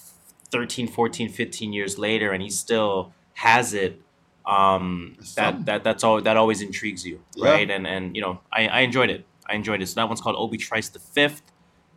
[0.52, 4.02] 13, 14, 15 years later and he still has it,
[4.46, 7.52] um, that, that that's all that always intrigues you, Yeah.
[7.52, 7.72] right?
[7.72, 9.26] And and you know, I, I enjoyed it.
[9.48, 9.88] I enjoyed it.
[9.88, 11.42] So that one's called Obie Trice the Fifth.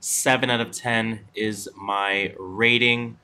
[0.01, 3.18] Seven out of ten is my rating.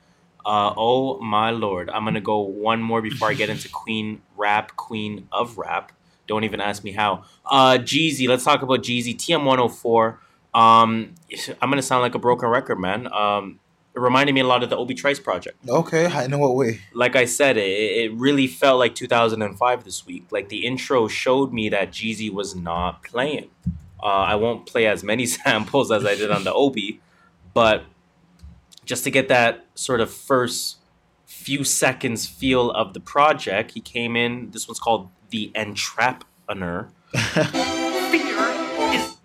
[0.45, 1.89] Uh, oh my lord!
[1.89, 5.91] I'm gonna go one more before I get into Queen Rap, Queen of Rap.
[6.27, 7.23] Don't even ask me how.
[7.45, 8.27] Uh, Jeezy.
[8.27, 9.15] Let's talk about Jeezy.
[9.15, 10.17] TM104.
[10.53, 11.15] Um,
[11.61, 13.11] I'm gonna sound like a broken record, man.
[13.11, 13.59] Um,
[13.95, 16.81] it reminded me a lot of the Obie Trice project Okay, I know what way.
[16.93, 20.25] like I said, it, it really felt like 2005 this week.
[20.31, 23.49] Like the intro showed me that Jeezy was not playing.
[24.03, 26.99] Uh, I won't play as many samples as I did on the Obie,
[27.53, 27.85] but
[28.83, 30.79] just to get that sort of first
[31.25, 34.51] few seconds feel of the project, he came in.
[34.51, 36.89] This one's called The Entrapreneur.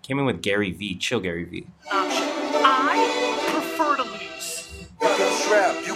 [0.01, 0.95] Came in with Gary V.
[0.95, 1.67] Chill, Gary V.
[1.91, 4.87] I prefer to lose.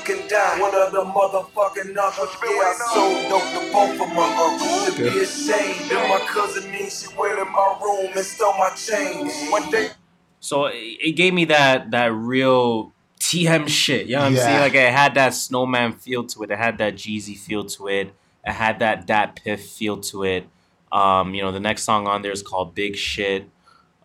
[0.06, 0.72] You can trap, you can die.
[0.72, 2.36] One of the motherfucking knuckles.
[2.44, 4.96] Yeah, I sold dope to both of my uncles.
[4.96, 5.90] To be ashamed.
[5.90, 9.50] Then my cousin me, she went in my room and stole my chains.
[9.50, 9.92] One day.
[10.40, 14.08] So it it gave me that that real TM shit.
[14.08, 14.44] You know what I'm Yeah.
[14.46, 14.60] saying?
[14.60, 16.52] Like it had that snowman feel to it.
[16.52, 18.14] It had that Jeezy feel to it.
[18.46, 20.48] It had that Dat Piff feel to it.
[20.92, 23.50] Um, you know, the next song on there is called Big Shit.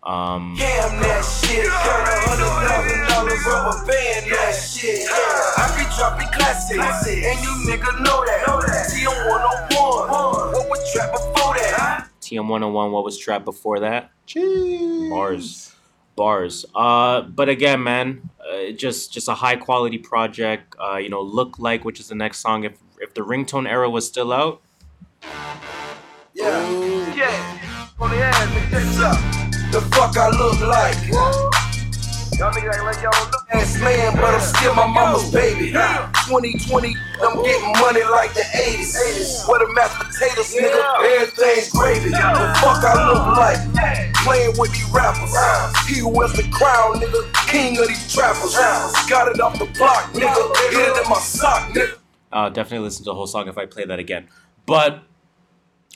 [0.05, 1.66] Um, Damn that shit.
[1.66, 5.01] Got a hundred thousand dollars rubber band that shit.
[5.11, 5.57] Yeah.
[6.01, 7.07] I be dropping classics.
[7.09, 8.45] And you nigga know that.
[8.93, 10.53] TM101.
[10.53, 12.09] What was trap before that?
[12.20, 14.11] TM101, what was trapped before that?
[15.11, 15.75] Bars.
[16.16, 16.65] Bars.
[16.75, 20.75] Uh, but again, man, uh, just just a high quality project.
[20.79, 22.65] Uh, you know, Look Like, which is the next song.
[22.65, 24.61] If if the ringtone era was still out,
[26.35, 27.15] Yeah.
[27.15, 27.59] Yeah.
[28.01, 29.73] On the ass, nigga, check.
[29.73, 31.57] The fuck I look like.
[32.39, 35.73] Y'all niggas act like y'all look ass man, but I'm still my mama's baby.
[35.73, 39.48] 2020, I'm getting money like the 80s.
[39.48, 42.10] Where the mashed potatoes, nigga, everything's gravy.
[42.10, 43.59] The fuck I look like.
[44.23, 45.35] Playing with these rappers.
[45.89, 48.55] He who wears the crown, nigga, king of these trappers.
[49.10, 50.70] Got it off the block, nigga.
[50.70, 51.98] Get it in my sock, nigga.
[52.31, 54.28] Uh, definitely listen to the whole song if I play that again.
[54.65, 55.02] But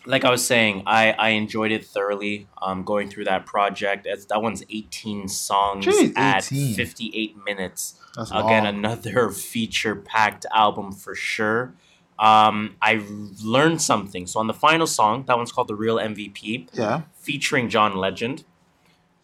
[0.07, 2.49] like I was saying, I, I enjoyed it thoroughly.
[2.61, 6.75] Um, going through that project, it's, that one's 18 songs Jeez, at 18.
[6.75, 7.99] 58 minutes.
[8.17, 8.75] That's Again, long.
[8.77, 9.31] another
[9.77, 11.75] feature-packed album for sure.
[12.19, 13.03] Um, I
[13.43, 14.27] learned something.
[14.27, 17.03] So on the final song, that one's called "The Real MVP," Yeah.
[17.15, 18.45] featuring John Legend.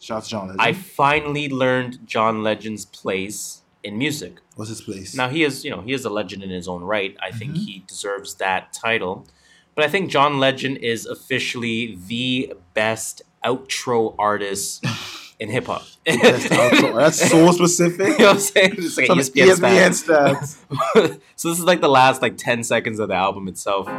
[0.00, 0.62] Shouts to John Legend.
[0.62, 4.38] I finally learned John Legend's place in music.
[4.56, 5.14] What's his place?
[5.14, 7.16] Now he is, you know, he is a legend in his own right.
[7.22, 7.60] I think Mm-hmm.
[7.62, 9.26] he deserves that title.
[9.78, 14.84] But I think John Legend is officially the best outro artist
[15.38, 15.84] in hip hop.
[16.04, 18.08] That's so specific.
[18.08, 18.74] you know what I'm saying?
[18.76, 20.56] It's like Some ESPN, ESPN stats.
[21.36, 23.86] so this is like the last like 10 seconds of the album itself.
[23.86, 23.94] I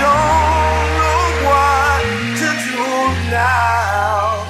[0.00, 2.00] don't know what
[2.40, 2.88] to do
[3.30, 4.48] now.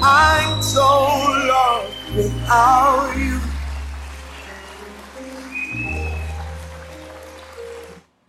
[0.00, 0.86] I'm so
[1.48, 3.29] lost without you.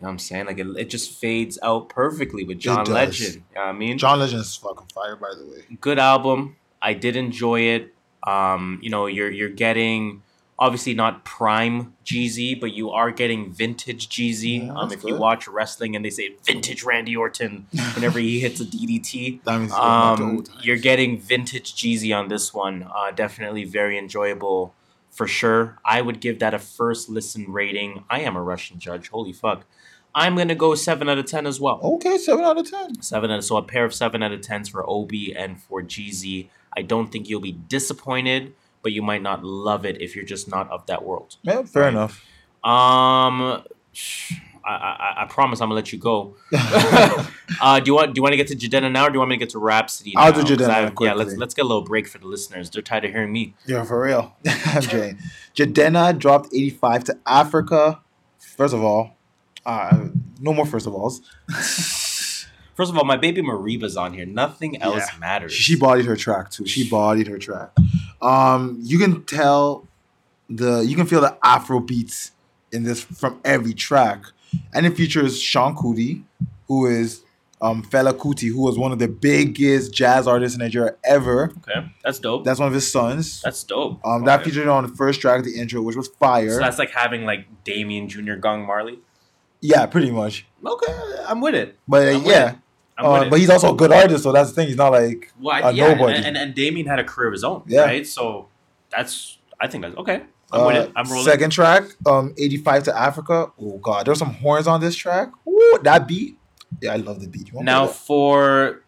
[0.02, 0.46] You know what I'm saying?
[0.48, 2.86] Like it, it just fades out perfectly with John.
[2.86, 3.36] Legend.
[3.36, 4.00] You know what I mean?
[4.00, 5.78] John Legend is fucking fire, by the way.
[5.80, 6.56] good album.
[6.82, 7.94] I did enjoy it.
[8.26, 10.24] Um, you know, you're you're getting
[10.58, 14.68] obviously not prime Jeezy, but you are getting vintage Jeezy.
[14.70, 18.60] um, that's if you watch wrestling and they say vintage Randy Orton whenever he hits
[18.60, 22.56] a DDT, That means he's going back to um, you're getting vintage Jeezy on this
[22.56, 22.88] one.
[22.92, 24.74] Uh, definitely very enjoyable
[25.12, 25.78] for sure.
[25.86, 28.04] I would give that a first listen rating.
[28.10, 29.10] I am a Russian judge.
[29.10, 29.66] Holy fuck.
[30.14, 31.80] I'm gonna go seven out of ten as well.
[31.82, 33.02] Okay, seven out of ten.
[33.02, 36.50] Seven out so a pair of seven out of tens for Obie and for Jeezy.
[36.76, 40.50] I don't think you'll be disappointed, but you might not love it if you're just
[40.50, 41.38] not of that world.
[41.44, 42.26] Yeah, fair enough.
[42.64, 43.64] Um,
[44.64, 46.36] I, I, I promise I'm gonna let you go.
[47.62, 49.20] uh, do you want do you want to get to Jidenna now, or do you
[49.20, 50.14] want me to get to Rapsody?
[50.16, 50.42] I'll now?
[50.44, 52.70] do 'Cause Jidenna Yeah, let's let's get a little break for the listeners.
[52.70, 53.56] They're tired of hearing me.
[53.66, 54.36] Yeah, for real.
[54.46, 55.18] MJ.
[55.56, 58.02] Jidenna dropped 85 to Africa.
[58.38, 59.16] First of all,
[59.66, 60.08] uh,
[60.40, 61.22] no more first of alls.
[62.74, 64.26] First of all, my baby Mereba's on here.
[64.26, 65.20] Nothing else Yeah.
[65.20, 65.52] matters.
[65.52, 66.66] She bodied her track too.
[66.66, 67.70] She bodied her track.
[68.22, 69.88] Um, you can tell
[70.50, 72.32] the you can feel the Afro beats
[72.72, 74.24] in this from every track,
[74.74, 76.24] and it features Seun Kuti,
[76.68, 77.22] who is
[77.62, 81.52] um Fela Kuti, who was one of the biggest jazz artists in Nigeria ever.
[81.68, 82.46] Okay, that's dope.
[82.46, 83.42] That's one of his sons.
[83.42, 84.00] That's dope.
[84.04, 84.50] Um, that Okay.
[84.50, 86.50] featured on the first track, of the intro, which was fire.
[86.52, 88.36] So that's like having like Damien Jr.
[88.36, 89.00] Gong Marley.
[89.62, 90.46] Yeah, pretty much.
[90.66, 90.94] Okay,
[91.28, 91.78] I'm with it.
[91.88, 92.58] But uh, with yeah, it.
[92.98, 94.68] Uh, but he's also a good artist, so that's the thing.
[94.68, 96.18] He's not like Well, I- a yeah, nobody.
[96.18, 97.82] and, and and Damien had a career of his own, Yeah.
[97.82, 98.06] right?
[98.06, 98.48] So
[98.92, 100.24] that's I think that's okay.
[100.52, 100.92] I'm Uh, with it.
[100.96, 101.26] I'm rolling.
[101.26, 103.52] Second track, um, 85 to Africa.
[103.60, 105.30] Oh god, there's some horns on this track.
[105.48, 106.38] Ooh, that beat.
[106.82, 107.52] Yeah, I love the beat.
[107.54, 108.84] Now for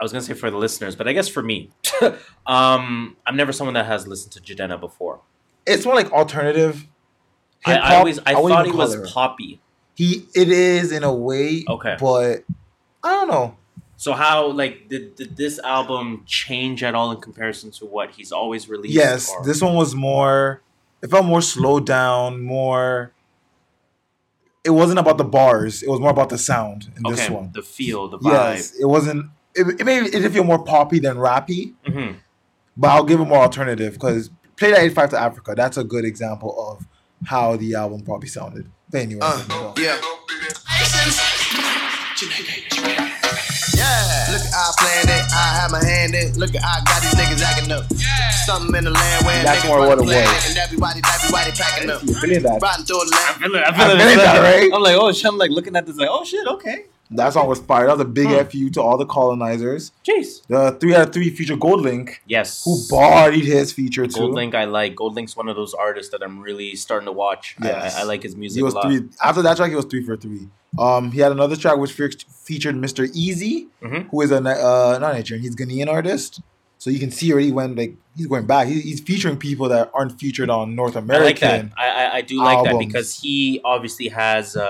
[0.00, 1.70] I was gonna say for the listeners, but I guess for me,
[2.46, 5.20] um, I'm never someone that has listened to Jidenna before.
[5.66, 6.86] it's more like alternative.
[7.64, 9.60] I, I always I, wouldn't thought he was it- poppy.
[9.96, 11.64] He it is in a way.
[11.68, 11.96] Okay.
[11.98, 12.44] but
[13.02, 13.56] I don't know.
[13.96, 18.30] So how like did, did this album change at all in comparison to what he's
[18.30, 18.94] always released?
[18.94, 20.60] Yes, or- this one was more.
[21.02, 23.12] It felt more slowed down, more.
[24.64, 25.82] It wasn't about the bars.
[25.82, 27.50] It was more about the sound in this one.
[27.54, 28.32] the feel, the vibe.
[28.56, 29.26] Yes, it wasn't.
[29.54, 32.16] It, it made it feel more poppy than rappy, Mhm.
[32.76, 35.54] but I'll give it more alternative because play that 85 to Africa.
[35.56, 36.86] That's a good example of
[37.24, 38.70] how the album probably sounded.
[38.90, 39.98] But anyway, uh, Yeah.
[43.74, 44.26] Yeah.
[44.32, 45.24] Look at I planned it.
[45.32, 46.32] I have my hand in.
[46.38, 47.84] Look at I got these niggas acting up.
[48.46, 50.48] Something in the land where That's more what the it planet was.
[50.50, 52.02] And everybody, everybody packing up.
[52.04, 52.62] you feeling that?
[52.62, 53.26] Riding through the land.
[53.28, 53.62] I feel it.
[53.62, 54.16] I I feel, feel it.
[54.16, 54.70] that, right?
[54.72, 55.26] I'm like, oh shit.
[55.26, 56.46] I'm like looking at this, like, oh shit.
[56.46, 56.84] Okay.
[57.10, 57.86] That song was fire.
[57.86, 58.48] That was a big Hmm.
[58.48, 59.92] fu to all the colonizers.
[60.06, 60.46] Jeez.
[60.48, 62.64] The three out of three feature GoldLink, Yes.
[62.64, 64.20] who bodied his feature too.
[64.20, 64.94] GoldLink, I like.
[64.96, 67.54] GoldLink's one of those artists that I'm really starting to watch.
[67.62, 67.96] I- Yes.
[67.96, 68.86] I, I like his music He was a lot.
[68.86, 69.70] three after that track.
[69.70, 70.48] He was three for three.
[70.78, 72.10] Um, he had another track which fe-
[72.44, 73.06] featured Mr.
[73.14, 74.08] Eazi, Mhm.
[74.10, 75.42] who is a Ni- uh, not Nigerian.
[75.42, 76.40] He's Ghanaian artist.
[76.78, 78.68] So you can see already when like he's going back.
[78.68, 81.16] He, he's featuring people that aren't featured on North American.
[81.16, 81.72] I like that.
[81.76, 84.60] I, I, I do like that because he obviously has a,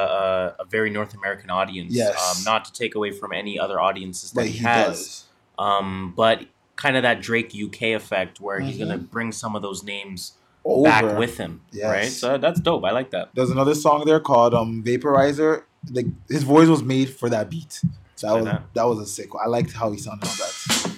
[0.58, 1.92] a, a very North American audience.
[1.92, 2.16] Yes.
[2.38, 5.24] Um, not to take away from any other audiences that But he, has.
[5.58, 6.46] Um, but
[6.76, 8.80] kind of that Drake UK effect where he's Mhm.
[8.80, 10.32] gonna bring some of those names
[10.64, 10.84] Over.
[10.84, 11.62] back with him.
[11.72, 11.84] Yes.
[11.90, 12.08] Right.
[12.12, 12.84] So that's dope.
[12.84, 13.30] I like that.
[13.34, 15.62] There's another song there called um Vaporizer.
[15.90, 17.80] Like his voice was made for that beat.
[18.16, 18.62] So that was that.
[18.74, 19.34] that was a sick.
[19.34, 19.42] one.
[19.44, 20.95] I liked how he sounded on that.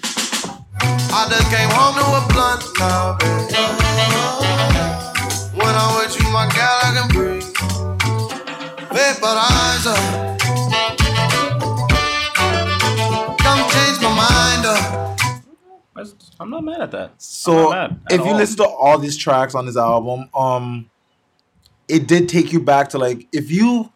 [1.11, 3.55] I just came home to a blunt now, baby.
[5.59, 7.45] When I'm with you, my gal, I can breathe.
[8.95, 9.99] Vaporizer.
[13.39, 14.99] Come change my mind up.
[16.41, 17.13] I'm not mad at that.
[17.19, 18.37] So I'm not mad at if you all.
[18.37, 20.91] listen to all these tracks on this album, um,
[21.89, 23.93] it did take you back to like if you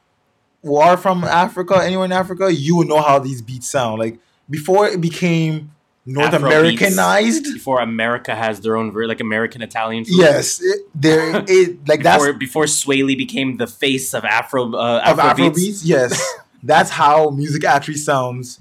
[0.77, 3.99] are from Africa, anywhere in Africa, you would know how these beats sound.
[3.99, 4.19] Like
[4.51, 5.73] before it became
[6.05, 7.45] North Afro Americanized.
[7.45, 10.17] before America has their own like American Italian food.
[10.19, 14.75] Yes, it, there it like that's before before Sway Lee became the face of Afro
[14.75, 15.51] uh, of Afrobeats.
[15.51, 15.81] Afrobeats.
[15.85, 18.61] Yes, that's how music actually sounds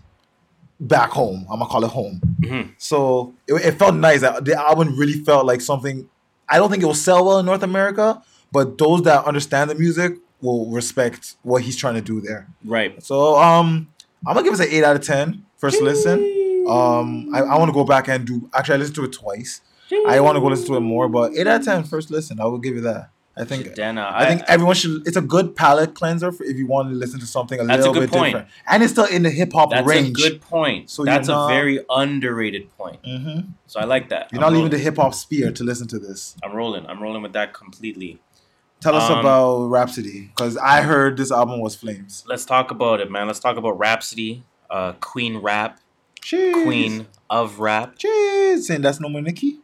[0.79, 1.45] back home.
[1.49, 2.21] I'm gonna call it home.
[2.41, 2.73] Mhm.
[2.77, 4.21] So it, it felt nice.
[4.21, 6.07] That The album really felt like something.
[6.47, 9.75] I don't think it will sell well in North America, but those that understand the
[9.75, 12.47] music will respect what he's trying to do there.
[12.63, 13.01] Right.
[13.01, 13.87] So um,
[14.27, 16.19] I'm gonna give us an eight out of ten first listen.
[16.67, 18.49] Um, I, I want to go back and do.
[18.53, 19.61] Actually, I listened to it twice.
[20.07, 22.39] I want to go listen to it more, but eight out of ten first listen.
[22.39, 23.09] I will give you that.
[23.37, 25.07] I think Jidenna, I think everyone should.
[25.07, 27.85] It's a good palate cleanser for if you want to listen to something a That's
[27.85, 28.33] a little bit point.
[28.33, 30.15] different, and it's still in the hip hop range.
[30.17, 30.89] That's a good point.
[30.89, 33.01] So That's a not- very underrated point.
[33.03, 33.49] Mhm.
[33.67, 34.29] So I like that.
[34.31, 36.35] You're I'm not leaving the hip hop sphere to listen to this.
[36.43, 36.85] I'm rolling.
[36.87, 38.19] I'm rolling with that completely.
[38.81, 42.23] Tell us Um, about Rapsody, because I heard this album was flames.
[42.27, 43.27] Let's talk about it, man.
[43.27, 45.79] Let's talk about Rapsody, uh, Queen Rap,
[46.21, 47.97] Queen of Rap.
[47.97, 49.59] Jeez, saying that's no more Nicki.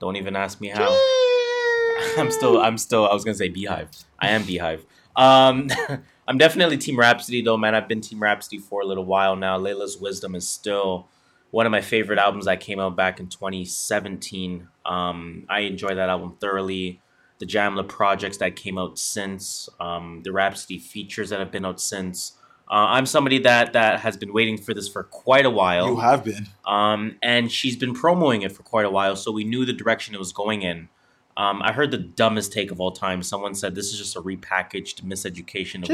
[0.00, 0.88] Don't even ask me how.
[2.18, 2.60] I'm still.
[2.60, 3.08] I'm still.
[3.08, 3.90] I was gonna say Beehive.
[4.18, 4.84] I am Beehive.
[5.16, 5.68] Um,
[6.28, 7.74] I'm definitely Team Rapsody though, man.
[7.74, 9.56] I've been Team Rapsody for a little while now.
[9.58, 11.08] Laila's Wisdom is still
[11.50, 14.68] one of my favorite albums that came out back in 2017.
[14.84, 17.00] Um, I enjoy that album thoroughly.
[17.38, 21.80] The Jamla projects that came out since, um, the Rapsody features that have been out
[21.80, 22.32] since.
[22.70, 25.88] Uh, I'm somebody that that has been waiting for this for quite a while.
[25.88, 26.48] You have been.
[26.66, 30.14] Um, and she's been promoting it for quite a while, so we knew the direction
[30.14, 30.88] it was going in.
[31.36, 33.22] Um, I heard the dumbest take of all time.
[33.22, 35.88] Someone said this is just a repackaged miseducation of.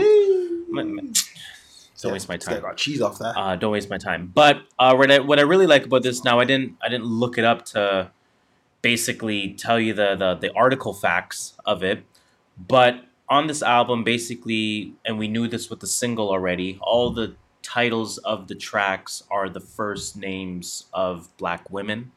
[2.00, 2.60] Don't waste my time.
[2.60, 3.36] Got cheese off that.
[3.36, 4.30] Uh, don't waste my time.
[4.34, 7.06] But uh, what I what I really like about this now, I didn't I didn't
[7.06, 8.10] look it up to
[8.82, 12.04] basically tell you the the, the article facts of it,
[12.58, 16.78] but on this album, basically, and we knew this with the single already.
[16.82, 22.12] All the titles of the tracks are the first names of black women.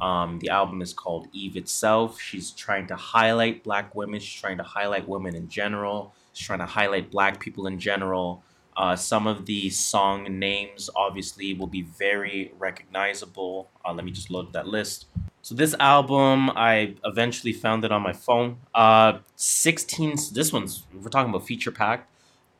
[0.00, 2.20] Um, the album is called Eve itself.
[2.20, 4.20] She's trying to highlight black women.
[4.20, 6.14] She's trying to highlight women in general.
[6.32, 8.42] She's trying to highlight black people in general.
[8.76, 13.70] Uh, some of the song names obviously will be very recognizable.
[13.84, 15.06] Uh, let me just load that list.
[15.46, 18.56] So this album, I eventually found it on my phone.
[18.74, 20.16] Uh, 16.
[20.32, 22.08] This one's we're talking about feature pack.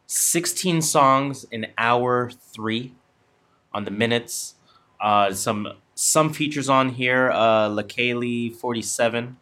[0.06, 2.94] 16 songs in hour three
[3.74, 4.54] on the minutes.
[5.00, 7.32] Uh, some some features on here.
[7.32, 9.34] Uh, Leikeli47.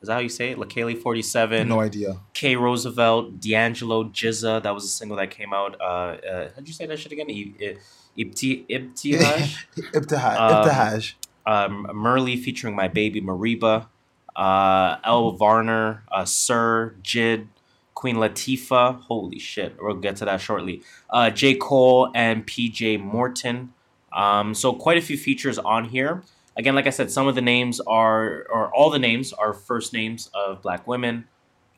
[0.00, 0.58] Is that how you say it?
[0.58, 1.66] Leikeli47.
[1.66, 2.20] No idea.
[2.34, 4.62] K Roosevelt, D'Angelo, GZA.
[4.62, 5.74] That was a single that came out.
[5.80, 7.26] Uh, uh, how'd you say that shit again?
[7.28, 7.76] I- I-
[8.16, 9.66] Ibti- Ibtihaj?
[9.92, 10.36] Ibtihaj.
[10.40, 11.14] Um, Ibtihaj.
[11.46, 13.86] Um, Myrlie featuring my baby Mereba,
[14.34, 17.46] uh, Elle Varner, uh, Sir, JID,
[17.94, 19.00] Queen Latifah.
[19.02, 20.82] Holy shit, we'll get to that shortly.
[21.08, 21.54] Uh, J.
[21.54, 23.72] Cole and PJ Morton.
[24.12, 26.22] Um, so quite a few features on here.
[26.56, 29.92] Again, like I said, some of the names are, or all the names are first
[29.92, 31.26] names of black women.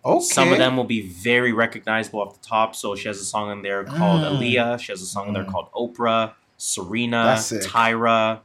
[0.05, 0.25] Okay.
[0.25, 2.75] Some of them will be very recognizable off the top.
[2.77, 4.39] So she has a song in there called Mm.
[4.39, 4.79] Aaliyah.
[4.81, 8.41] She has a song in there called Oprah, Serena, Tyra,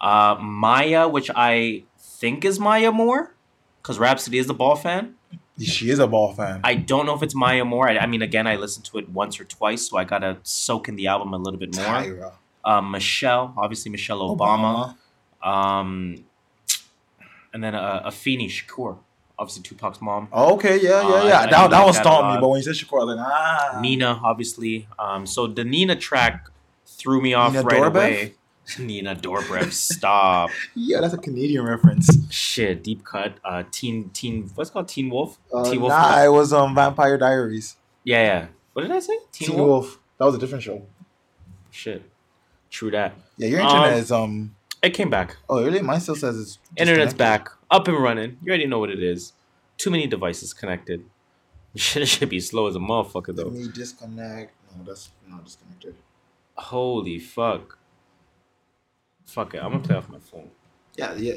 [0.00, 3.34] uh, Maya, which I think is Maya Moore,
[3.82, 5.14] because Rapsody is a ball fan.
[5.60, 6.60] She is a ball fan.
[6.62, 7.88] I don't know if it's Maya Moore.
[7.88, 10.88] I, I mean, again, I listened to it once or twice, so I gotta soak
[10.88, 11.84] in the album a little bit more.
[11.84, 12.32] Tyra.
[12.64, 14.96] Uh, Michelle, obviously Michelle Obama.
[15.42, 16.24] Um,
[17.52, 18.98] and then uh, Afeni Shakur,
[19.38, 20.28] obviously Tupac's mom.
[20.32, 21.40] Oh, okay, yeah, yeah, Uh, yeah.
[21.40, 23.26] I that that like one that me, but when you said Shakur, I was like,
[23.26, 23.78] ah.
[23.80, 24.86] Nina, obviously.
[24.98, 26.48] Um, so the Nina track
[26.86, 28.34] threw me off Nina right away.
[28.78, 30.50] Nina Dobrev, stop.
[30.74, 32.08] Yeah, that's a Canadian reference.
[32.30, 33.34] Shit, deep cut.
[33.44, 34.50] Uh, teen, teen.
[34.54, 35.38] What's it called Teen Wolf.
[35.52, 35.90] Uh, Teen Wolf.
[35.90, 37.76] nah, it was um Vampire Diaries.
[38.04, 38.46] Yeah, yeah.
[38.72, 39.16] What did I say?
[39.32, 39.98] Teen, Wolf.
[40.18, 40.82] That was a different show.
[41.70, 42.02] Shit.
[42.70, 43.14] True that.
[43.36, 44.54] Yeah, your internet Um, is um.
[44.82, 45.36] It came back.
[45.48, 45.80] Oh, really?
[45.82, 46.58] Mine still says it's.
[46.76, 48.36] Internet's back, up and running.
[48.42, 49.32] You already know what it is.
[49.78, 51.04] Too many devices connected.
[51.76, 53.50] Shit it should be slow as a motherfucker Let though.
[53.50, 54.52] me disconnect.
[54.76, 55.94] No, that's not disconnected.
[56.56, 57.78] Holy fuck.
[59.28, 59.58] Fuck it.
[59.62, 60.50] I'm gonna play off my phone.
[60.96, 61.34] Yeah, yeah,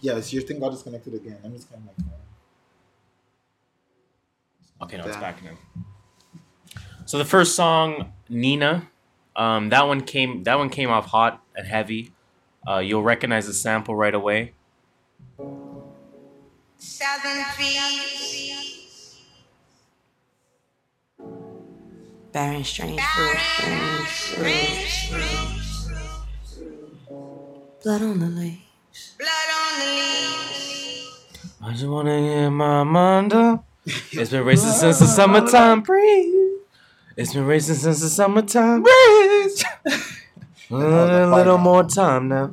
[0.00, 0.16] yeah.
[0.16, 1.38] It's your thing got disconnected again.
[1.42, 2.12] Let me disconnect my phone.
[4.82, 5.42] Okay, no, it's Back.
[5.42, 5.92] back now.
[7.06, 8.88] So the first song, Nina,
[9.36, 12.12] um, that one came that one came off hot and heavy.
[12.68, 14.52] Uh, you'll recognize the sample right away.
[16.76, 19.16] Southern Trees.
[22.32, 23.00] Barren strange
[25.08, 25.59] fruit.
[27.82, 29.14] Blood on the leaves.
[29.18, 31.54] Blood on the leaves.
[31.62, 33.64] I just wanna get my mind up.
[33.86, 36.58] It's been racing since the summertime breeze.
[37.16, 39.64] It's been racing since the summertime breeze.
[40.70, 40.74] a
[41.26, 42.52] little more time now.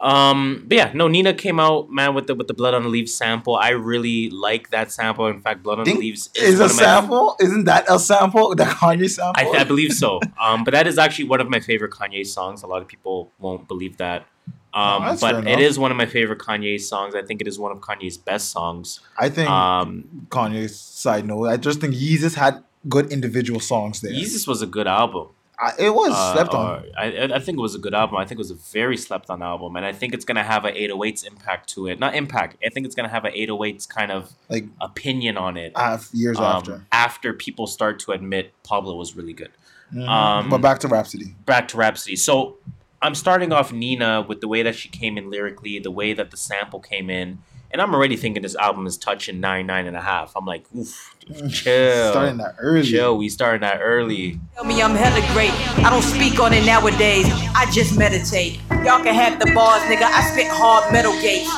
[0.00, 2.88] Um, but yeah, no, Nina came out, man, with the with the Blood on the
[2.90, 3.56] Leaves sample.
[3.56, 5.26] I really like that sample.
[5.26, 7.36] In fact, Blood on the Leaves is a one my- sample.
[7.40, 8.54] Isn't that a sample?
[8.56, 9.54] The Kanye sample.
[9.54, 10.20] I, I believe so.
[10.38, 12.62] Um, but that is actually one of my favorite Kanye songs.
[12.62, 14.26] A lot of people won't believe that.
[14.74, 17.14] Um, Oh, but it is one of my favorite Kanye songs.
[17.14, 19.00] I think it is one of Kanye's best songs.
[19.18, 21.46] I think Um, Kanye's side note.
[21.46, 24.12] I just think Yeezus had good individual songs there.
[24.12, 25.28] Yeezus was a good album.
[25.58, 26.84] I, it was Uh, slept on.
[26.98, 28.16] I, I- think it was a good album.
[28.18, 30.64] I think it was a very slept on album, and I think it's gonna have
[30.66, 31.98] a 808s impact to it.
[31.98, 32.56] Not impact.
[32.64, 35.72] I think it's gonna have a 808s kind of like opinion on it.
[36.12, 36.86] Years um, after.
[36.92, 39.50] after people start to admit Pablo was really good.
[39.94, 40.06] Mhm.
[40.08, 41.34] Um, but back to Rapsody.
[41.46, 42.16] back to Rapsody.
[42.16, 42.56] So
[43.00, 46.30] I'm starting off Nina with the way that she came in lyrically, the way that
[46.32, 47.38] the sample came in,
[47.70, 50.32] and I'm already thinking this album is touching nine, nine and a half.
[50.36, 51.14] I'm like, oof,
[51.50, 52.10] chill.
[52.12, 52.86] Starting that early.
[52.86, 53.18] Chill.
[53.18, 54.38] We starting that early.
[54.54, 55.50] Tell me I'm hella great.
[55.84, 57.26] I don't speak on it nowadays.
[57.54, 58.60] I just meditate.
[58.86, 60.06] Y'all can have the bars, nigga.
[60.06, 61.50] I spit hard metal gates.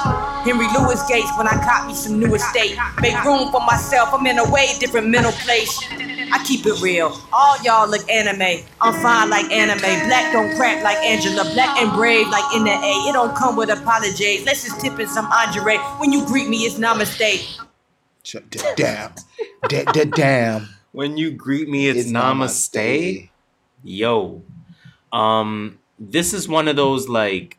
[0.48, 2.78] Henry Louis Gates when I caught me some new estate.
[3.02, 4.08] Make room for myself.
[4.14, 5.78] I'm in a way different mental place.
[6.32, 7.12] I keep it real.
[7.32, 8.64] All y'all look anime.
[8.80, 9.80] I'm fine like anime.
[10.08, 11.44] Black don't crack like Angela.
[11.52, 12.92] Black and brave like in the A.
[13.08, 14.46] It don't come with apologies.
[14.46, 15.76] Let's just tip in some Andre.
[15.98, 17.67] When you greet me, it's namaste.
[18.76, 19.14] Damn.
[19.68, 20.68] Damn.
[20.92, 23.28] When you greet me, it's, It's namaste.
[23.84, 24.42] Yo,
[25.12, 27.58] um, this is one of those like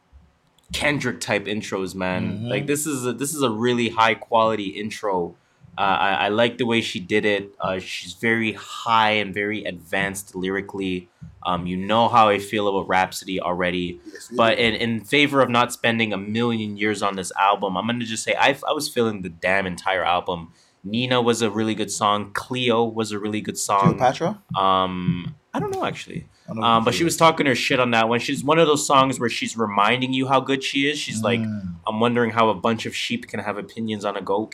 [0.74, 2.40] Kendrick type intros, man.
[2.40, 2.50] Mhm.
[2.50, 5.36] Like this is a, this is a really high quality intro.
[5.80, 7.56] Uh, I, I like the way she did it.
[7.62, 11.08] Uh, she's very high and very advanced lyrically.
[11.44, 14.02] Um, you know how I feel about Rapsody already.
[14.36, 18.04] but in, in favor of not spending a million years on this album, I'm gonna
[18.04, 20.52] just say I, I was feeling the damn entire album.
[20.84, 22.32] Nina was a really good song.
[22.34, 23.94] Cleo was a really good song.
[23.98, 24.42] Cleopatra?
[24.58, 26.28] Um, I don't know actually.
[26.48, 28.20] Don't know Um, but she was talking her shit on that one.
[28.20, 31.00] She's one of those songs where she's reminding you how good she is.
[31.00, 31.76] She's like, Mm.
[31.88, 34.54] I'm wondering how a bunch of sheep can have opinions on a goat.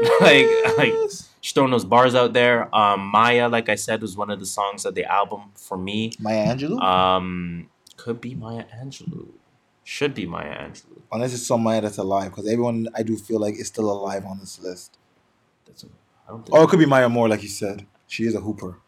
[0.20, 0.46] like,
[0.76, 0.92] like
[1.40, 2.74] she's throwing those bars out there.
[2.74, 6.12] Um, Maya, like I said, was one of the songs of the album for me.
[6.18, 6.80] Maya Angelou?
[6.80, 9.28] Um, could be Maya Angelou.
[9.84, 11.00] Should be Maya Angelou.
[11.10, 14.24] Unless it's some Maya that's alive, because everyone I do feel like is still alive
[14.24, 14.98] on this list.
[15.66, 15.86] That's a,
[16.26, 17.86] I don't think Or it could be Maya Moore, like you said.
[18.06, 18.78] She is a hooper.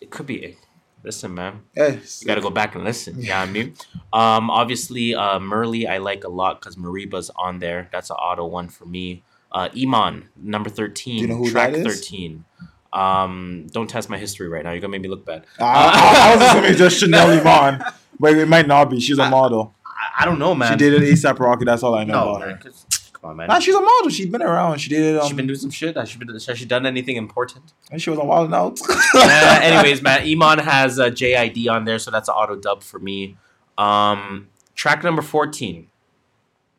[0.00, 0.56] it could be.
[1.04, 1.60] Listen, man.
[1.74, 3.20] Hey, you got to go back and listen.
[3.20, 3.74] Yeah, I mean,
[4.12, 7.90] um, obviously, uh, Myrlie I like a lot because Mereba's on there.
[7.92, 9.22] That's an auto one for me.
[9.54, 11.86] Uh, Iman, number thirteen, Do you know who track that is?
[12.00, 12.44] thirteen.
[12.92, 14.72] Um, don't test my history right now.
[14.72, 15.46] You're gonna make me look bad.
[15.60, 17.84] I, I, I was assuming just Chanel Iman,
[18.20, 18.98] but it might not be.
[19.00, 19.74] She's a model.
[19.86, 20.72] I, I don't know, man.
[20.72, 21.64] She dated ASAP Rocky.
[21.64, 22.50] That's all I know No, about man.
[22.50, 22.56] her.
[22.58, 23.46] 'cause- Come on, man.
[23.48, 24.10] Nah, she's a model.
[24.10, 24.78] She's been around.
[24.78, 25.16] She did.
[25.16, 25.96] Um, She's been doing some shit.
[25.96, 26.28] Has she been?
[26.28, 27.72] Has she done anything important?
[27.90, 28.78] and she was on Wild 'N Out.
[29.14, 32.98] uh, anyways, man, Iman has a JID on there, so that's an auto dub for
[32.98, 33.36] me.
[33.78, 35.86] Um, track number fourteen,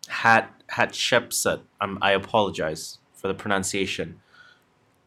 [0.07, 1.61] Hat Hatshepsut.
[1.81, 4.19] Um, I apologize for the pronunciation.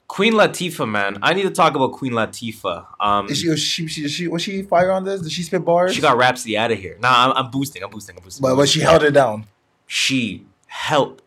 [0.06, 2.86] Queen Latifah, man, I need to talk about Queen Latifah.
[2.98, 5.20] Um, Is she, was she, she, she, was she fire on this?
[5.20, 5.94] Did she spit bars?
[5.94, 6.96] she got Rapsody out of here.
[6.98, 7.82] Nah, I'm, I'm boosting.
[7.82, 8.16] I'm boosting.
[8.16, 8.40] I'm boosting.
[8.40, 9.46] but, but she held it down.
[9.86, 11.22] She helped.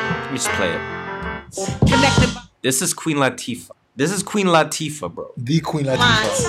[0.00, 0.80] Let me just play it.
[1.86, 2.30] Connected
[2.62, 3.70] This is Queen Latifah.
[3.98, 5.32] This is Queen Latifah, bro.
[5.38, 6.46] The Queen lines.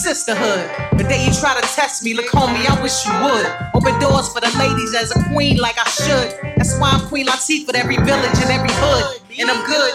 [0.00, 0.70] Sisterhood.
[0.96, 3.46] The day you try to test me, look, homie, I wish you would.
[3.74, 6.53] Open doors for the ladies as a queen, like I should.
[6.64, 9.20] That's why I'm Queen Latifah for every village and every hood.
[9.38, 9.92] And I'm good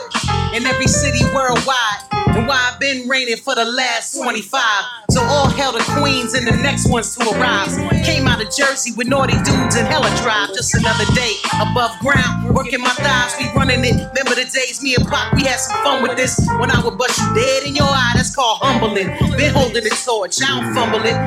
[0.54, 2.06] in every city worldwide.
[2.38, 4.62] And why I've been reigning for the last 25.
[5.10, 7.74] So all hell the queens and the next ones to arrive.
[8.06, 10.50] Came out of Jersey with naughty dudes and hella drive.
[10.54, 12.54] Just another day above ground.
[12.54, 13.98] Working my thighs, we running it.
[14.14, 16.38] Remember the days me and Pop, we had some fun with this.
[16.60, 19.08] When I would bust you dead in your eye, that's called humbling.
[19.38, 21.18] Been holding the torch, I don't fumble it.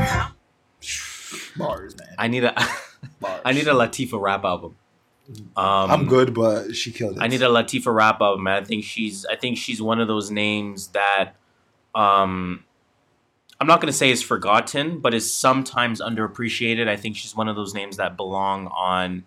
[1.56, 2.14] Bars, man.
[2.16, 2.54] I need a,
[3.44, 4.76] I need a Latifah rap album.
[5.56, 7.22] Um, I'm good, but she killed it.
[7.22, 8.62] I need a Latifah rap album, man.
[8.62, 11.34] I think she's I think she's one of those names that
[11.94, 12.64] um
[13.60, 16.88] I'm not gonna say is forgotten, but is sometimes underappreciated.
[16.88, 19.24] I think she's one of those names that belong on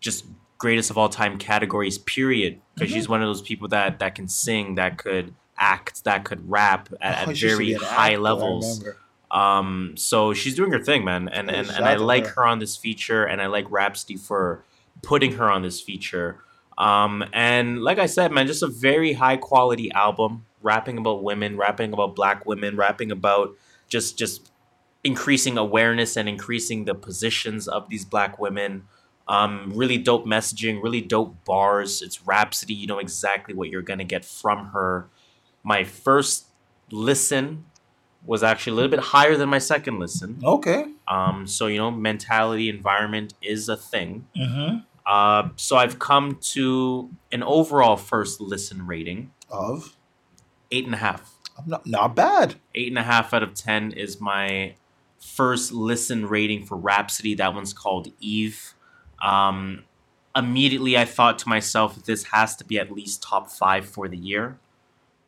[0.00, 0.24] just
[0.58, 2.60] greatest of all time categories, period.
[2.74, 2.94] Because Mhm.
[2.94, 6.88] she's one of those people that that can sing, that could act, that could rap
[7.00, 8.84] at, at she used to very high actor, levels.
[9.30, 12.32] Um, so she's doing her thing, man, and and, and I like her.
[12.42, 14.62] her on this feature, and I like Rapsody for
[15.04, 16.40] putting her on this feature.
[16.76, 21.56] Um, and like I said, man, just a very high quality album, rapping about women,
[21.56, 23.54] rapping about black women, rapping about
[23.88, 24.50] just just
[25.04, 28.84] increasing awareness and increasing the positions of these black women.
[29.26, 32.02] Um, really dope messaging, really dope bars.
[32.02, 32.74] It's Rapsody.
[32.74, 35.08] You know exactly what you're gonna get from her.
[35.62, 36.46] My first
[36.90, 37.64] listen
[38.26, 40.40] was actually a little bit higher than my second listen.
[40.42, 40.86] Okay.
[41.06, 44.26] Um, so you know, mentality, environment is a thing.
[44.36, 44.78] Mm-hmm.
[45.06, 49.96] Uh, so I've come to an overall first listen rating Of
[50.70, 51.34] eight and a half.
[51.66, 52.54] not not bad.
[52.74, 54.74] Eight and a half out of ten is my
[55.20, 57.34] first listen rating for Rapsody.
[57.34, 58.74] That one's called Eve.
[59.22, 59.84] Um,
[60.34, 64.16] immediately, I thought to myself, this has to be at least top five for the
[64.16, 64.58] year.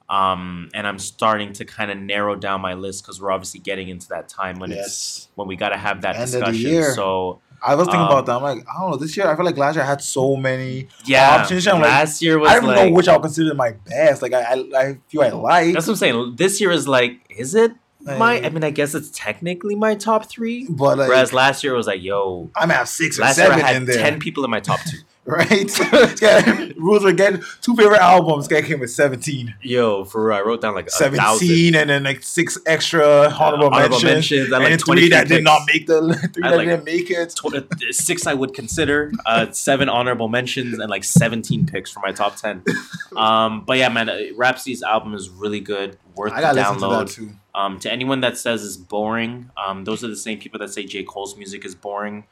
[0.09, 3.89] Um, and I'm starting to kind of narrow down my list because we're obviously getting
[3.89, 4.87] into that time when Yes.
[4.87, 6.95] it's when we got to have that End discussion.
[6.95, 8.37] So I was thinking um, about that.
[8.37, 8.97] I'm like, I don't know.
[8.97, 11.67] This year, I feel like last year I had so many Yeah, options.
[11.67, 14.23] I'm like, last year was I don't like- know which I'll consider my best.
[14.23, 15.75] Like, I, I, I feel I like.
[15.75, 16.35] That's what I'm saying.
[16.37, 18.41] This year is like, is it my?
[18.41, 20.67] I mean, I guess it's technically my top three.
[20.69, 23.65] But, like- whereas last year it was like, yo, I'm at six or seven year
[23.67, 23.97] I had in there.
[23.97, 24.99] ten people in my top two.
[25.29, 26.23] right?
[26.23, 28.47] yeah, rules are getting two favorite albums.
[28.47, 29.55] Guy came with seventeen.
[29.61, 31.75] Yo, for real, I wrote down like a 17 thousand.
[31.75, 35.43] and then like six extra honorable, honorable mentions, mentions, and, like, three 23 that did
[35.43, 37.31] not make the three I that like- didn't make it.
[37.31, 41.99] Tw- uh, six I would consider, uh, seven honorable mentions, and like seventeen picks for
[42.01, 42.63] my top ten.
[43.17, 46.77] Um, but yeah, man, uh, Rapsody's album is really good, worth I gotta the listen
[46.79, 47.07] to download.
[47.09, 47.31] that too.
[47.55, 50.85] Um, to anyone that says it's boring, um, those are the same people that say
[50.85, 52.27] J Cole's music is boring.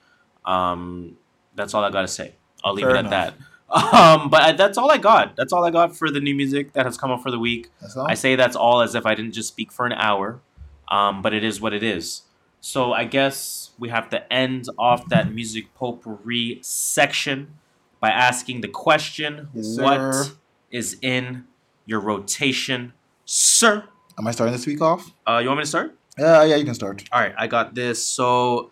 [0.44, 1.16] Um,
[1.56, 2.34] that's all I gotta say.
[2.64, 3.34] I'll leave Fair it at that.
[3.70, 5.36] Um, but I, that's all I got.
[5.36, 7.70] That's all I got for the new music that has come up for the week.
[7.80, 8.06] That's all?
[8.08, 10.40] I say that's all as if I didn't just speak for an hour.
[10.88, 12.22] Um, but it is what it is.
[12.60, 17.54] So I guess we have to end off that music potpourri section
[18.00, 20.32] by asking the question: Yes, What sir.
[20.70, 21.44] is in
[21.86, 22.92] your rotation,
[23.24, 23.84] sir?
[24.18, 25.10] Am I starting this week off?
[25.26, 25.96] Uh, you want me to start?
[26.18, 27.02] Yeah, yeah, you can start.
[27.10, 28.04] All right, I got this.
[28.06, 28.70] So,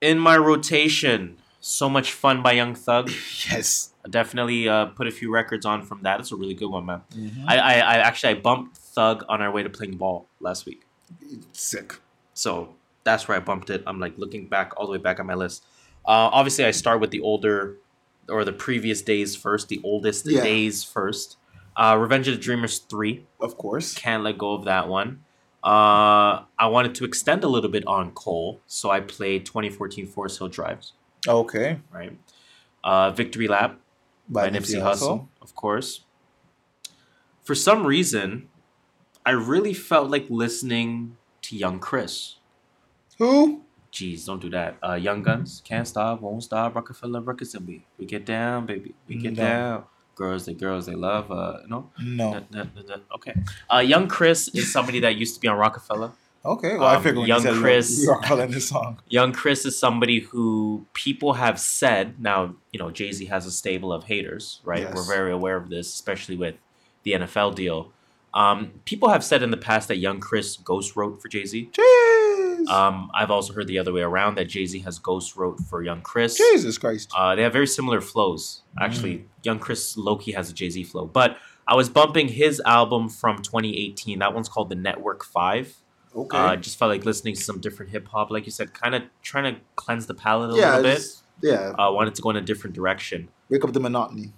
[0.00, 3.08] in my rotation, so much fun by Young Thug.
[3.50, 6.18] yes, definitely uh, put a few records on from that.
[6.20, 7.02] It's a really good one, man.
[7.14, 7.44] Mhm.
[7.46, 10.82] I, I, I actually I bumped Thug on our way to playing ball last week.
[11.52, 12.00] Sick.
[12.34, 12.74] So
[13.04, 13.82] that's where I bumped it.
[13.86, 15.64] I'm like looking back all the way back on my list.
[16.04, 17.78] Uh, obviously, I start with the older
[18.28, 20.42] or the previous days first, the oldest Yeah.
[20.42, 21.36] days first.
[21.76, 23.24] Uh, Revenge of the Dreamers three.
[23.40, 23.94] Of course.
[23.94, 25.22] Can't let go of that one.
[25.64, 30.38] Uh, I wanted to extend a little bit on Cole, so I played 2014 Forest
[30.38, 30.92] Hill Drives.
[31.26, 31.78] Okay.
[31.92, 32.16] Right.
[32.84, 33.78] Uh, Victory Lap
[34.28, 35.28] By by, Nipsey Nipsey Hussle.
[35.40, 36.04] Of course.
[37.42, 38.48] For some reason,
[39.26, 42.36] I really felt like listening to Young Chris.
[43.18, 43.62] Who?
[43.92, 44.78] Jeez, don't do that.
[44.82, 48.94] Uh, Young Guns, Can't Stop, Won't Stop, Roc-A-Fella Records, and we we get down, baby,
[49.06, 49.42] we get No.
[49.42, 49.84] down.
[50.14, 51.30] Girls, the girls they love.
[51.30, 52.44] Uh, no, No.
[53.14, 53.34] Okay.
[53.72, 56.12] Uh, Young Chris is somebody that used to be on Roc-A-Fella.
[56.44, 56.76] Okay.
[56.76, 58.98] Well, I Um, figured when Young you Chris- you are calling this song.
[59.08, 62.54] Young Chris is somebody who people have said now.
[62.72, 64.80] You know, Jay Z has a stable of haters, right?
[64.80, 64.94] Yes.
[64.94, 66.56] We're very aware of this, especially with
[67.04, 67.92] the NFL deal.
[68.34, 71.70] Um, people have said in the past that Young Chris ghost wrote for Jay Z.
[71.72, 72.66] Jeez.
[72.68, 75.82] Um, I've also heard the other way around that Jay Z has ghost wrote for
[75.82, 76.36] Young Chris.
[76.38, 77.10] Jesus Christ.
[77.16, 78.62] Uh, they have very similar flows.
[78.80, 79.24] Actually, Mm.
[79.44, 81.36] Young Chris Loki has a Jay Z flow, but
[81.68, 84.18] I was bumping his album from 2018.
[84.20, 85.76] That one's called The Network Five.
[86.14, 86.36] Okay.
[86.36, 88.94] Uh, I just felt like listening to some different hip hop, like you said, kind
[88.94, 90.76] of trying to cleanse the palate a yeah.
[90.76, 91.02] little bit.
[91.42, 91.74] Yeah.
[91.78, 93.28] Uh, wanted to go in a different direction.
[93.48, 94.32] Wake up the monotony.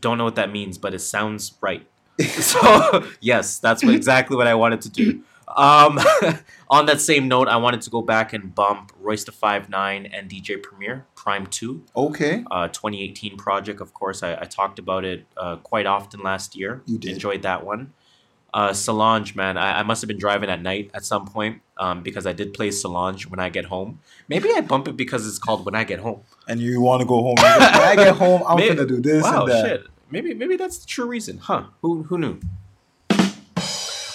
[0.00, 1.86] Don't know what that means, but it sounds right.
[2.28, 5.22] so yes, that's what, exactly what I wanted to do.
[5.56, 5.98] Um,
[6.70, 10.06] on that same note, I wanted to go back and bump Royce the Five Nine
[10.06, 11.84] and DJ Premier PRhyme Two.
[11.96, 12.44] Okay.
[12.50, 14.22] Uh, 2018 project, of course.
[14.22, 16.82] I, I talked about it uh, quite often last year.
[16.86, 17.12] You did.
[17.12, 17.94] Enjoyed that one.
[18.54, 22.02] Uh, Solange, man, I, I must have been driving at night at some point um,
[22.02, 24.00] because I did play Solange when I get home.
[24.26, 26.22] Maybe I bump it because it's called When I Get Home.
[26.48, 27.34] And you want to go home.
[27.38, 29.66] You're when I get home, I'm Maybe- gonna do this wow, and that.
[29.66, 29.86] shit.
[30.10, 31.64] Maybe maybe that's the true reason, huh?
[31.82, 32.40] Who who knew?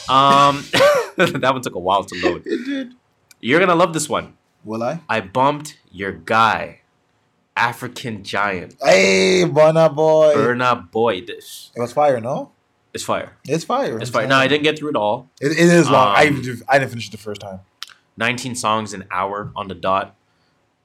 [0.10, 0.64] Um,
[1.18, 2.44] that one took a while to load.
[2.48, 2.94] It did.
[3.40, 4.34] You're gonna love this one.
[4.64, 5.02] Will I?
[5.08, 6.82] I bumped your guy,
[7.56, 10.34] African Giant, Hey, Burna Boy.
[10.34, 11.22] Burna Boy.
[11.22, 12.53] This It was fire, no?
[12.94, 13.36] It's fire.
[13.48, 13.98] It's fire.
[14.00, 14.28] It's fire.
[14.28, 15.30] No, I didn't get through it all.
[15.42, 16.16] It, it is long.
[16.16, 17.62] I, Um, even- I didn't finish it the first time.
[18.18, 20.16] 19 songs an hour on the dot.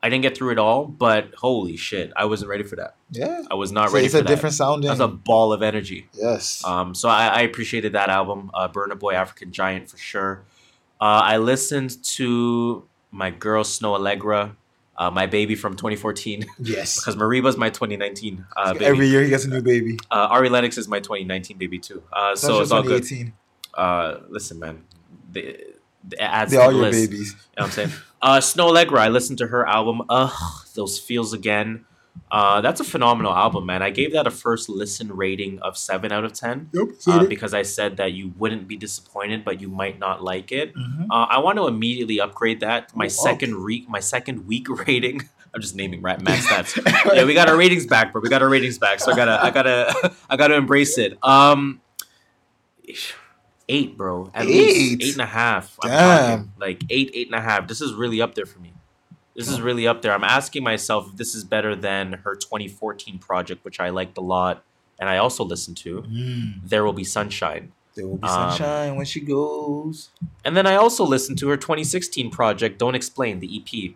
[0.03, 2.95] I didn't get through it all, but holy shit, I wasn't ready for that.
[3.11, 3.43] Yeah.
[3.51, 4.27] I was not a- ready it's a that.
[4.29, 6.09] different sounding- That's a ball of energy.
[6.15, 6.65] Yes.
[6.65, 10.45] Um, so I, I appreciated that album, uh, Burna Boy, African Giant for sure.
[11.01, 14.55] Uh, I listened to my girl Snoh Aalegra,
[14.99, 16.45] uh, my baby from 2014.
[16.59, 16.97] Yes.
[17.01, 18.85] because Mereba's my 2019 uh, baby.
[18.85, 19.99] Every year he gets a new baby.
[20.11, 22.03] Uh, Ari Lennox is my 2019 baby too.
[22.13, 23.03] Uh, so it's all good.
[23.05, 23.33] 2018.
[23.75, 24.85] Uh, listen, man,
[25.33, 25.57] the
[26.13, 27.11] it adds They're the your list.
[27.11, 27.31] babies.
[27.31, 27.91] You know what I'm saying?
[28.21, 30.03] Uh, Snoh Aalegra, I listened to her album.
[30.09, 31.85] Ugh, those feels again.
[32.31, 33.83] Uh, that's a phenomenal album, man.
[33.83, 36.69] I gave that a first listen rating of seven out of ten.
[36.73, 40.53] Yep, Uh, because I said that you wouldn't be disappointed, but you might not like
[40.53, 40.75] it.
[40.75, 41.07] Mhm.
[41.11, 42.95] Uh, I want to immediately upgrade that.
[42.95, 45.29] My Oh, second week, my second week rating.
[45.55, 47.15] I'm just naming right max stats.
[47.15, 48.21] yeah, we got our ratings back, bro.
[48.21, 51.17] We got our ratings back, so I gotta, I gotta, I gotta embrace it.
[51.25, 51.81] Um,
[53.69, 54.31] eight, bro.
[54.35, 54.49] At Eight?
[54.49, 55.77] least eight and a half.
[55.83, 55.91] Damn.
[56.39, 56.53] talking.
[56.61, 57.67] like eight, eight and a half.
[57.69, 58.73] This is really up there for me.
[59.39, 60.13] This is really up there.
[60.13, 64.21] I'm asking myself if this is better than her 2014 project, which I liked a
[64.21, 64.65] lot,
[64.99, 66.03] and I also listened to.
[66.03, 66.69] Mm.
[66.69, 67.71] There will be sunshine.
[67.95, 70.11] There will be Um, sunshine when she goes.
[70.45, 73.95] And then I also listened to her 2016 project, Don't Explain, the EP.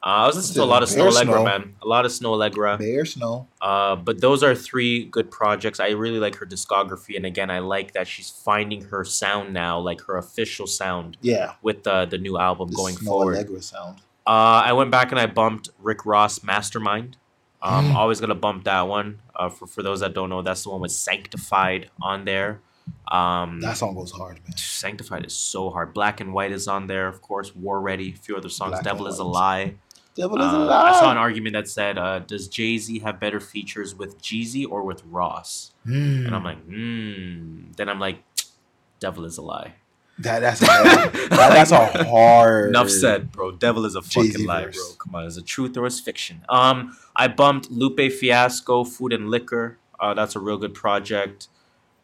[0.00, 1.74] Uh, I was listening to a lot of Snoh Aalegra, man.
[1.82, 2.78] A lot of Snoh Aalegra.
[2.78, 3.48] Bear Snow.
[3.60, 5.80] Uh, but those are three good projects.
[5.80, 9.80] I really like her discography, and again, I like that she's finding her sound now,
[9.80, 11.16] like her official sound.
[11.20, 11.54] Yeah.
[11.62, 13.34] With the the new album The going Snow forward.
[13.36, 14.02] Allegra sound.
[14.26, 17.16] Uh, I went back and I bumped Rick Ross Mastermind.
[17.62, 17.94] Um, Mm.
[17.94, 19.20] always gonna bump that one.
[19.34, 22.60] Uh, for for those that don't know, that's the one with Sanctified on there.
[23.08, 24.56] Um, That song goes hard, man.
[24.56, 25.94] Sanctified is so hard.
[25.94, 27.54] Black and White is on there, of course.
[27.56, 28.72] War Ready, a few other songs.
[28.72, 29.76] Black Devil is a lie.
[30.14, 30.90] Devil is a Uh, lie.
[30.90, 34.66] I saw an argument that said, uh, "Does Jay Z have better features with Jeezy
[34.70, 36.26] or with Ross?" Hmm.
[36.26, 37.72] And I'm like, hmm.
[37.76, 38.22] Then I'm like,
[39.00, 39.74] "Devil is a lie."
[40.18, 42.68] That that's a, that, that's a hard.
[42.68, 43.50] Enough said, bro.
[43.50, 44.76] Devil is a fucking Jay-Z lie, verse.
[44.76, 44.96] bro.
[44.96, 46.44] Come on, is it truth or is fiction?
[46.48, 49.78] Um, I bumped Lupe Fiasco, Food and Liquor.
[49.98, 51.48] Uh, that's a real good project.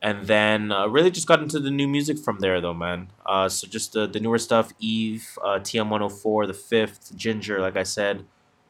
[0.03, 3.09] And then uh, really just got into the new music from there, though, man.
[3.27, 7.83] Uh, so just the, the newer stuff, Eve, uh, TM104, The Fifth, Ginger, like I
[7.83, 8.25] said,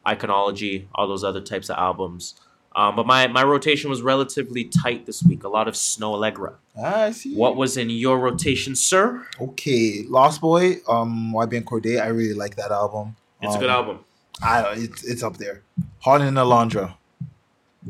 [0.05, 2.35] Iconology, all those other types of albums.
[2.81, 5.45] Um, but my, my rotation was relatively tight this week.
[5.45, 6.55] A lot of Snoh Aalegra.
[6.83, 7.35] I see.
[7.35, 9.27] What was in your rotation, sir?
[9.39, 12.01] Okay, Lost Boy, um, YBN Cordae.
[12.01, 13.17] I really like that album.
[13.43, 13.99] It's a good Um, album.
[14.43, 14.73] I.
[14.87, 15.63] It's it's up there.
[16.07, 16.95] Hard in Alondra,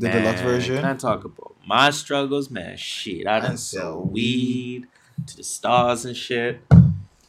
[0.01, 0.75] the deluxe version.
[0.77, 2.75] Can I talk about my struggles, man?
[2.75, 4.87] Shit, I done sell weed
[5.27, 6.59] to the stars and shit.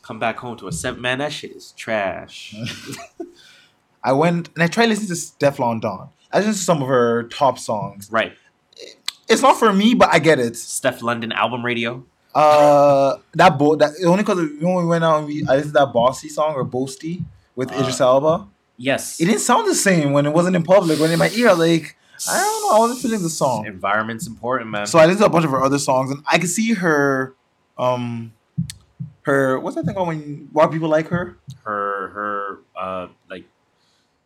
[0.02, 1.00] Come back home to a seven.
[1.00, 2.56] Man, that shit is trash.
[4.02, 6.08] I went and I tried listening to Stefflon Don.
[6.32, 8.08] I listened to some of her top songs.
[8.10, 8.32] Right.
[9.28, 10.54] It's not for me, but I get it.
[10.54, 12.04] Stefflon Don album radio.
[12.34, 15.80] Uh, that bo- that only because when we went out and we I listened to
[15.80, 18.48] that Bossy song or Boasty with Uh, Idris Elba.
[18.78, 19.20] Yes.
[19.20, 20.98] It didn't sound the same when it wasn't in public.
[20.98, 21.96] When in my ear, like
[22.28, 23.66] I don't know, I wasn't feeling the song.
[23.66, 24.86] Environment's important, man.
[24.86, 27.34] So I listened to a bunch of her other songs, and I could see her,
[27.78, 28.32] um,
[29.22, 31.36] her what's that thing called when why people like her?
[31.64, 33.44] her her uh like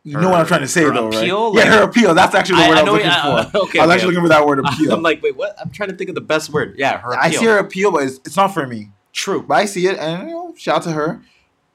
[0.07, 1.53] You know what I'm trying to say, her though, appeal?
[1.53, 1.65] right?
[1.65, 2.13] Yeah, her appeal.
[2.15, 3.57] That's actually the I- word I I, was looking what- for.
[3.63, 3.93] okay, I was okay.
[3.95, 4.93] actually looking for that word appeal.
[4.93, 5.59] I'm like, wait, what?
[5.59, 6.75] I'm trying to think of the best word.
[6.77, 7.19] Yeah, her Appeal.
[7.21, 8.91] I see her appeal, but it's, it's not for me.
[9.11, 9.41] True.
[9.43, 11.21] But I see it, and you know, shout out to her.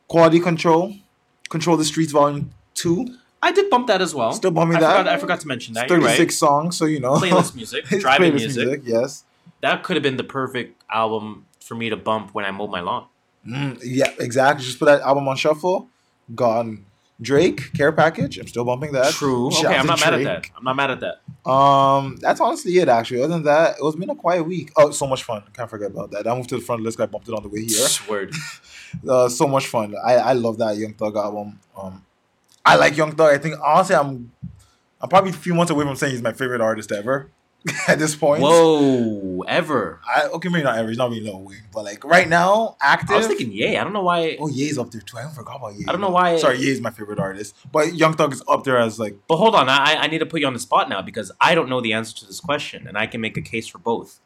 [0.09, 0.95] Quality Control,
[1.51, 3.17] Control the Streets Volume Two.
[3.43, 4.33] I did bump that as well.
[4.33, 4.99] Still bumping I that.
[4.99, 5.85] Forgot, I forgot to mention that.
[5.91, 6.33] It's 36 right.
[6.33, 7.15] songs, so you know.
[7.17, 8.83] Playlist music, driving playlist music.
[8.85, 9.25] Yes.
[9.61, 12.81] That could have been the perfect album for me to bump when I mowed my
[12.81, 13.07] lawn.
[13.47, 14.65] Mm, yeah, exactly.
[14.65, 15.89] Just put that album on shuffle.
[16.35, 16.85] Gone.
[17.23, 18.39] Drake, Care Package.
[18.39, 19.12] I'm still bumping that.
[19.12, 19.51] True.
[19.51, 20.51] Shout Okay, I'm not mad at that.
[20.57, 21.51] I'm not mad at that.
[21.51, 22.89] Um, that's honestly it.
[22.89, 24.73] Actually, other than that, it was been a quiet week.
[24.77, 25.43] Oh, so much fun!
[25.55, 26.27] Can't forget about that.
[26.27, 27.01] I moved to the front list.
[27.01, 27.86] I bumped it on the way here.
[28.09, 28.35] Word.
[29.09, 29.94] Uh, so much fun.
[30.05, 31.59] I I love that Young Thug album.
[31.74, 32.05] Um,
[32.62, 33.32] I like Young Thug.
[33.32, 34.31] I think honestly, I'm
[35.01, 37.31] I'm probably a few months away from saying he's my favorite artist ever.
[37.89, 40.01] At this point, Whoa, ever.
[40.05, 40.89] I, okay, maybe not ever.
[40.89, 43.11] He's not really no way, but like right now, active.
[43.11, 43.77] I was thinking Ye.
[43.77, 44.37] I don't know why.
[44.41, 45.17] Oh, Ye's up there too.
[45.19, 45.85] I forgot about Ye.
[45.89, 48.79] I don't know why- Sorry, Ye's my favorite artist, but Young Thug is up there
[48.79, 51.03] as like But hold on, I, I need to put you on the spot now
[51.03, 53.69] because I don't know the answer to this question, and I can make a case
[53.69, 54.19] for both.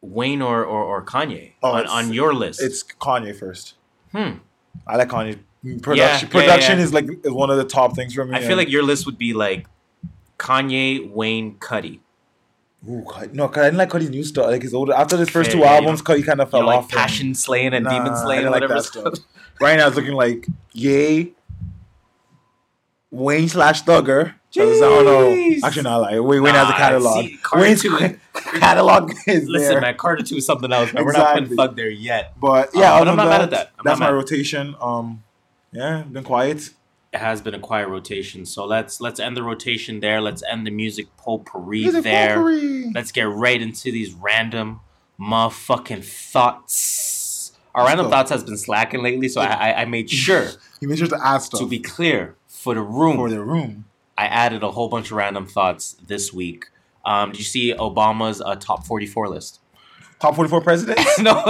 [0.00, 2.62] Wayne or or, or Kanye Oh, on, on your list.
[2.62, 3.74] it's Kanye first.
[4.12, 4.34] Hmm.
[4.86, 5.38] I like Kanye.
[5.82, 6.84] Production, Yeah, yeah, production yeah.
[6.84, 8.36] is like is one of the top things for me.
[8.36, 9.66] I feel like your list would be like
[10.38, 12.00] Kanye, Wayne, Cudi.
[12.88, 14.46] Ooh, no, cause I didn't like Cudi's new stuff.
[14.46, 16.50] Like his older after his first Yeah, two yeah, you albums, Cuddy kind of You
[16.52, 16.84] fell know, like off.
[16.84, 18.74] and- Passion Slaying and Nah, Demon Slaying, like whatever.
[18.74, 19.14] that stuff.
[19.60, 21.32] right now, it's looking like Yay,
[23.10, 24.34] Wayne slash Thugger.
[24.58, 25.66] I don't know.
[25.66, 27.24] Actually, not like Wayne, Wayne has a catalog.
[27.26, 27.98] see, Wayne's two-
[28.34, 29.80] catalog is Listen, there.
[29.82, 30.92] man, Carter Two is something else.
[30.94, 31.04] Man.
[31.04, 31.56] We're not putting Exactly.
[31.56, 32.38] Thug there yet.
[32.40, 33.72] But yeah, but I'm not mad at that.
[33.78, 34.14] I'm that's my mad.
[34.14, 34.74] rotation.
[34.80, 35.22] Um,
[35.72, 36.70] yeah, been quiet.
[37.16, 40.20] It has been a quiet rotation, so let's let's end the rotation there.
[40.20, 42.34] Let's end the music potpourri Music there.
[42.34, 42.92] potpourri.
[42.94, 44.80] Let's get right into these random
[45.18, 47.52] motherfucking thoughts.
[47.74, 48.10] Our random go.
[48.10, 50.46] thoughts has been slacking lately, so I, I, I made sure
[50.80, 53.16] You made sure to add stuff to be clear for the room.
[53.16, 53.86] for the room.
[54.18, 56.66] I added a whole bunch of random thoughts this week.
[57.06, 59.60] Um, did you see Obama's uh, top 44 list?
[60.20, 61.18] Top forty-four presidents.
[61.20, 61.42] no.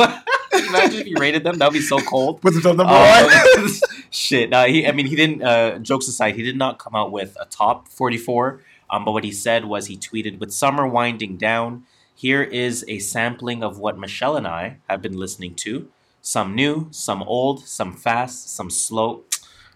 [0.52, 1.58] Imagine if he rated them.
[1.58, 2.40] That'd be so cold.
[2.40, 3.68] Put himself number Um, one.
[4.10, 4.52] shit.
[4.52, 5.42] Uh, he, I mean, he didn't.
[5.42, 8.60] Uh, jokes aside, he did not come out with a top 44.
[8.90, 11.84] Um, but what he said was he tweeted, "With summer winding down,
[12.14, 15.88] here is a sampling of what Michelle and I have been listening to.
[16.22, 19.24] Some new, some old, some fast, some slow."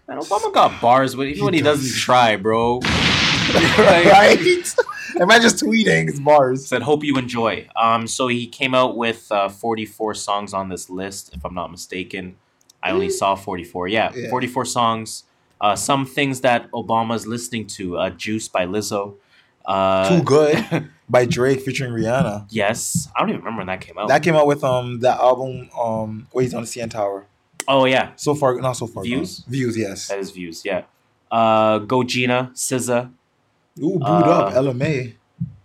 [0.07, 2.79] Man, Obama got bars, but even when he doesn't try, bro.
[3.77, 4.73] right?
[5.19, 6.07] Am I just tweeting?
[6.09, 6.67] It's bars.
[6.67, 7.67] Said, hope you enjoy.
[7.75, 11.71] Um, so he came out with uh, 44 songs on this list, if I'm not
[11.71, 12.35] mistaken.
[12.83, 13.87] I only saw 44.
[13.89, 14.29] Yeah, Yeah.
[14.29, 15.23] 44 songs.
[15.59, 17.97] Uh, some things that Obama's listening to.
[17.97, 19.15] Uh, Juice by Lizzo.
[19.63, 22.47] Uh, Too good by Drake featuring Rihanna.
[22.49, 24.07] Yes, I don't even remember when that came out.
[24.07, 27.27] That came out with um that album um where he's on the CN Tower.
[27.67, 29.03] oh yeah, So far, not so far.
[29.03, 29.41] Views?
[29.41, 29.51] gone.
[29.51, 30.07] Views, yes.
[30.07, 30.63] that is views.
[30.65, 30.85] Yeah.
[31.31, 33.11] Uh, Go Gina, SZA.
[33.79, 35.15] Ooh, booed Uh, up, Ella Mai.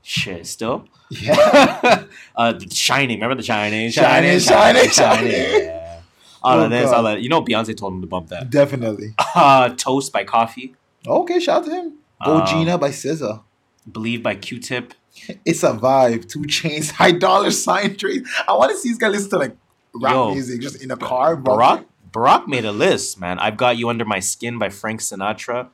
[0.02, 0.86] Shit, still.
[1.10, 2.04] Yeah.
[2.36, 3.16] uh, The Shining.
[3.18, 3.90] Remember the Shining?
[3.90, 5.32] Shining, Shining, Shining.
[5.32, 6.00] Yeah.
[6.42, 6.94] All Oh, of this, God.
[6.96, 7.22] all that.
[7.22, 8.50] You know, Beyonce told him to bump that.
[8.50, 9.14] Definitely.
[9.34, 10.74] Uh, Toast by Koffee.
[11.06, 11.92] Okay, shout out to him.
[12.24, 13.42] Go Um, Gina by SZA.
[13.90, 14.94] Believe by Q-Tip.
[15.44, 16.28] It's a vibe.
[16.28, 18.24] Two chains, high dollar sign trade.
[18.48, 19.56] I want to see this guy listen to like
[19.94, 21.36] rap Yo, music just in a car.
[21.36, 23.38] Barack Barack made a list, man.
[23.38, 25.68] I've got you under my skin by Frank Sinatra.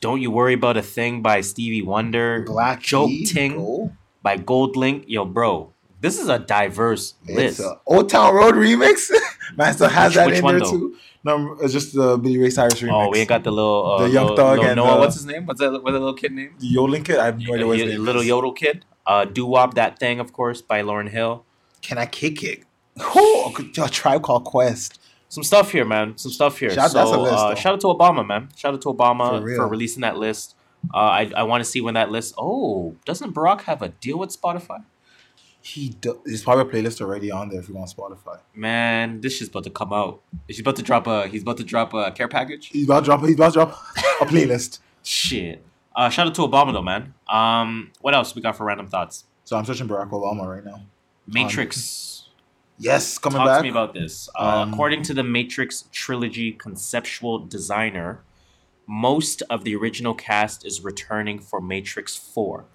[0.00, 2.42] Don't you worry about a thing by Stevie Wonder.
[2.46, 5.04] Black Joke Ting by GoldLink.
[5.08, 7.60] Yo, bro, this is a diverse It's list.
[7.60, 9.10] a Old Town Road remix.
[9.56, 10.70] Man still has Which- that which in there though?
[10.70, 10.96] too.
[11.26, 13.06] No, it's just the Billy Ray Cyrus remix.
[13.06, 14.96] Oh, we got the little uh, The Young little, Thug little and, Noah.
[14.96, 15.46] uh, What's his name?
[15.46, 15.70] What's that?
[15.72, 16.54] What's that little kid name?
[16.58, 17.16] the Yodeling Kid.
[17.16, 18.28] I have no idea what his name little is.
[18.28, 18.84] yodel kid.
[19.06, 21.44] Uh, Doo Wop, that thing, of course, by Lauryn Hill.
[21.80, 22.64] Can I kick it?
[23.00, 25.00] Oh, a tribe called Quest.
[25.34, 26.16] Some stuff here, man.
[26.16, 26.70] Some stuff here.
[26.70, 28.50] Shout- so, that's a list, uh, shout out to Obama, man.
[28.54, 30.54] Shout out to Obama For for, releasing that list.
[30.94, 32.34] Uh, I I want to see when that list.
[32.38, 34.84] Oh, doesn't Barack have a deal with Spotify?
[35.60, 38.38] He do, there's probably a playlist already on there if you on Spotify.
[38.54, 40.20] Man, this shit's about to come out.
[40.46, 41.26] He's about to drop a.
[41.26, 42.68] He's about to drop a care package.
[42.68, 43.22] He's about to drop.
[43.24, 43.70] He's about to drop
[44.20, 44.78] a playlist.
[45.02, 45.64] Shit.
[45.96, 47.14] Uh, shout out to Obama though, man.
[47.28, 49.24] Um, what else we got for random thoughts?
[49.44, 50.82] So I'm searching Barack Obama right now.
[51.26, 52.13] Matrix.
[52.78, 53.58] Yes, coming Talk back.
[53.58, 54.28] to me about this.
[54.34, 58.20] Uh, Um, according to the Matrix trilogy conceptual designer,
[58.86, 62.66] most of the original cast is returning for Matrix Four.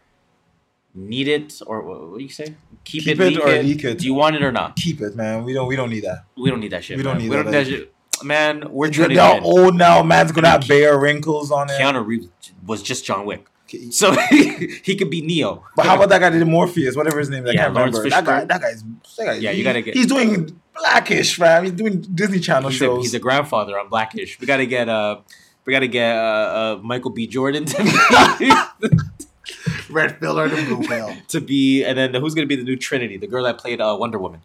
[0.96, 2.56] Need it or what, do you say?
[2.84, 3.66] Keep, Keep it, it leak or it.
[3.66, 4.00] leak it.
[4.00, 4.76] Do you want it or not?
[4.76, 5.44] Keep it, man.
[5.44, 5.68] We don't.
[5.68, 6.24] We don't need that.
[6.36, 6.98] We don't need that shit.
[6.98, 7.94] We don't need we that, Don't, that shit.
[8.24, 10.02] Man, we're They're, trying to they're old now.
[10.02, 11.80] Man's gonna have bare wrinkles on it.
[11.80, 12.28] Keanu Reeves
[12.66, 13.46] was just John Wick,
[13.92, 15.64] so he could be Neo.
[15.76, 17.46] But how about that guy that did Morpheus, whatever his name?
[17.46, 18.10] is, I Yeah, can't Lawrence remember.
[18.10, 18.46] That guy.
[18.46, 18.84] That guy's.
[19.18, 21.64] That guy Yeah, you gotta get- He's doing Blackish, fam.
[21.64, 23.04] He's doing Disney Channel He's a, shows.
[23.04, 24.40] he's a grandfather on Blackish.
[24.40, 25.20] We gotta get uh,
[25.66, 27.28] we gotta get uh, uh Michael B.
[27.28, 28.52] Jordan to be
[29.90, 31.16] Red pill or the blue pill.
[31.30, 33.18] to be, and then who's gonna be the new Trinity?
[33.18, 34.42] The girl that played uh, Wonder Woman.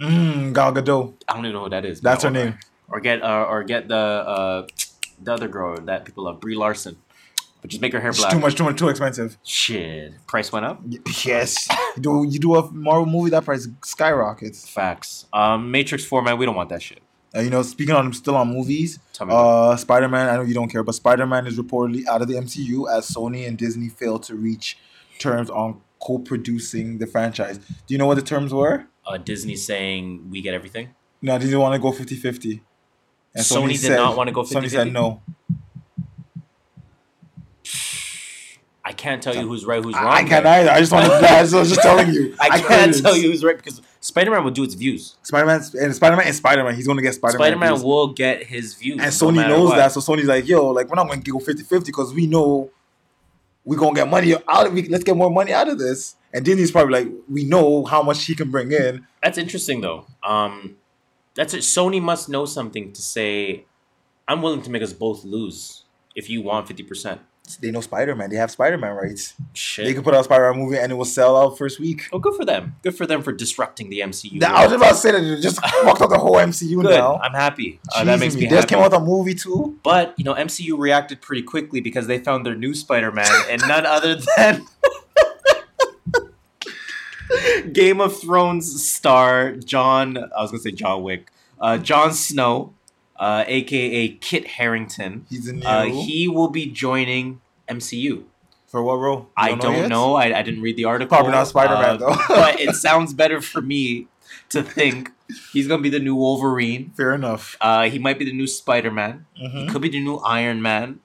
[0.00, 1.14] Mm, Gal Gadot.
[1.28, 2.00] I don't even know who that is.
[2.00, 2.58] That's her name.
[2.88, 4.66] Or get uh, or get the uh,
[5.22, 6.96] the other girl that people love, Brie Larson.
[7.66, 8.30] But just make her hair It's black.
[8.32, 8.54] too much.
[8.54, 8.78] Too much.
[8.78, 9.36] Too expensive.
[9.42, 10.80] Shit, price went up.
[11.24, 11.68] Yes.
[11.96, 14.68] you do you do a Marvel movie that price skyrockets.
[14.68, 15.26] Facts.
[15.32, 17.00] Um, Matrix Four, man, we don't want that shit.
[17.34, 20.28] Uh, you know, speaking on still on movies, uh, Spider Man.
[20.28, 23.10] I know you don't care, but Spider Man is reportedly out of the MCU as
[23.10, 24.78] Sony and Disney failed to reach
[25.18, 27.58] terms on co-producing the franchise.
[27.58, 28.86] Do you know what the terms were?
[29.04, 30.90] Uh, Disney saying we get everything.
[31.20, 32.60] No, didn't want to go 50-50.
[33.34, 35.20] And Sony did not wanna go Sony said no.
[38.88, 40.06] I can't tell you who's right, who's wrong.
[40.06, 40.70] I can't either.
[40.70, 42.36] I just want to- I was just telling you.
[42.40, 43.02] I I can't couldn't.
[43.02, 45.16] tell you who's right because Spider Man will do its views.
[45.22, 46.76] Spider Man and Spider Man and Spider Man.
[46.76, 47.48] He's going to get Spider Man.
[47.48, 49.76] Spider Man will get his views, and Sony matter knows what.
[49.78, 49.90] that.
[49.90, 52.70] So Sony's like, yo, like we're not going to go 50-50 because we know
[53.64, 54.88] we're going to get money out of it.
[54.88, 56.14] Let's get more money out of this.
[56.32, 59.04] And Disney's probably like, we know how much he can bring in.
[59.20, 60.06] That's interesting though.
[60.22, 60.76] Um,
[61.34, 61.60] that's it.
[61.62, 63.64] Sony must know something to say.
[64.28, 65.82] I'm willing to make us both lose
[66.14, 67.20] if you want fifty percent.
[67.60, 68.28] They know Spider Man.
[68.30, 69.34] They have Spider Man rights.
[69.54, 69.84] Shit.
[69.86, 72.08] They could put out a Spider Man movie and it will sell out first week.
[72.12, 72.74] Oh, good for them.
[72.82, 74.40] Good for them for disrupting the MCU.
[74.40, 76.90] That- I was about to say that they just walked out the whole MCU Good.
[76.96, 77.16] now.
[77.18, 77.80] I'm happy.
[77.94, 78.50] Uh, that makes me happy.
[78.50, 79.78] They just came out with a movie too.
[79.82, 83.86] But you know, MCU reacted pretty quickly because they found their new Spider-Man, and none
[83.86, 84.66] other than
[87.72, 90.16] Game of Thrones star John.
[90.16, 91.30] I was gonna say John Wick.
[91.60, 92.74] Uh, Jon Snow,
[93.18, 95.26] uh, aka Kit Harington.
[95.30, 96.02] He's Uh, new.
[96.02, 98.24] he will be joining MCU.
[98.66, 99.18] For what role?
[99.20, 100.14] You I don't know don't know.
[100.16, 101.16] I, I didn't read the article.
[101.16, 102.16] Probably not Spider-Man, uh, though.
[102.28, 104.08] but it sounds better for me
[104.50, 105.12] to think
[105.52, 106.92] he's gonna be the new Wolverine.
[106.96, 107.56] Fair enough.
[107.60, 109.26] Uh, he might be the new Spider Man.
[109.34, 109.68] He Mhm.
[109.70, 111.00] could be the new Iron Man.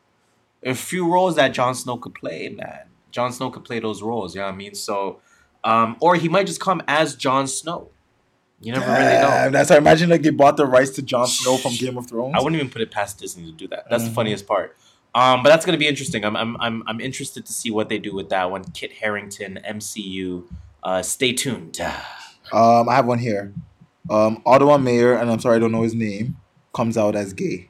[0.64, 2.86] A few roles that Jon Snow could play, man.
[3.12, 4.36] Jon Snow could play those roles.
[4.36, 4.74] You know I mean?
[4.76, 5.20] So,
[5.64, 7.90] um, or he might just come as Jon Snow.
[8.62, 9.28] You never really know.
[9.28, 12.08] Damn, That's I imagine like they bought the rights to Jon Snow from Game of
[12.08, 12.36] Thrones.
[12.38, 13.86] I wouldn't even put it past Disney to do that.
[13.90, 14.78] That's the funniest part.
[15.16, 16.24] Um, but that's gonna be interesting.
[16.24, 18.64] I'm, I'm I'm I'm interested to see what they do with that one.
[18.66, 20.46] Kit Harington, MCU.
[20.84, 21.80] Uh, stay tuned.
[22.54, 23.54] Um, I have one here.
[24.10, 26.36] Um, Ottawa mayor, and I'm sorry I don't know his name,
[26.74, 27.70] comes out as gay.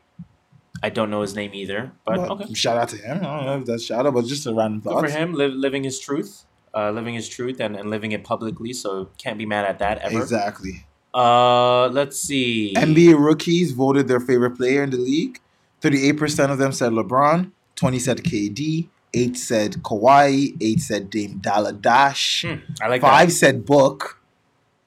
[0.81, 2.53] I don't know his name either, but, But okay.
[2.55, 3.17] shout out to him.
[3.17, 5.03] I don't know if that's shout out, but just a random Good thought.
[5.05, 8.73] for him, live, living his truth, uh, living his truth, and, and living it publicly.
[8.73, 10.19] So can't be mad at that ever.
[10.21, 10.85] Exactly.
[11.13, 12.73] Uh, let's see.
[12.75, 15.39] NBA rookies voted their favorite player in the league.
[15.81, 21.73] 38% of them said LeBron, 20 said KD, 8 said Kawhi, 8 said Dame Dalla
[21.73, 23.33] Dash, Hmm, I like 5 that.
[23.33, 24.21] said Book,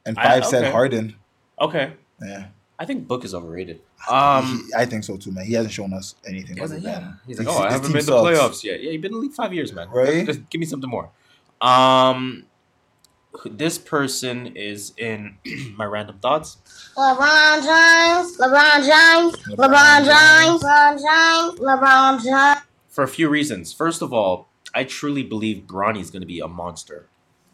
[0.06, 0.72] and I- 5 said.
[0.72, 1.16] Harden.
[1.60, 1.92] Okay.
[2.22, 2.46] Yeah.
[2.78, 3.80] I think Book is overrated.
[4.08, 5.44] Um, He- I think so too, man.
[5.46, 7.14] He hasn't shown us anything other yeah.
[7.26, 8.38] He's like, oh, I haven't made the sucks.
[8.38, 8.82] playoffs yet.
[8.82, 9.88] Yeah, you've been in the league five years, man.
[9.90, 10.24] Right?
[10.26, 11.10] Just give me something more.
[11.64, 12.44] Um,
[13.46, 15.38] this person is in
[15.76, 16.58] my random thoughts.
[16.96, 22.64] LeBron James, LeBron James, LeBron James, LeBron James, LeBron James.
[22.88, 23.72] for a few reasons.
[23.72, 27.08] First of all, I truly believe Bronny's going to be a monster.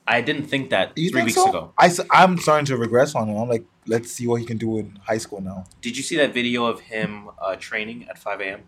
[0.06, 1.48] I didn't think that You three think weeks so?
[1.48, 1.72] ago.
[1.78, 1.90] I,
[2.24, 3.36] am starting to regress on him.
[3.36, 5.66] I'm like, let's see what he can do in high school now.
[5.82, 8.62] Did you see that video of him uh, training at 5 a.m.?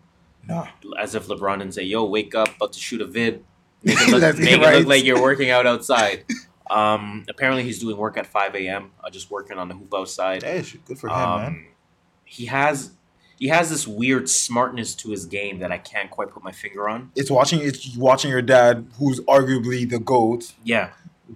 [0.47, 0.67] No.
[0.97, 3.43] As if LeBron didn't say, "Yo, wake up, about to shoot a vid,
[3.95, 6.25] make it look, make get it look like you're working out outside."
[6.69, 8.91] um, apparently, he's doing work at 5 a.m.
[9.03, 10.43] Uh, just working on the hoop outside.
[10.43, 11.65] Hey, good for him, man.
[12.25, 12.91] He has
[13.37, 16.87] he has this weird smartness to his game that I can't quite put my finger
[16.87, 17.11] on.
[17.15, 20.91] It's watching it's watching your dad, who's arguably the GOAT, Yeah,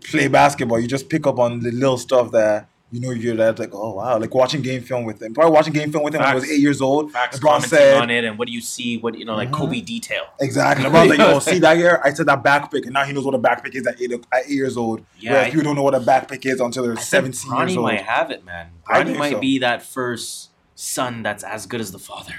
[0.09, 0.79] play basketball.
[0.79, 3.95] You just pick up on the little stuff that you know your dad's like, oh
[3.95, 5.33] wow, like watching game film with him.
[5.33, 7.11] Probably watching game film with him when I was eight years old.
[7.11, 8.97] facts LeBron said on it, and what do you see?
[8.97, 9.53] What you know, like Mhm.
[9.53, 10.23] Kobe detail.
[10.39, 10.85] exactly.
[10.89, 11.99] LeBron's like, yo, see that year?
[12.03, 14.01] I said that back pick, and now he knows what a back pick is at
[14.01, 15.03] eight, at eight years old.
[15.19, 17.01] Yeah, Where I- if you don't know what a back pick is until they're I
[17.01, 17.85] seventeen years old.
[17.85, 18.67] might have it, man.
[18.87, 19.39] I Bronny might so.
[19.39, 22.35] be that first son that's as good as the father.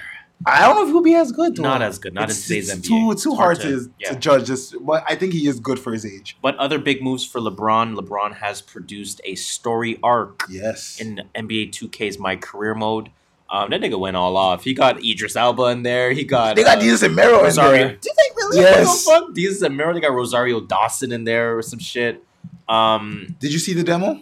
[0.46, 1.56] I don't know if he'll be as good.
[1.56, 1.62] Though.
[1.64, 2.14] Not as good.
[2.14, 2.88] Not it's, in today's it's NBA.
[2.88, 4.12] Too It's too hard hard, to- to, yeah.
[4.12, 6.36] to judge this, but I think he is good for his age.
[6.40, 7.96] But other big moves for LeBron.
[7.98, 10.44] LeBron has produced a story arc.
[10.48, 11.00] Yes.
[11.00, 13.10] In NBA 2K's My Career mode.
[13.50, 14.62] Um, that nigga went all off.
[14.64, 16.12] He got Idris Elba in there.
[16.12, 17.88] He got They got uh, Desus and Mero in there.
[17.96, 18.58] Did they really?
[18.58, 19.06] Yes.
[19.06, 19.34] What the fuck?
[19.34, 19.94] Desus and Mero.
[19.94, 22.22] They got Rosario Dawson in there or some shit.
[22.68, 24.20] Um, Did you see the demo?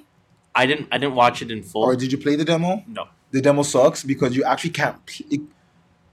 [0.54, 0.88] I didn't.
[0.92, 1.82] I didn't watch it in full.
[1.82, 2.84] Or did you play the demo?
[2.86, 3.08] No.
[3.32, 5.04] The demo sucks because you actually can't.
[5.04, 5.40] Play.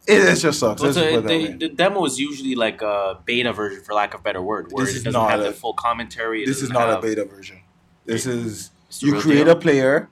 [0.05, 0.81] It, it just sucks.
[0.81, 4.13] Well, Let's so just put the, demo is usually like a beta version, for lack
[4.13, 6.45] of a better word, where This it is doesn't not have a- the full commentary.
[6.45, 7.61] This is not a beta version.
[8.05, 9.51] This is you create deal?
[9.51, 10.09] a player,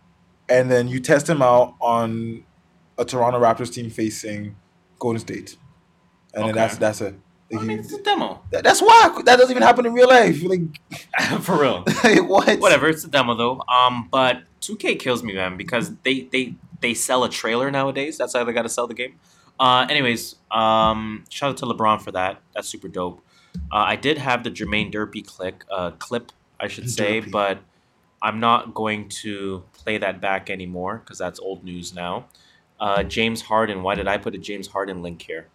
[0.47, 2.43] and then you test him out on
[2.97, 4.55] a Toronto Raptors team facing
[4.97, 5.57] Golden State,
[6.34, 6.59] and then Okay.
[6.59, 7.15] that's that's it.
[7.53, 8.41] I mean, it's a demo.
[8.51, 10.41] That- that's why that doesn't even happen in real life.
[10.41, 10.61] Like
[11.41, 11.84] for real.
[12.27, 12.59] what?
[12.59, 13.61] Whatever, it's a demo though.
[13.68, 18.18] Um, but 2K kills me, man, because they they they sell a trailer nowadays.
[18.18, 19.19] That's how they got to sell the game.
[19.62, 22.42] Uh, anyways, um, shout out to LeBron for that.
[22.56, 23.24] That's super dope.
[23.72, 27.32] Uh, I did have the Jermaine Derpy click uh, clip, I should say, Derpy.
[27.32, 27.60] but
[28.24, 32.26] I'm not going to play that back anymore because that's old news now.
[32.80, 33.84] Uh, James Harden.
[33.84, 35.46] Why did I put a James Harden link here?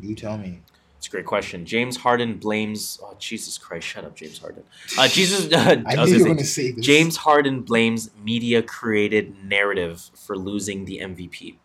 [0.00, 0.60] You tell me.
[0.98, 1.64] It's a great question.
[1.66, 2.98] James Harden blames.
[3.00, 3.86] Oh Jesus Christ!
[3.86, 4.64] Shut up, James Harden.
[4.98, 5.52] Uh, Jesus.
[5.52, 6.84] I, I knew you were gonna say this.
[6.84, 11.58] James Harden blames media created narrative for losing the MVP.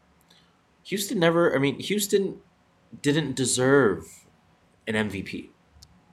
[0.89, 1.55] Houston never.
[1.55, 2.37] I mean, Houston
[3.01, 4.25] didn't deserve
[4.87, 5.49] an MVP.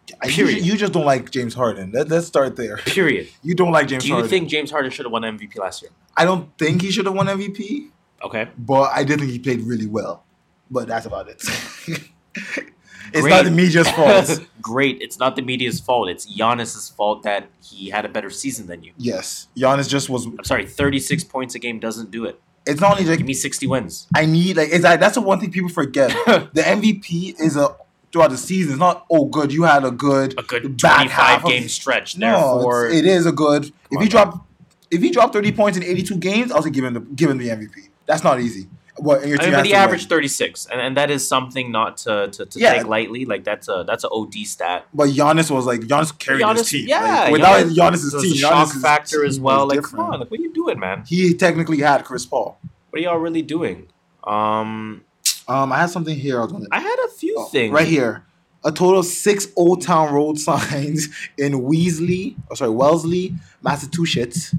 [0.09, 0.65] You, Period.
[0.65, 1.91] you just don't like James Harden.
[1.93, 2.77] Let, let's start there.
[2.79, 3.29] Period.
[3.43, 4.05] You don't like James Harden.
[4.05, 4.31] Do you Harden.
[4.31, 5.91] think James Harden should have won MVP last year?
[6.17, 7.89] I don't think he should have won MVP,
[8.23, 8.49] Okay.
[8.57, 10.25] but I did think he played really well.
[10.71, 11.43] But that's about it.
[12.35, 13.31] it's Great.
[13.31, 14.41] not the media's fault.
[14.63, 14.99] Great.
[15.01, 16.09] It's not the media's fault.
[16.09, 18.93] It's Giannis's fault that he had a better season than you.
[18.99, 20.27] yes, Giannis just was.
[20.27, 20.67] I'm sorry.
[20.67, 22.41] 36 points a game doesn't do it.
[22.67, 24.07] It's not only like Give me 60 wins.
[24.15, 26.11] I need like it's like that's the one thing people forget.
[26.53, 27.77] the MVP is a
[28.13, 28.73] throughout the season.
[28.73, 29.53] It's not oh good.
[29.53, 32.17] You had a good A good back 25 half of- game stretch.
[32.19, 33.73] No, Therefore, it's- a good.
[33.91, 34.47] If you drop,
[34.91, 37.31] if you drop thirty points in eighty two games, I'll say give him the give
[37.31, 37.89] him the MVP.
[38.07, 38.69] That's not easy.
[38.99, 41.99] What and your I mean, but he averaged 36, and, and that is something not
[41.99, 42.75] to, to, to Yeah.
[42.75, 43.25] take lightly.
[43.27, 44.87] Like that's a that's an OD stat.
[44.95, 46.89] But Giannis was like Giannis carried his team.
[46.89, 49.67] yeah, Like, without Giannis- Giannis's team, a shock Giannis's factor as well.
[49.67, 49.97] Like, different.
[49.97, 51.05] come on, like what are you doing, man?
[51.07, 52.59] He technically had Chris Paul.
[52.91, 53.89] What are y'all really doing?
[54.25, 55.03] Um,
[55.49, 56.39] Um, I had something here.
[56.39, 58.25] I was gonna I had a few things right here.
[58.65, 61.09] A total of six Old Town Road signs
[61.39, 64.55] in Weasley, oh sorry, Wellesley, Massachusetts.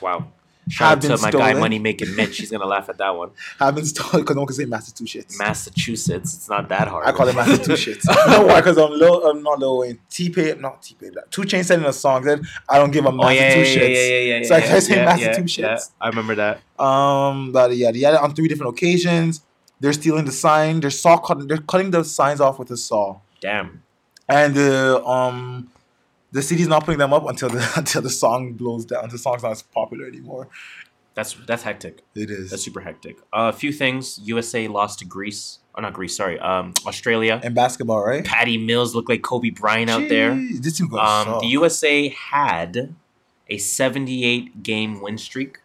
[0.00, 0.28] Wow.
[0.68, 1.38] Shout out to my stolen.
[1.38, 2.38] guy Money Making Mitch.
[2.38, 3.30] He's gonna laugh at that one.
[3.58, 5.38] have been stolen because no one can say Massachusetts.
[5.38, 6.34] Massachusetts.
[6.34, 7.06] It's not that hard.
[7.06, 8.06] I call it Massachusetts.
[8.28, 8.60] know why?
[8.60, 9.22] Because I'm low.
[9.28, 9.98] I'm not Lil Wayne.
[10.08, 11.14] T Pain, not T Pain.
[11.30, 13.56] Two Chain said in a song that I don't give a Oh yeah, yeah, yeah,
[13.56, 13.98] Massachusetts.
[13.98, 14.42] yeah, yeah, yeah.
[14.48, 15.58] So I yeah, say yeah, yeah, Massachusetts.
[15.58, 16.04] yeah.
[16.04, 16.60] I remember that.
[16.82, 19.42] Um, but yeah, yeah, on three different occasions.
[19.80, 20.78] They're stealing the sign.
[20.78, 21.48] They're saw cutting.
[21.48, 23.18] They're cutting the signs off with a saw.
[23.40, 23.82] Damn.
[24.28, 25.71] And the um,
[26.32, 29.08] the city's not putting them up until the until the song blows down.
[29.08, 30.48] The song's not as popular anymore.
[31.14, 32.00] That's that's hectic.
[32.14, 32.50] It is.
[32.50, 33.18] That's super hectic.
[33.32, 34.18] Uh, a few things.
[34.22, 35.58] USA lost to Greece.
[35.74, 36.16] Oh, not Greece.
[36.16, 36.38] Sorry.
[36.38, 37.40] Um, Australia.
[37.42, 38.24] And basketball, right?
[38.24, 40.34] Patty Mills looked like Kobe Bryant out there.
[40.34, 42.94] This team Um, the USA had
[43.48, 45.58] a 78 game win streak.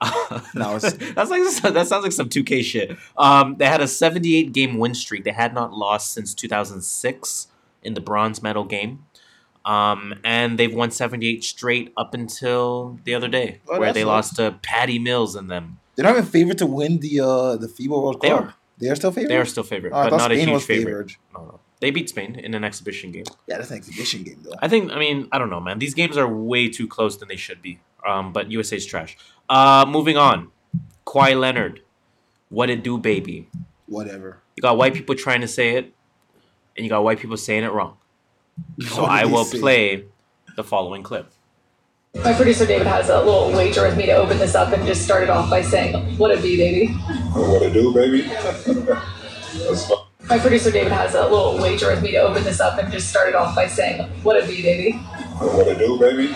[0.54, 0.94] That's
[1.30, 1.42] like
[1.74, 2.96] that sounds like some 2K shit.
[3.18, 5.24] Um, they had a 78 game win streak.
[5.24, 7.48] They had not lost since 2006
[7.82, 9.04] in the bronze medal game.
[9.64, 14.06] Um, and they've won 78 straight up until the other day, Oh, where they nice.
[14.06, 15.78] lost to Patty Mills and them.
[15.96, 18.22] They're not even favored to win the uh the FIBA World Cup.
[18.22, 18.54] They are.
[18.78, 19.30] They are still favored.
[19.30, 21.12] They are still favored, Oh, but not a huge favorite.
[21.34, 21.60] No, no.
[21.80, 23.24] They beat Spain in an exhibition game.
[23.46, 24.54] Yeah, that's an exhibition game though.
[24.60, 24.90] I think.
[24.92, 25.78] I mean, I don't know, man.
[25.78, 27.80] These games are way too close than they should be.
[28.06, 29.18] Um, but USA's trash.
[29.48, 30.50] Uh, moving on.
[31.06, 31.82] Kawhi Leonard,
[32.48, 33.48] what it do, baby?
[33.86, 34.38] Whatever.
[34.56, 35.92] You got white people trying to say it,
[36.76, 37.96] and you got white people saying it wrong.
[38.80, 39.60] So I will say?
[39.60, 40.04] play
[40.56, 41.30] the following clip.
[42.14, 45.04] My producer David has a little wager with me to open this up and just
[45.04, 46.92] start it off by saying, "What it be, baby."
[47.34, 48.26] What it do, baby?
[50.28, 53.10] My producer David has a little wager with me to open this up and just
[53.10, 54.92] start it off by saying, "What it be, baby."
[55.38, 56.34] What it do, baby?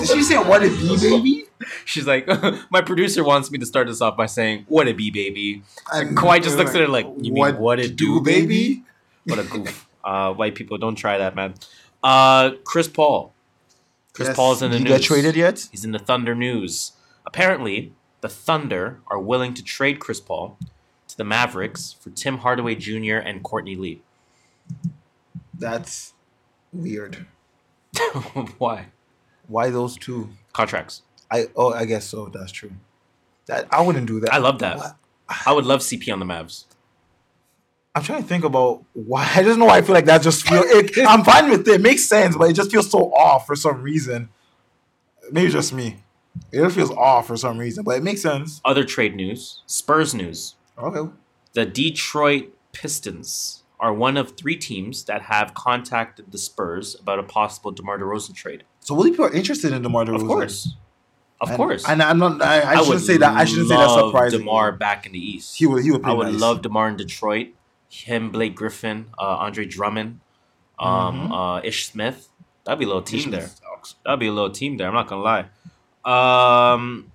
[0.00, 1.44] Did she say what it be, baby?
[1.84, 2.26] She's like,
[2.70, 5.62] my producer wants me to start this off by saying, "What it be, baby."
[5.92, 8.82] And And Kawhi just looks at her like, "You mean what what it do, baby?"
[9.26, 9.85] What a goof.
[10.06, 11.54] Uh, white people don't try that, man.
[12.02, 13.32] Uh, Chris Paul.
[14.12, 14.36] Chris Yes.
[14.36, 15.00] Paul's in the Did he news.
[15.00, 15.68] get traded yet?
[15.72, 16.92] He's in the Thunder news.
[17.26, 20.56] Apparently, the Thunder are willing to trade Chris Paul
[21.08, 23.16] to the Mavericks for Tim Hardaway Jr.
[23.16, 24.00] and Courtney Lee.
[25.58, 26.14] That's
[26.72, 27.26] weird.
[28.58, 28.86] Why?
[29.48, 30.30] Why those two?
[30.52, 31.02] Contracts.
[31.30, 32.26] I oh I guess so.
[32.32, 32.72] That's true.
[33.46, 34.32] That I wouldn't do that.
[34.32, 34.96] I love that.
[35.44, 36.64] I would love CP on the Mavs.
[37.96, 39.26] I'm trying to think about why.
[39.34, 40.62] I just know why I feel like that just feel.
[40.64, 41.76] It, I'm fine with it.
[41.76, 44.28] It makes sense, but it just feels so off for some reason.
[45.32, 45.96] Maybe just me.
[46.52, 48.60] It just feels off for some reason, but it makes sense.
[48.66, 50.56] Other trade news Spurs news.
[50.78, 51.10] Okay.
[51.54, 57.22] The Detroit Pistons are one of three teams that have contacted the Spurs about a
[57.22, 58.64] possible DeMar DeRozan trade.
[58.80, 60.20] So will people are interested in DeMar DeRozan?
[60.20, 60.74] Of course.
[61.40, 61.88] Of And- course.
[61.88, 62.42] And I'm not.
[62.42, 63.34] I, I, shouldn't say that.
[63.34, 64.40] I shouldn't say that's surprising.
[64.40, 65.56] DeMar back in the East.
[65.56, 65.82] He would.
[65.82, 66.02] He would.
[66.02, 66.40] Play I would nice.
[66.40, 67.48] love DeMar in Detroit.
[67.88, 70.20] Him, Blake Griffin, uh, Andre Drummond,
[70.78, 71.58] um, Mhm.
[71.58, 72.28] uh, Ish Smith.
[72.64, 73.50] That'd be a little team Ish there.
[74.04, 74.88] That'd be a little team there.
[74.88, 75.46] I'm not gonna lie.
[76.04, 77.12] Um,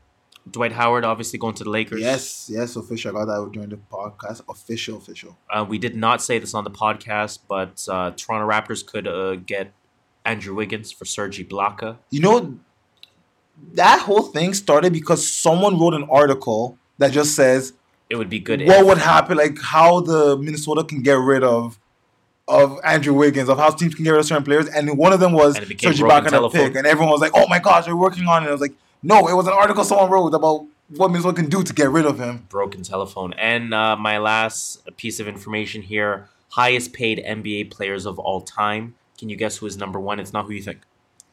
[0.49, 2.02] Dwight Howard obviously going to the Lakers.
[2.02, 2.49] Yes.
[2.52, 2.76] Yes.
[2.76, 3.11] Official.
[3.15, 4.41] I got that during the podcast.
[4.49, 4.98] Official.
[4.98, 5.38] Official.
[5.49, 9.35] Uh, we did not say this on the podcast, but uh, Toronto Raptors could uh,
[9.35, 9.73] get
[10.26, 11.98] Andrew Wiggins for Serge Ibaka.
[12.10, 12.57] You know,
[13.73, 17.73] that whole thing started because someone wrote an article that just says
[18.12, 18.60] It would be good.
[18.68, 21.80] what if- would happen, like how the Minnesota can get rid of
[22.46, 25.22] of Andrew Wiggins, of how teams can get rid of certain players, and one of
[25.22, 27.60] them was And it became Serge Ibaka and pick, and everyone was like, "Oh my
[27.60, 30.34] gosh, they're working on it." I was like, "No, it was an article someone wrote
[30.34, 30.66] about
[30.98, 33.32] what Minnesota can do to get rid of him." broken telephone.
[33.34, 38.96] And uh, my last piece of information here: highest paid NBA players of all time.
[39.18, 40.20] Can you guess who is number one?
[40.20, 40.80] It's not who you think.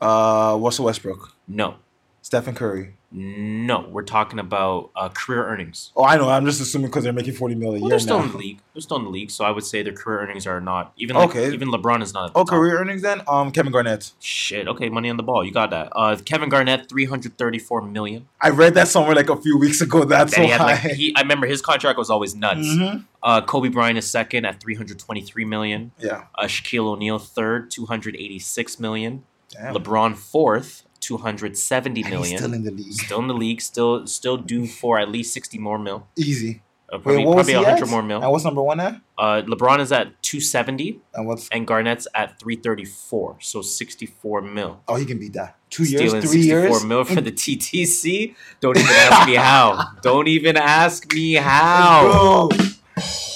[0.00, 1.74] Uh, Russell Westbrook, No,
[2.22, 2.94] Stephen Curry.
[3.10, 3.86] No.
[3.90, 5.92] We're talking about uh, career earnings.
[5.96, 6.28] Oh, I know.
[6.28, 8.24] I'm just assuming because they're making forty mil a Well, year they're still now.
[8.26, 8.60] in the league.
[8.74, 11.16] They're still in the league, so I would say their career earnings are not even.
[11.16, 11.52] Like, Okay.
[11.52, 12.26] Even LeBron is not.
[12.28, 12.50] At the Oh, top.
[12.54, 13.22] career earnings then?
[13.26, 14.12] Um, Kevin Garnett.
[14.20, 14.68] Shit.
[14.68, 15.44] Okay, money on the ball.
[15.44, 15.88] You got that.
[15.96, 18.28] Uh, Kevin Garnett, three hundred thirty-four million.
[18.40, 20.04] I read that somewhere like a few weeks ago.
[20.04, 20.66] That's Then so he had high.
[20.72, 22.66] like he, I remember his contract was always nuts.
[22.66, 23.04] Mhm.
[23.22, 25.90] Uh, Kobe Bryant is second at 323 million.
[25.98, 26.24] Yeah.
[26.36, 29.24] Uh, Shaquille O'Neal third, 286 million.
[29.50, 29.74] Damn.
[29.74, 32.30] LeBron fourth, 270 And million.
[32.30, 32.92] he's still in the league.
[32.92, 33.60] Still in the league.
[33.60, 36.06] Still still due for at least 60 more mil.
[36.16, 36.62] Easy.
[36.90, 37.90] Uh, probably Wait, what probably he 100 at?
[37.90, 38.22] more mil.
[38.22, 38.94] And what's number one at?
[39.18, 44.80] Uh, LeBron is at 270 And what's and Garnett's at 334, so 64 mil.
[44.88, 45.56] oh he can beat that.
[45.68, 46.84] Two years, Stealing three 64 years.
[46.86, 48.34] mil for the TTC.
[48.60, 49.84] Don't even ask me how.
[50.02, 52.48] Don't even ask me how.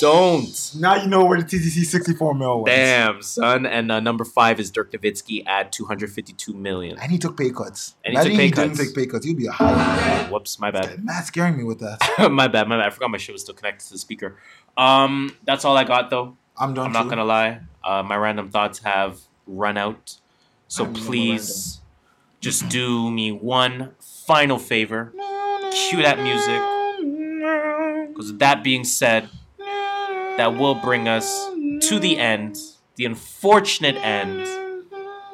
[0.02, 0.72] Don't.
[0.74, 2.66] now you know where the TTC 64 mil went.
[2.66, 3.66] Damn, son.
[3.66, 6.98] And uh, number five is Dirk Nowitzki at 252 million.
[6.98, 7.94] And he took pay cuts.
[8.04, 8.76] And he took pay he cuts.
[8.76, 9.24] didn't take pay cuts.
[9.24, 10.28] He'd be a high.
[10.28, 11.04] Whoops, my bad.
[11.04, 12.00] Matt scaring me with that.
[12.32, 12.86] my bad, my bad.
[12.86, 14.38] I forgot my shit was still connected to the speaker.
[14.76, 16.36] Um, that's all I got though.
[16.58, 16.86] I'm done.
[16.86, 17.10] I'm not too.
[17.10, 17.60] gonna lie.
[17.84, 20.16] Uh, my random thoughts have run out.
[20.66, 21.80] So I have no please,
[22.40, 25.12] just do me one final favor.
[25.70, 28.08] Cue that music.
[28.08, 29.28] Because with that being said,
[30.36, 31.50] that will bring us
[31.88, 32.56] to the end,
[32.96, 34.46] the unfortunate end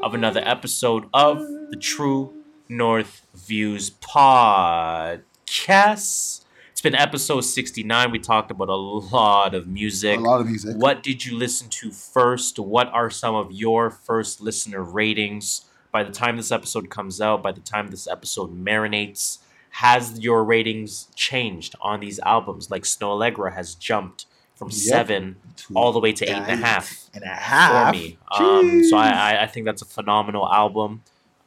[0.02, 2.34] of another episode of the True
[2.68, 5.22] North Views podcast.
[5.46, 8.10] It's been episode 69.
[8.10, 10.18] We talked about a lot of music.
[10.18, 10.76] A lot of music.
[10.76, 12.58] What did you listen to first?
[12.58, 15.64] What are some of your first listener ratings?
[15.92, 19.38] By the time this episode comes out, by the time this episode marinates,
[19.70, 22.68] has your ratings changed on these albums?
[22.70, 24.26] Like Snoh Aalegra has jumped
[24.58, 24.76] from Yep.
[24.76, 25.36] seven
[25.74, 27.94] all the way to eight and a half and a half.
[27.94, 28.18] for me.
[28.36, 31.02] Um, so I, I, think that's a phenomenal album.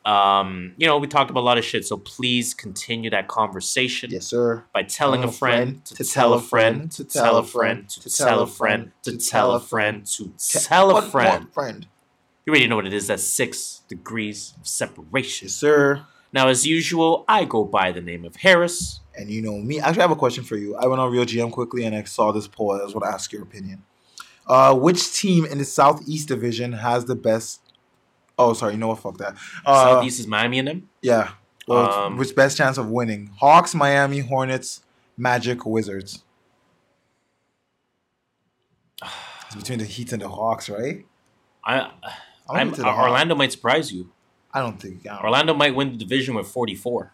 [0.06, 4.10] Um, you know, we talked about a lot of shit, so please continue that conversation.
[4.12, 4.64] Yes, sir.
[4.74, 8.48] By telling a friend, to tell a friend, to tell a friend, to tell a
[8.48, 11.54] friend, to tell a friend, to tell a friend.
[11.54, 11.88] friend.
[12.46, 13.08] You already know what it is.
[13.08, 15.46] That's six degrees of separation.
[15.46, 16.06] Yes, sir.
[16.34, 19.00] Now, as usual, I go by the name of Harris.
[19.18, 19.80] And you know me.
[19.80, 20.76] Actually, I have a question for you.
[20.76, 22.72] I went on Real GM quickly and I saw this poll.
[22.74, 23.84] I just want to ask your opinion.
[24.48, 27.62] Uh, which team in the Southeast Division has the best?
[28.40, 28.74] Oh, sorry.
[28.74, 29.00] You know what?
[29.00, 29.36] Fuck that.
[29.66, 30.90] Uh, Southeast is Miami and them.
[31.02, 31.32] Yeah.
[31.68, 33.32] Well, Um, which best chance of winning?
[33.40, 34.82] Hawks, Miami, Hornets,
[35.18, 36.24] Magic, Wizards.
[39.48, 41.06] It's between the Heat and the Hawks, right?
[41.66, 41.92] I,
[42.50, 44.12] I'm I'm, the Orlando might surprise you.
[44.54, 45.06] I don't think.
[45.08, 47.14] I don't Orlando might win the division with 44.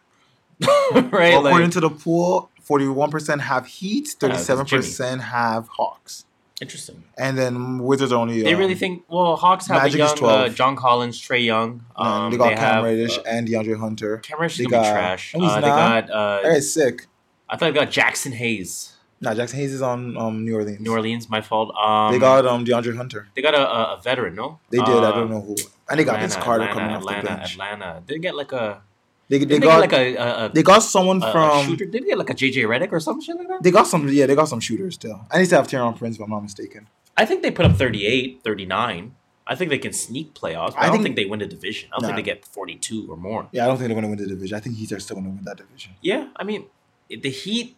[0.62, 1.12] right?
[1.12, 6.26] Well, Like- according to the pool, forty-one percent have Heat, thirty-seven percent have Hawks,
[6.60, 7.04] Interesting.
[7.18, 8.42] and then Wizards are only.
[8.42, 11.86] They um, really think well Hawks have Magic is young uh, John Collins, Trae Young.
[11.96, 14.18] um, they got they Cam have, Reddish uh, and DeAndre Hunter.
[14.18, 15.34] Cam Reddish They is gonna be got- trash.
[15.36, 17.06] No, he's Uh, they got uh, That guy's sick.
[17.48, 18.94] I thought they got Jaxson Hayes.
[19.22, 20.80] Nah, Jaxson Hayes is on um, New Orleans.
[20.80, 21.74] New Orleans, my fault.
[21.78, 23.28] Um, they got um DeAndre Hunter.
[23.36, 24.60] they got a, a, a veteran, no?
[24.72, 24.88] They did.
[24.90, 25.56] I Uh, don't know who.
[25.90, 27.52] And they got Vince Carter Atlanta, coming off Atlanta, the bench.
[27.54, 28.04] Atlanta.
[28.06, 28.82] They get like a?
[29.30, 31.86] They, they did got like a, a, a they got someone a- from shooter.
[31.86, 33.64] Did they get like a JJ Redick or some shit like that?
[33.64, 34.08] They got some.
[34.10, 35.26] Yeah, they got some shooters still.
[35.32, 36.88] I need to have Taurean Prince, if I'm not mistaken.
[37.18, 39.16] I think they put up 38, 39.
[39.50, 40.74] I think they can sneak playoffs.
[40.76, 41.90] But I, I don't think- think they win the division.
[41.92, 42.16] I don't Nah.
[42.16, 43.48] think they get 42 or more.
[43.52, 44.56] Yeah, I don't think they're going to win the division.
[44.58, 45.94] I think Heat are still going to win that division.
[46.02, 46.66] Yeah, I mean,
[47.10, 47.76] the Heat,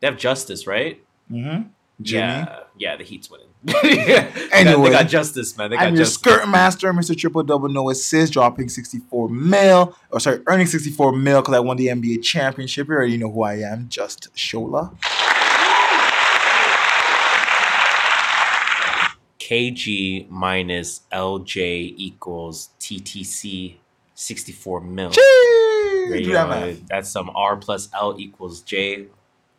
[0.00, 1.02] they have justice, right?
[1.30, 1.68] Mm-hmm.
[2.00, 2.22] Jimmy.
[2.22, 3.48] Yeah, yeah, the Heat's winning.
[4.52, 5.70] Anyway, they got justice, man.
[5.70, 6.14] They got I'm your justice.
[6.18, 7.16] skirt master, Mr.
[7.16, 11.76] Triple Double No Assist, dropping 64 mil, or sorry, earning 64 mil because I won
[11.76, 12.88] the NBA championship.
[12.88, 14.94] You already know who I am, Just Shola.
[19.38, 23.76] KG minus LJ equals TTC
[24.14, 25.10] 64 mil.
[25.10, 26.50] Jeez, you do that go.
[26.50, 26.86] math.
[26.88, 29.06] That's some R plus L equals J.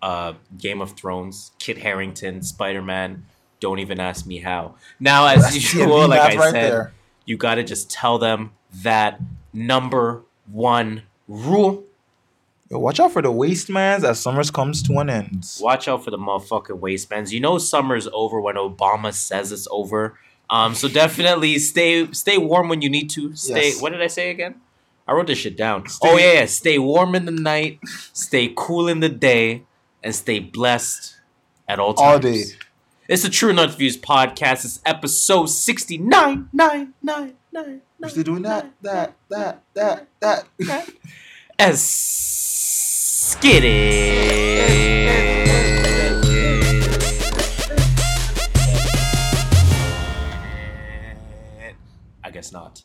[0.01, 3.25] Uh, Game of Thrones, Kit Harington, Spider Man.
[3.63, 4.75] Don't even ask me how.
[4.99, 6.93] Now, as That's usual, like I right said, there.
[7.23, 8.51] you got to just tell them
[8.83, 9.21] that
[9.53, 11.85] number one rule.
[12.69, 15.49] Yo, watch out for the wastemans as summers comes to an end.
[15.61, 17.31] Watch out for the motherfucking waistbands.
[17.31, 20.19] You know summer's over when Obama says it's over.
[20.49, 23.33] Um, so definitely stay stay warm when you need to.
[23.33, 23.69] Stay.
[23.69, 23.81] Yes.
[23.81, 24.55] What did I say again?
[25.07, 25.85] I wrote this shit down.
[26.01, 26.45] oh yeah, yeah.
[26.47, 27.79] Stay warm in the night.
[28.11, 29.63] Stay cool in the day,
[30.03, 31.15] and stay blessed
[31.65, 32.13] at all times.
[32.13, 32.43] All day.
[33.13, 34.65] It's the True North Views podcast.
[34.65, 37.83] It's episode sixty nine, nine, nine, nine.
[37.99, 40.89] We're still doing that, that, that, that, that.
[41.59, 43.63] As skid
[52.23, 52.81] I guess not.